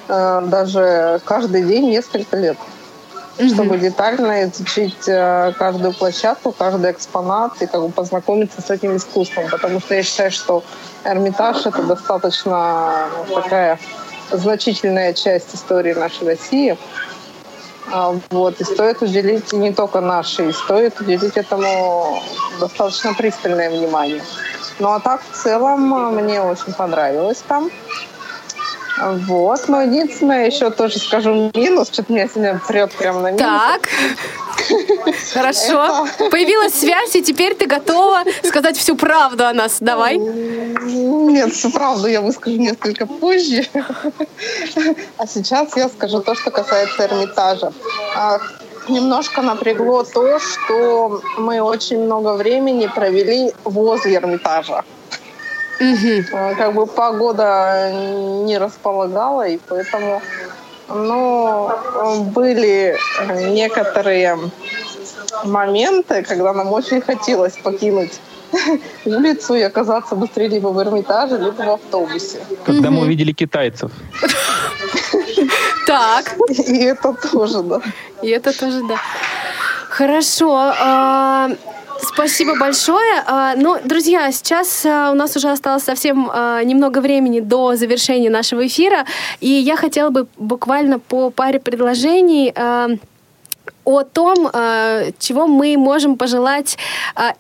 э, 0.08 0.42
даже 0.46 1.20
каждый 1.24 1.64
день 1.64 1.90
несколько 1.90 2.36
лет, 2.36 2.56
mm-hmm. 3.36 3.52
чтобы 3.52 3.78
детально 3.78 4.44
изучить 4.44 5.08
э, 5.08 5.52
каждую 5.58 5.92
площадку, 5.92 6.52
каждый 6.52 6.92
экспонат 6.92 7.60
и 7.60 7.66
как 7.66 7.80
бы 7.82 7.88
познакомиться 7.88 8.60
с 8.60 8.70
этим 8.70 8.96
искусством. 8.96 9.46
Потому 9.50 9.80
что 9.80 9.96
я 9.96 10.04
считаю, 10.04 10.30
что 10.30 10.62
Эрмитаж 11.04 11.66
это 11.66 11.82
достаточно 11.82 13.08
ну, 13.28 13.34
такая 13.34 13.80
значительная 14.30 15.12
часть 15.14 15.52
истории 15.54 15.94
нашей 15.94 16.28
России. 16.28 16.76
А, 17.96 18.12
вот, 18.30 18.60
и 18.60 18.64
стоит 18.64 19.02
уделить 19.02 19.52
не 19.52 19.72
только 19.72 20.00
нашей, 20.00 20.52
стоит 20.52 21.00
уделить 21.00 21.36
этому 21.36 22.20
достаточно 22.58 23.14
пристальное 23.14 23.70
внимание. 23.70 24.20
Ну 24.80 24.88
а 24.88 24.98
так 24.98 25.22
в 25.22 25.36
целом 25.36 26.16
мне 26.16 26.42
очень 26.42 26.72
понравилось 26.72 27.44
там. 27.46 27.70
Вот, 28.96 29.68
но 29.68 29.82
единственное, 29.82 30.46
еще 30.46 30.70
тоже 30.70 30.98
скажу 30.98 31.50
минус, 31.54 31.88
что-то 31.92 32.12
меня 32.12 32.28
сегодня 32.28 32.60
прет 32.66 32.92
прямо 32.92 33.20
на 33.20 33.30
минус. 33.32 33.40
Так, 33.40 33.88
хорошо. 35.32 36.06
Появилась 36.30 36.74
связь, 36.74 37.16
и 37.16 37.22
теперь 37.22 37.54
ты 37.54 37.66
готова 37.66 38.22
сказать 38.44 38.76
всю 38.76 38.96
правду 38.96 39.46
о 39.46 39.52
нас. 39.52 39.78
Давай. 39.80 40.16
Нет, 40.16 41.52
всю 41.52 41.70
правду 41.70 42.06
я 42.06 42.20
выскажу 42.20 42.56
несколько 42.56 43.06
позже. 43.06 43.66
А 45.18 45.26
сейчас 45.26 45.76
я 45.76 45.88
скажу 45.88 46.20
то, 46.20 46.34
что 46.34 46.50
касается 46.50 47.04
Эрмитажа. 47.04 47.72
А, 48.16 48.38
немножко 48.88 49.42
напрягло 49.42 50.04
то, 50.04 50.38
что 50.38 51.20
мы 51.38 51.60
очень 51.60 52.00
много 52.00 52.34
времени 52.34 52.88
провели 52.94 53.52
возле 53.64 54.16
Эрмитажа. 54.16 54.84
Угу. 55.80 56.56
Как 56.56 56.74
бы 56.74 56.86
погода 56.86 57.90
не 58.44 58.58
располагала, 58.58 59.48
и 59.48 59.58
поэтому 59.68 60.22
ну, 60.88 61.70
были 62.34 62.96
некоторые 63.52 64.38
моменты, 65.44 66.22
когда 66.22 66.52
нам 66.52 66.72
очень 66.72 67.00
хотелось 67.00 67.56
покинуть 67.56 68.20
улицу 69.04 69.54
и 69.54 69.62
оказаться 69.62 70.14
быстрее 70.14 70.48
либо 70.48 70.68
в 70.68 70.80
Эрмитаже, 70.80 71.38
либо 71.38 71.62
в 71.62 71.70
автобусе. 71.70 72.38
Когда 72.64 72.90
мы 72.90 73.02
увидели 73.02 73.32
китайцев. 73.32 73.90
Так. 75.86 76.34
И 76.48 76.84
это 76.84 77.12
тоже, 77.12 77.62
да. 77.62 77.80
И 78.22 78.28
это 78.28 78.58
тоже, 78.58 78.82
да. 78.88 78.96
Хорошо. 79.88 80.72
Спасибо 82.04 82.56
большое. 82.58 83.22
А, 83.26 83.54
ну, 83.56 83.78
друзья, 83.82 84.30
сейчас 84.30 84.84
а, 84.84 85.10
у 85.10 85.14
нас 85.14 85.36
уже 85.36 85.50
осталось 85.50 85.84
совсем 85.84 86.30
а, 86.32 86.62
немного 86.62 86.98
времени 86.98 87.40
до 87.40 87.76
завершения 87.76 88.30
нашего 88.30 88.66
эфира, 88.66 89.06
и 89.40 89.48
я 89.48 89.76
хотела 89.76 90.10
бы 90.10 90.26
буквально 90.36 90.98
по 90.98 91.30
паре 91.30 91.60
предложений 91.60 92.54
о 93.86 94.02
том, 94.02 94.50
чего 95.18 95.46
мы 95.46 95.76
можем 95.76 96.16
пожелать 96.16 96.78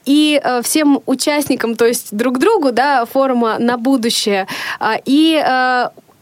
и 0.04 0.40
всем 0.62 1.00
участникам, 1.06 1.74
то 1.74 1.86
есть 1.86 2.14
друг 2.14 2.38
другу, 2.38 2.70
да, 2.70 3.06
форума 3.06 3.58
на 3.58 3.78
будущее, 3.78 4.46
и 5.06 5.42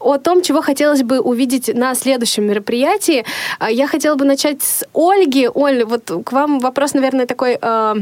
о 0.02 0.18
том, 0.18 0.42
чего 0.42 0.62
хотелось 0.62 1.02
бы 1.02 1.20
увидеть 1.20 1.74
на 1.74 1.94
следующем 1.94 2.44
мероприятии. 2.44 3.24
А, 3.58 3.70
я 3.70 3.86
хотела 3.86 4.16
бы 4.16 4.24
начать 4.24 4.62
с 4.62 4.84
Ольги. 4.94 5.48
Оль, 5.52 5.84
вот 5.84 6.10
к 6.24 6.32
вам 6.32 6.58
вопрос, 6.58 6.94
наверное, 6.94 7.26
такой 7.26 7.58
э, 7.60 7.94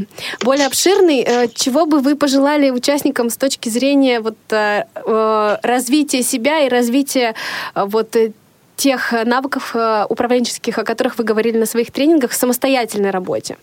более 0.43 0.67
обширный. 0.67 1.21
Э, 1.21 1.47
чего 1.53 1.85
бы 1.85 1.99
вы 1.99 2.15
пожелали 2.15 2.69
участникам 2.69 3.29
с 3.29 3.37
точки 3.37 3.69
зрения 3.69 4.19
вот, 4.19 4.37
э, 4.49 4.83
э 4.95 5.57
развития 5.63 6.23
себя 6.23 6.65
и 6.65 6.69
развития 6.69 7.35
э, 7.75 7.85
вот, 7.85 8.15
тех 8.75 9.13
навыков 9.25 9.75
управленческих, 10.09 10.79
о 10.79 10.83
которых 10.83 11.19
вы 11.19 11.23
говорили 11.23 11.57
на 11.57 11.67
своих 11.67 11.91
тренингах 11.91 12.31
в 12.31 12.35
самостоятельной 12.35 13.11
работе? 13.11 13.57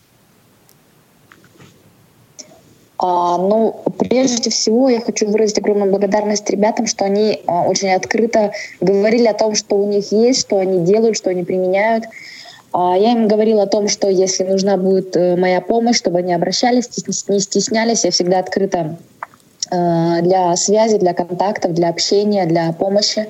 А, 2.98 3.38
ну, 3.38 3.80
прежде 3.98 4.50
всего, 4.50 4.88
я 4.88 5.00
хочу 5.00 5.30
выразить 5.30 5.58
огромную 5.58 5.90
благодарность 5.90 6.50
ребятам, 6.50 6.86
что 6.86 7.04
они 7.04 7.40
а, 7.46 7.62
очень 7.62 7.90
открыто 7.90 8.52
говорили 8.80 9.26
о 9.26 9.34
том, 9.34 9.54
что 9.54 9.76
у 9.76 9.86
них 9.86 10.10
есть, 10.10 10.40
что 10.40 10.58
они 10.58 10.84
делают, 10.84 11.16
что 11.16 11.30
они 11.30 11.44
применяют. 11.44 12.04
А, 12.72 12.96
я 12.96 13.12
им 13.12 13.28
говорила 13.28 13.62
о 13.62 13.66
том, 13.68 13.86
что 13.88 14.08
если 14.08 14.42
нужна 14.42 14.76
будет 14.76 15.16
э, 15.16 15.36
моя 15.36 15.60
помощь, 15.60 15.96
чтобы 15.96 16.18
они 16.18 16.34
обращались, 16.34 16.90
не 17.28 17.38
стеснялись, 17.38 18.04
я 18.04 18.10
всегда 18.10 18.40
открыта 18.40 18.98
э, 19.70 20.22
для 20.22 20.56
связи, 20.56 20.98
для 20.98 21.14
контактов, 21.14 21.74
для 21.74 21.90
общения, 21.90 22.46
для 22.46 22.72
помощи. 22.72 23.28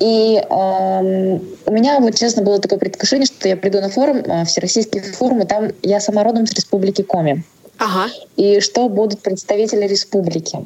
И 0.00 0.36
э, 0.36 1.38
у 1.66 1.72
меня, 1.72 1.98
вот 1.98 2.14
честно, 2.14 2.42
было 2.42 2.58
такое 2.58 2.78
предвкушение, 2.78 3.24
что 3.24 3.48
я 3.48 3.56
приду 3.56 3.80
на 3.80 3.88
форум, 3.88 4.18
э, 4.18 4.44
всероссийский 4.44 5.00
форум, 5.00 5.40
и 5.40 5.46
там 5.46 5.70
я 5.82 5.98
сама 5.98 6.24
родом 6.24 6.46
с 6.46 6.52
республики 6.52 7.02
Коми. 7.02 7.42
Ага. 7.82 8.12
И 8.36 8.60
что 8.60 8.88
будут 8.88 9.22
представители 9.22 9.88
республики. 9.88 10.64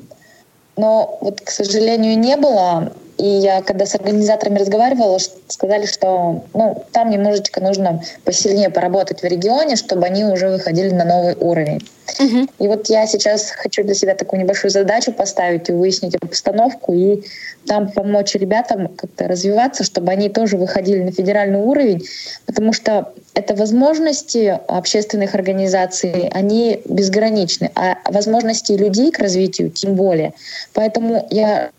Но 0.76 1.16
вот, 1.22 1.40
к 1.40 1.48
сожалению, 1.48 2.18
не 2.18 2.36
было. 2.36 2.92
И 3.18 3.26
я, 3.26 3.62
когда 3.62 3.86
с 3.86 3.94
организаторами 3.94 4.58
разговаривала, 4.58 5.18
сказали, 5.48 5.86
что 5.86 6.44
ну, 6.52 6.84
там 6.92 7.10
немножечко 7.10 7.62
нужно 7.62 8.02
посильнее 8.24 8.70
поработать 8.70 9.22
в 9.22 9.24
регионе, 9.24 9.76
чтобы 9.76 10.06
они 10.06 10.24
уже 10.24 10.48
выходили 10.48 10.90
на 10.90 11.04
новый 11.04 11.34
уровень. 11.34 11.86
Угу. 12.20 12.48
И 12.58 12.68
вот 12.68 12.88
я 12.88 13.06
сейчас 13.06 13.50
хочу 13.50 13.82
для 13.82 13.94
себя 13.94 14.14
такую 14.14 14.40
небольшую 14.40 14.70
задачу 14.70 15.12
поставить 15.12 15.68
и 15.68 15.72
выяснить 15.72 16.14
обстановку 16.16 16.92
и 16.92 17.22
там 17.66 17.90
помочь 17.90 18.34
ребятам 18.34 18.88
как-то 18.88 19.26
развиваться, 19.26 19.82
чтобы 19.82 20.12
они 20.12 20.28
тоже 20.28 20.56
выходили 20.56 21.02
на 21.02 21.12
федеральный 21.12 21.58
уровень, 21.58 22.06
потому 22.44 22.72
что 22.72 23.12
это 23.34 23.54
возможности 23.54 24.58
общественных 24.68 25.34
организаций, 25.34 26.28
они 26.32 26.80
безграничны, 26.84 27.70
а 27.74 27.98
возможности 28.04 28.72
людей 28.72 29.10
к 29.10 29.18
развитию 29.18 29.70
тем 29.70 29.94
более. 29.94 30.32
Поэтому 30.72 31.26
я 31.30 31.70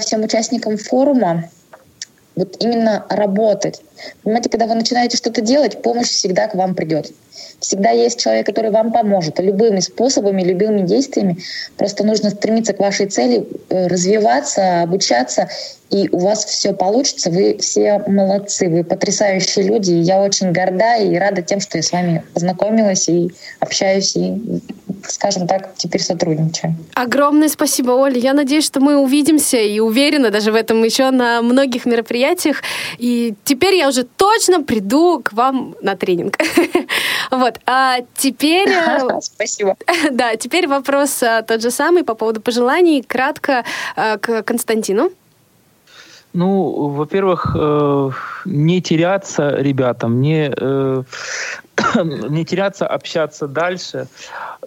всем 0.00 0.22
участникам 0.22 0.76
форума 0.76 1.48
вот 2.38 2.56
именно 2.60 3.04
работать. 3.08 3.82
Понимаете, 4.22 4.48
когда 4.48 4.66
вы 4.66 4.76
начинаете 4.76 5.16
что-то 5.16 5.40
делать, 5.40 5.82
помощь 5.82 6.08
всегда 6.08 6.46
к 6.46 6.54
вам 6.54 6.76
придет. 6.76 7.10
Всегда 7.58 7.90
есть 7.90 8.20
человек, 8.20 8.46
который 8.46 8.70
вам 8.70 8.92
поможет 8.92 9.40
любыми 9.40 9.80
способами, 9.80 10.42
любыми 10.42 10.82
действиями. 10.82 11.38
Просто 11.76 12.04
нужно 12.04 12.30
стремиться 12.30 12.74
к 12.74 12.78
вашей 12.78 13.06
цели, 13.06 13.44
э, 13.70 13.88
развиваться, 13.88 14.82
обучаться, 14.82 15.48
и 15.90 16.08
у 16.12 16.18
вас 16.18 16.44
все 16.44 16.72
получится. 16.72 17.30
Вы 17.30 17.56
все 17.58 18.02
молодцы, 18.06 18.68
вы 18.68 18.84
потрясающие 18.84 19.66
люди. 19.66 19.92
И 19.92 20.00
я 20.00 20.20
очень 20.22 20.52
горда 20.52 20.96
и 20.96 21.16
рада 21.16 21.42
тем, 21.42 21.60
что 21.60 21.78
я 21.78 21.82
с 21.82 21.92
вами 21.92 22.22
познакомилась 22.34 23.08
и 23.08 23.30
общаюсь, 23.60 24.14
и, 24.16 24.60
скажем 25.06 25.46
так, 25.46 25.70
теперь 25.76 26.02
сотрудничаю. 26.02 26.74
Огромное 26.94 27.48
спасибо, 27.48 27.92
Оля. 27.92 28.18
Я 28.18 28.34
надеюсь, 28.34 28.66
что 28.66 28.80
мы 28.80 28.98
увидимся 28.98 29.56
и 29.56 29.80
уверена 29.80 30.30
даже 30.30 30.52
в 30.52 30.54
этом 30.54 30.82
еще 30.82 31.10
на 31.10 31.40
многих 31.40 31.86
мероприятиях. 31.86 32.62
И 32.98 33.34
теперь 33.44 33.76
я 33.76 33.88
уже 33.88 34.04
точно 34.04 34.62
приду 34.62 35.20
к 35.22 35.32
вам 35.32 35.74
на 35.80 35.96
тренинг. 35.96 36.38
Вот. 37.30 37.60
А 37.66 37.98
теперь... 38.16 38.70
Э, 38.70 39.20
Спасибо. 39.20 39.76
Да, 40.10 40.36
теперь 40.36 40.66
вопрос 40.66 41.22
э, 41.22 41.44
тот 41.46 41.60
же 41.60 41.70
самый 41.70 42.02
по 42.02 42.14
поводу 42.14 42.40
пожеланий. 42.40 43.02
Кратко 43.02 43.64
э, 43.96 44.16
к 44.18 44.42
Константину. 44.42 45.10
Ну, 46.34 46.88
во-первых, 46.88 47.56
не 48.44 48.80
теряться 48.80 49.56
ребятам, 49.56 50.20
не, 50.20 50.48
не 52.30 52.44
теряться, 52.44 52.86
общаться 52.86 53.48
дальше, 53.48 54.06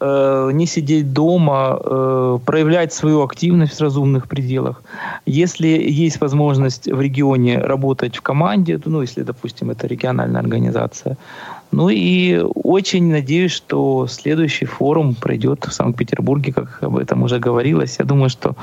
не 0.02 0.66
сидеть 0.66 1.14
дома, 1.14 2.40
проявлять 2.46 2.94
свою 2.94 3.24
активность 3.24 3.78
в 3.78 3.82
разумных 3.82 4.28
пределах. 4.28 4.82
Если 5.26 5.68
есть 5.68 6.20
возможность 6.20 6.88
в 6.92 7.00
регионе 7.00 7.60
работать 7.60 8.18
в 8.18 8.22
команде, 8.22 8.80
ну, 8.86 9.02
если, 9.02 9.24
допустим, 9.24 9.70
это 9.70 9.88
региональная 9.88 10.42
организация, 10.42 11.16
ну 11.72 11.90
и 11.90 12.40
очень 12.54 13.10
надеюсь, 13.12 13.54
что 13.54 14.06
следующий 14.08 14.66
форум 14.66 15.16
пройдет 15.16 15.66
в 15.66 15.72
Санкт-Петербурге, 15.72 16.52
как 16.54 16.84
об 16.84 16.98
этом 16.98 17.24
уже 17.24 17.40
говорилось. 17.40 17.96
Я 17.98 18.06
думаю, 18.06 18.30
что 18.30 18.56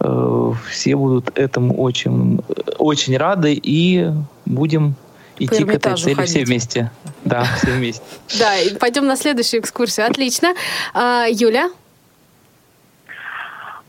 э, 0.00 0.52
все 0.68 0.96
будут 0.96 1.38
этому 1.38 1.80
очень, 1.80 2.40
очень 2.78 3.16
рады 3.16 3.58
и 3.60 4.10
будем 4.44 4.94
идти 5.38 5.64
к 5.64 5.74
этой 5.74 5.96
цели 5.96 6.14
ходить. 6.14 6.30
все 6.30 6.44
вместе. 6.44 6.90
Да, 7.24 7.44
все 7.56 7.72
вместе. 7.72 8.04
Да, 8.38 8.58
и 8.58 8.76
пойдем 8.76 9.06
на 9.06 9.16
следующую 9.16 9.60
экскурсию. 9.60 10.06
Отлично. 10.06 10.54
А, 10.92 11.26
Юля? 11.28 11.70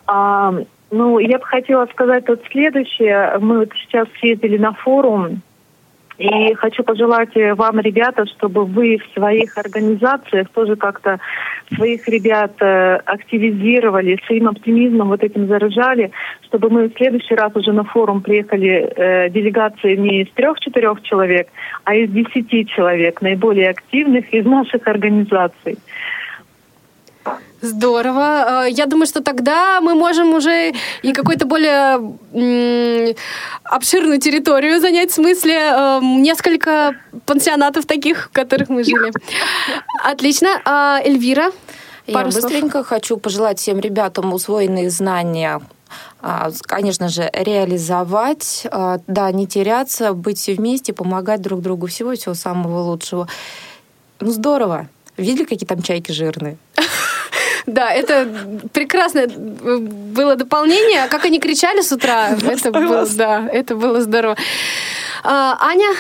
А, 0.07 0.53
ну, 0.89 1.19
я 1.19 1.37
бы 1.37 1.45
хотела 1.45 1.85
сказать 1.87 2.25
тут 2.25 2.41
следующее. 2.49 3.37
Мы 3.39 3.59
вот 3.59 3.69
сейчас 3.73 4.07
съездили 4.19 4.57
на 4.57 4.73
форум 4.73 5.41
И 6.17 6.53
хочу 6.53 6.83
пожелать 6.83 7.35
э, 7.35 7.55
вам, 7.55 7.79
ребята, 7.79 8.25
чтобы 8.27 8.65
вы 8.65 8.97
в 8.97 9.13
своих 9.13 9.57
организациях 9.57 10.49
тоже 10.49 10.75
как-то 10.75 11.19
своих 11.75 12.07
ребят 12.07 12.53
э, 12.61 12.95
активизировали, 13.05 14.19
своим 14.27 14.49
оптимизмом 14.49 15.07
вот 15.07 15.23
этим 15.23 15.47
заражали, 15.47 16.11
чтобы 16.43 16.69
мы 16.69 16.89
в 16.89 16.95
следующий 16.95 17.33
раз 17.33 17.55
уже 17.55 17.73
на 17.73 17.83
форум 17.83 18.21
приехали 18.21 18.93
э, 18.95 19.29
делегации 19.29 19.95
не 19.95 20.21
из 20.21 20.31
трех-четырех 20.33 21.01
человек, 21.01 21.47
а 21.83 21.95
из 21.95 22.11
десяти 22.11 22.67
человек, 22.67 23.21
наиболее 23.21 23.69
активных 23.69 24.31
из 24.33 24.45
наших 24.45 24.87
организаций. 24.87 25.77
Здорово. 27.63 28.65
Э, 28.65 28.69
я 28.69 28.87
думаю, 28.87 29.07
что 29.07 29.23
тогда 29.23 29.79
мы 29.79 29.95
можем 29.95 30.33
уже 30.33 30.73
и 31.01 31.13
какой-то 31.13 31.45
более 31.45 31.95
обширную 33.63 34.19
территорию 34.19 34.81
занять, 34.81 35.11
в 35.11 35.13
смысле 35.13 35.55
э, 35.55 35.99
несколько 36.01 36.95
пансионатов 37.25 37.85
таких, 37.85 38.25
в 38.25 38.29
которых 38.33 38.67
мы 38.67 38.83
жили. 38.83 39.13
Отлично. 40.03 40.61
А, 40.65 40.99
Эльвира? 41.05 41.51
Я 42.05 42.25
быстренько 42.25 42.83
хочу 42.83 43.15
пожелать 43.15 43.59
всем 43.59 43.79
ребятам 43.79 44.33
усвоенные 44.33 44.89
знания 44.89 45.61
а, 46.21 46.51
конечно 46.63 47.07
же, 47.07 47.29
реализовать, 47.33 48.67
а, 48.71 48.99
да, 49.07 49.31
не 49.31 49.47
теряться, 49.47 50.13
быть 50.13 50.37
все 50.37 50.55
вместе, 50.55 50.91
помогать 50.91 51.41
друг 51.41 51.61
другу. 51.61 51.87
Всего 51.87 52.13
всего 52.15 52.33
самого 52.33 52.81
лучшего. 52.81 53.29
Ну, 54.19 54.31
здорово. 54.31 54.89
Видели, 55.15 55.45
какие 55.45 55.67
там 55.67 55.81
чайки 55.81 56.11
жирные? 56.11 56.57
Да, 57.65 57.91
это 57.91 58.27
прекрасное 58.73 59.27
было 59.27 60.35
дополнение. 60.35 61.07
Как 61.07 61.25
они 61.25 61.39
кричали 61.39 61.81
с 61.81 61.91
утра, 61.91 62.29
это 62.43 62.71
было, 62.71 63.05
да, 63.07 63.47
это 63.51 63.75
было 63.75 64.01
здорово. 64.01 64.35
А, 65.23 65.57
Аня? 65.59 65.95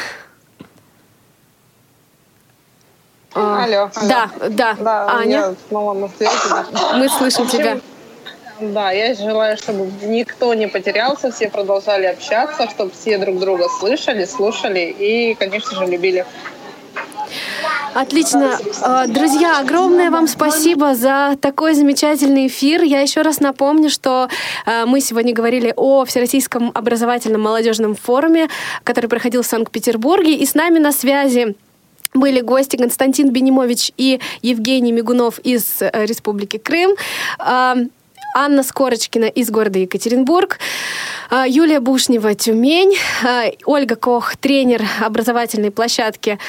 А, 3.33 3.63
алло, 3.63 3.89
алло. 3.95 4.07
Да, 4.07 4.29
да, 4.49 4.75
да 4.79 5.07
Аня. 5.09 5.55
снова 5.69 5.93
на 5.93 6.09
связи. 6.09 6.31
Мы 6.95 7.09
слышим 7.09 7.45
общем, 7.45 7.57
тебя. 7.57 7.79
Да, 8.59 8.91
я 8.91 9.15
желаю, 9.15 9.57
чтобы 9.57 9.89
никто 10.03 10.53
не 10.53 10.67
потерялся, 10.67 11.31
все 11.31 11.49
продолжали 11.49 12.05
общаться, 12.05 12.69
чтобы 12.69 12.91
все 12.91 13.17
друг 13.17 13.39
друга 13.39 13.67
слышали, 13.79 14.25
слушали 14.25 14.95
и, 14.97 15.33
конечно 15.35 15.75
же, 15.77 15.85
любили. 15.85 16.25
Отлично. 17.93 18.57
А, 18.81 19.05
друзья, 19.05 19.59
огромное 19.59 20.09
вам 20.09 20.27
спасибо 20.27 20.95
за 20.95 21.37
такой 21.39 21.75
замечательный 21.75 22.47
эфир. 22.47 22.81
Я 22.81 23.01
еще 23.01 23.21
раз 23.21 23.39
напомню, 23.39 23.89
что 23.89 24.29
а, 24.65 24.85
мы 24.87 24.99
сегодня 24.99 25.33
говорили 25.33 25.73
о 25.75 26.03
Всероссийском 26.03 26.71
образовательном 26.73 27.41
молодежном 27.41 27.93
форуме, 27.95 28.49
который 28.83 29.07
проходил 29.07 29.43
в 29.43 29.45
Санкт-Петербурге. 29.45 30.35
И 30.35 30.45
с 30.45 30.55
нами 30.55 30.79
на 30.79 30.91
связи 30.91 31.55
были 32.15 32.41
гости 32.41 32.77
Константин 32.77 33.31
Бенимович 33.31 33.91
и 33.97 34.19
Евгений 34.41 34.91
Мигунов 34.91 35.37
из 35.39 35.81
э, 35.81 36.05
Республики 36.05 36.57
Крым. 36.57 36.95
Анна 38.35 38.63
Скорочкина 38.63 39.25
из 39.25 39.51
города 39.51 39.77
Екатеринбург, 39.77 40.57
Юлия 41.45 41.79
Бушнева, 41.79 42.33
Тюмень, 42.33 42.97
Ольга 43.65 43.95
Кох, 43.95 44.37
тренер 44.37 44.81
образовательной 45.01 45.69
площадки 45.69 46.39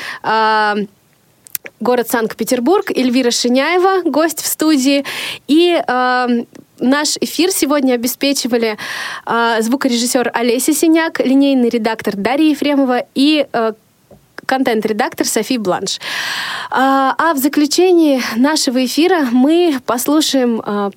город 1.85 2.09
Санкт-Петербург, 2.11 2.91
Эльвира 2.91 3.31
Шиняева, 3.31 4.11
гость 4.11 4.41
в 4.41 4.47
студии. 4.47 5.05
И 5.47 5.81
э, 5.87 6.45
наш 6.81 7.17
эфир 7.21 7.51
сегодня 7.53 7.93
обеспечивали 7.95 8.77
э, 9.27 9.57
звукорежиссер 9.61 10.31
Олеся 10.35 10.73
Синяк, 10.73 11.21
линейный 11.21 11.69
редактор 11.69 12.17
Дарья 12.17 12.51
Ефремова 12.51 13.05
и 13.15 13.47
э, 13.53 13.73
контент-редактор 14.47 15.27
Софи 15.27 15.59
Бланш. 15.59 16.01
А, 16.71 17.15
а 17.19 17.35
в 17.35 17.39
заключении 17.39 18.21
нашего 18.37 18.85
эфира 18.85 19.29
мы 19.31 19.79
послушаем 19.87 20.93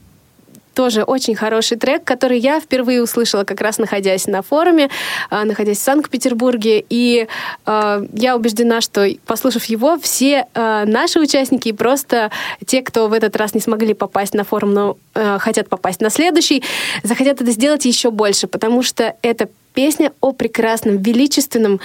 тоже 0.78 1.02
очень 1.02 1.36
хороший 1.36 1.76
трек, 1.76 2.04
который 2.04 2.38
я 2.38 2.60
впервые 2.60 3.02
услышала 3.02 3.44
как 3.44 3.62
раз 3.62 3.80
находясь 3.80 4.28
на 4.28 4.44
форуме, 4.44 4.92
а, 5.32 5.44
находясь 5.44 5.80
в 5.80 5.82
Санкт-Петербурге. 5.82 6.86
И 6.88 7.28
э, 7.66 8.06
я 8.14 8.36
убеждена, 8.36 8.80
что, 8.82 9.10
послушав 9.26 9.66
его, 9.66 9.98
все 9.98 10.46
э, 10.54 10.84
наши 10.86 11.20
участники 11.20 11.70
и 11.70 11.74
просто 11.74 12.30
те, 12.68 12.84
кто 12.84 13.08
в 13.08 13.14
этот 13.14 13.36
раз 13.36 13.56
не 13.56 13.60
смогли 13.60 13.96
попасть 13.96 14.36
на 14.36 14.44
форум, 14.44 14.76
но 14.76 14.98
э, 15.16 15.40
хотят 15.40 15.68
попасть 15.68 16.00
на 16.00 16.12
следующий, 16.12 16.64
захотят 17.02 17.42
это 17.42 17.50
сделать 17.50 17.86
еще 17.86 18.12
больше, 18.12 18.46
потому 18.46 18.84
что 18.84 19.16
это 19.24 19.50
песня 19.74 20.12
о 20.22 20.32
прекрасном, 20.32 20.98
величественном 20.98 21.80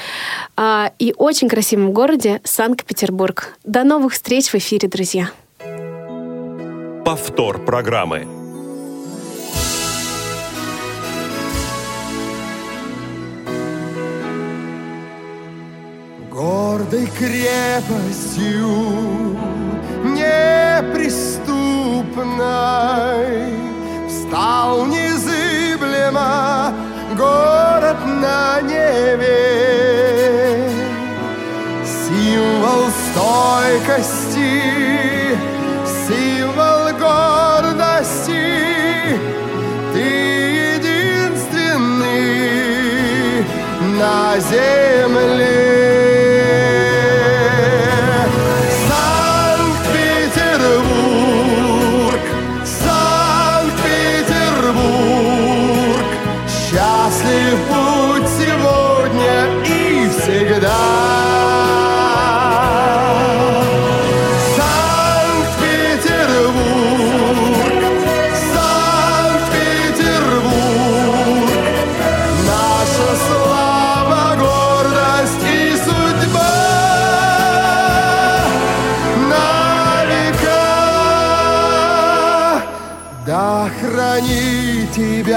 э, 0.58 0.90
и 0.98 1.14
очень 1.16 1.48
красивом 1.48 1.92
городе 1.92 2.42
Санкт-Петербург. 2.44 3.56
До 3.64 3.84
новых 3.84 4.12
встреч 4.12 4.48
в 4.48 4.54
эфире, 4.56 4.88
друзья. 4.88 5.30
Повтор 7.06 7.64
программы. 7.64 8.41
Гордой 16.32 17.06
крепостью 17.18 18.68
неприступной 20.04 21.52
Встал 24.08 24.86
незыблемо 24.86 26.72
город 27.16 27.98
на 28.06 28.62
Неве 28.62 29.50
Символ 31.84 32.88
стойкости, 33.04 34.62
символ 36.08 36.92
гордости 36.98 38.46
Ты 39.92 40.04
единственный 40.76 41.92
на 43.98 44.38
земле 44.40 45.81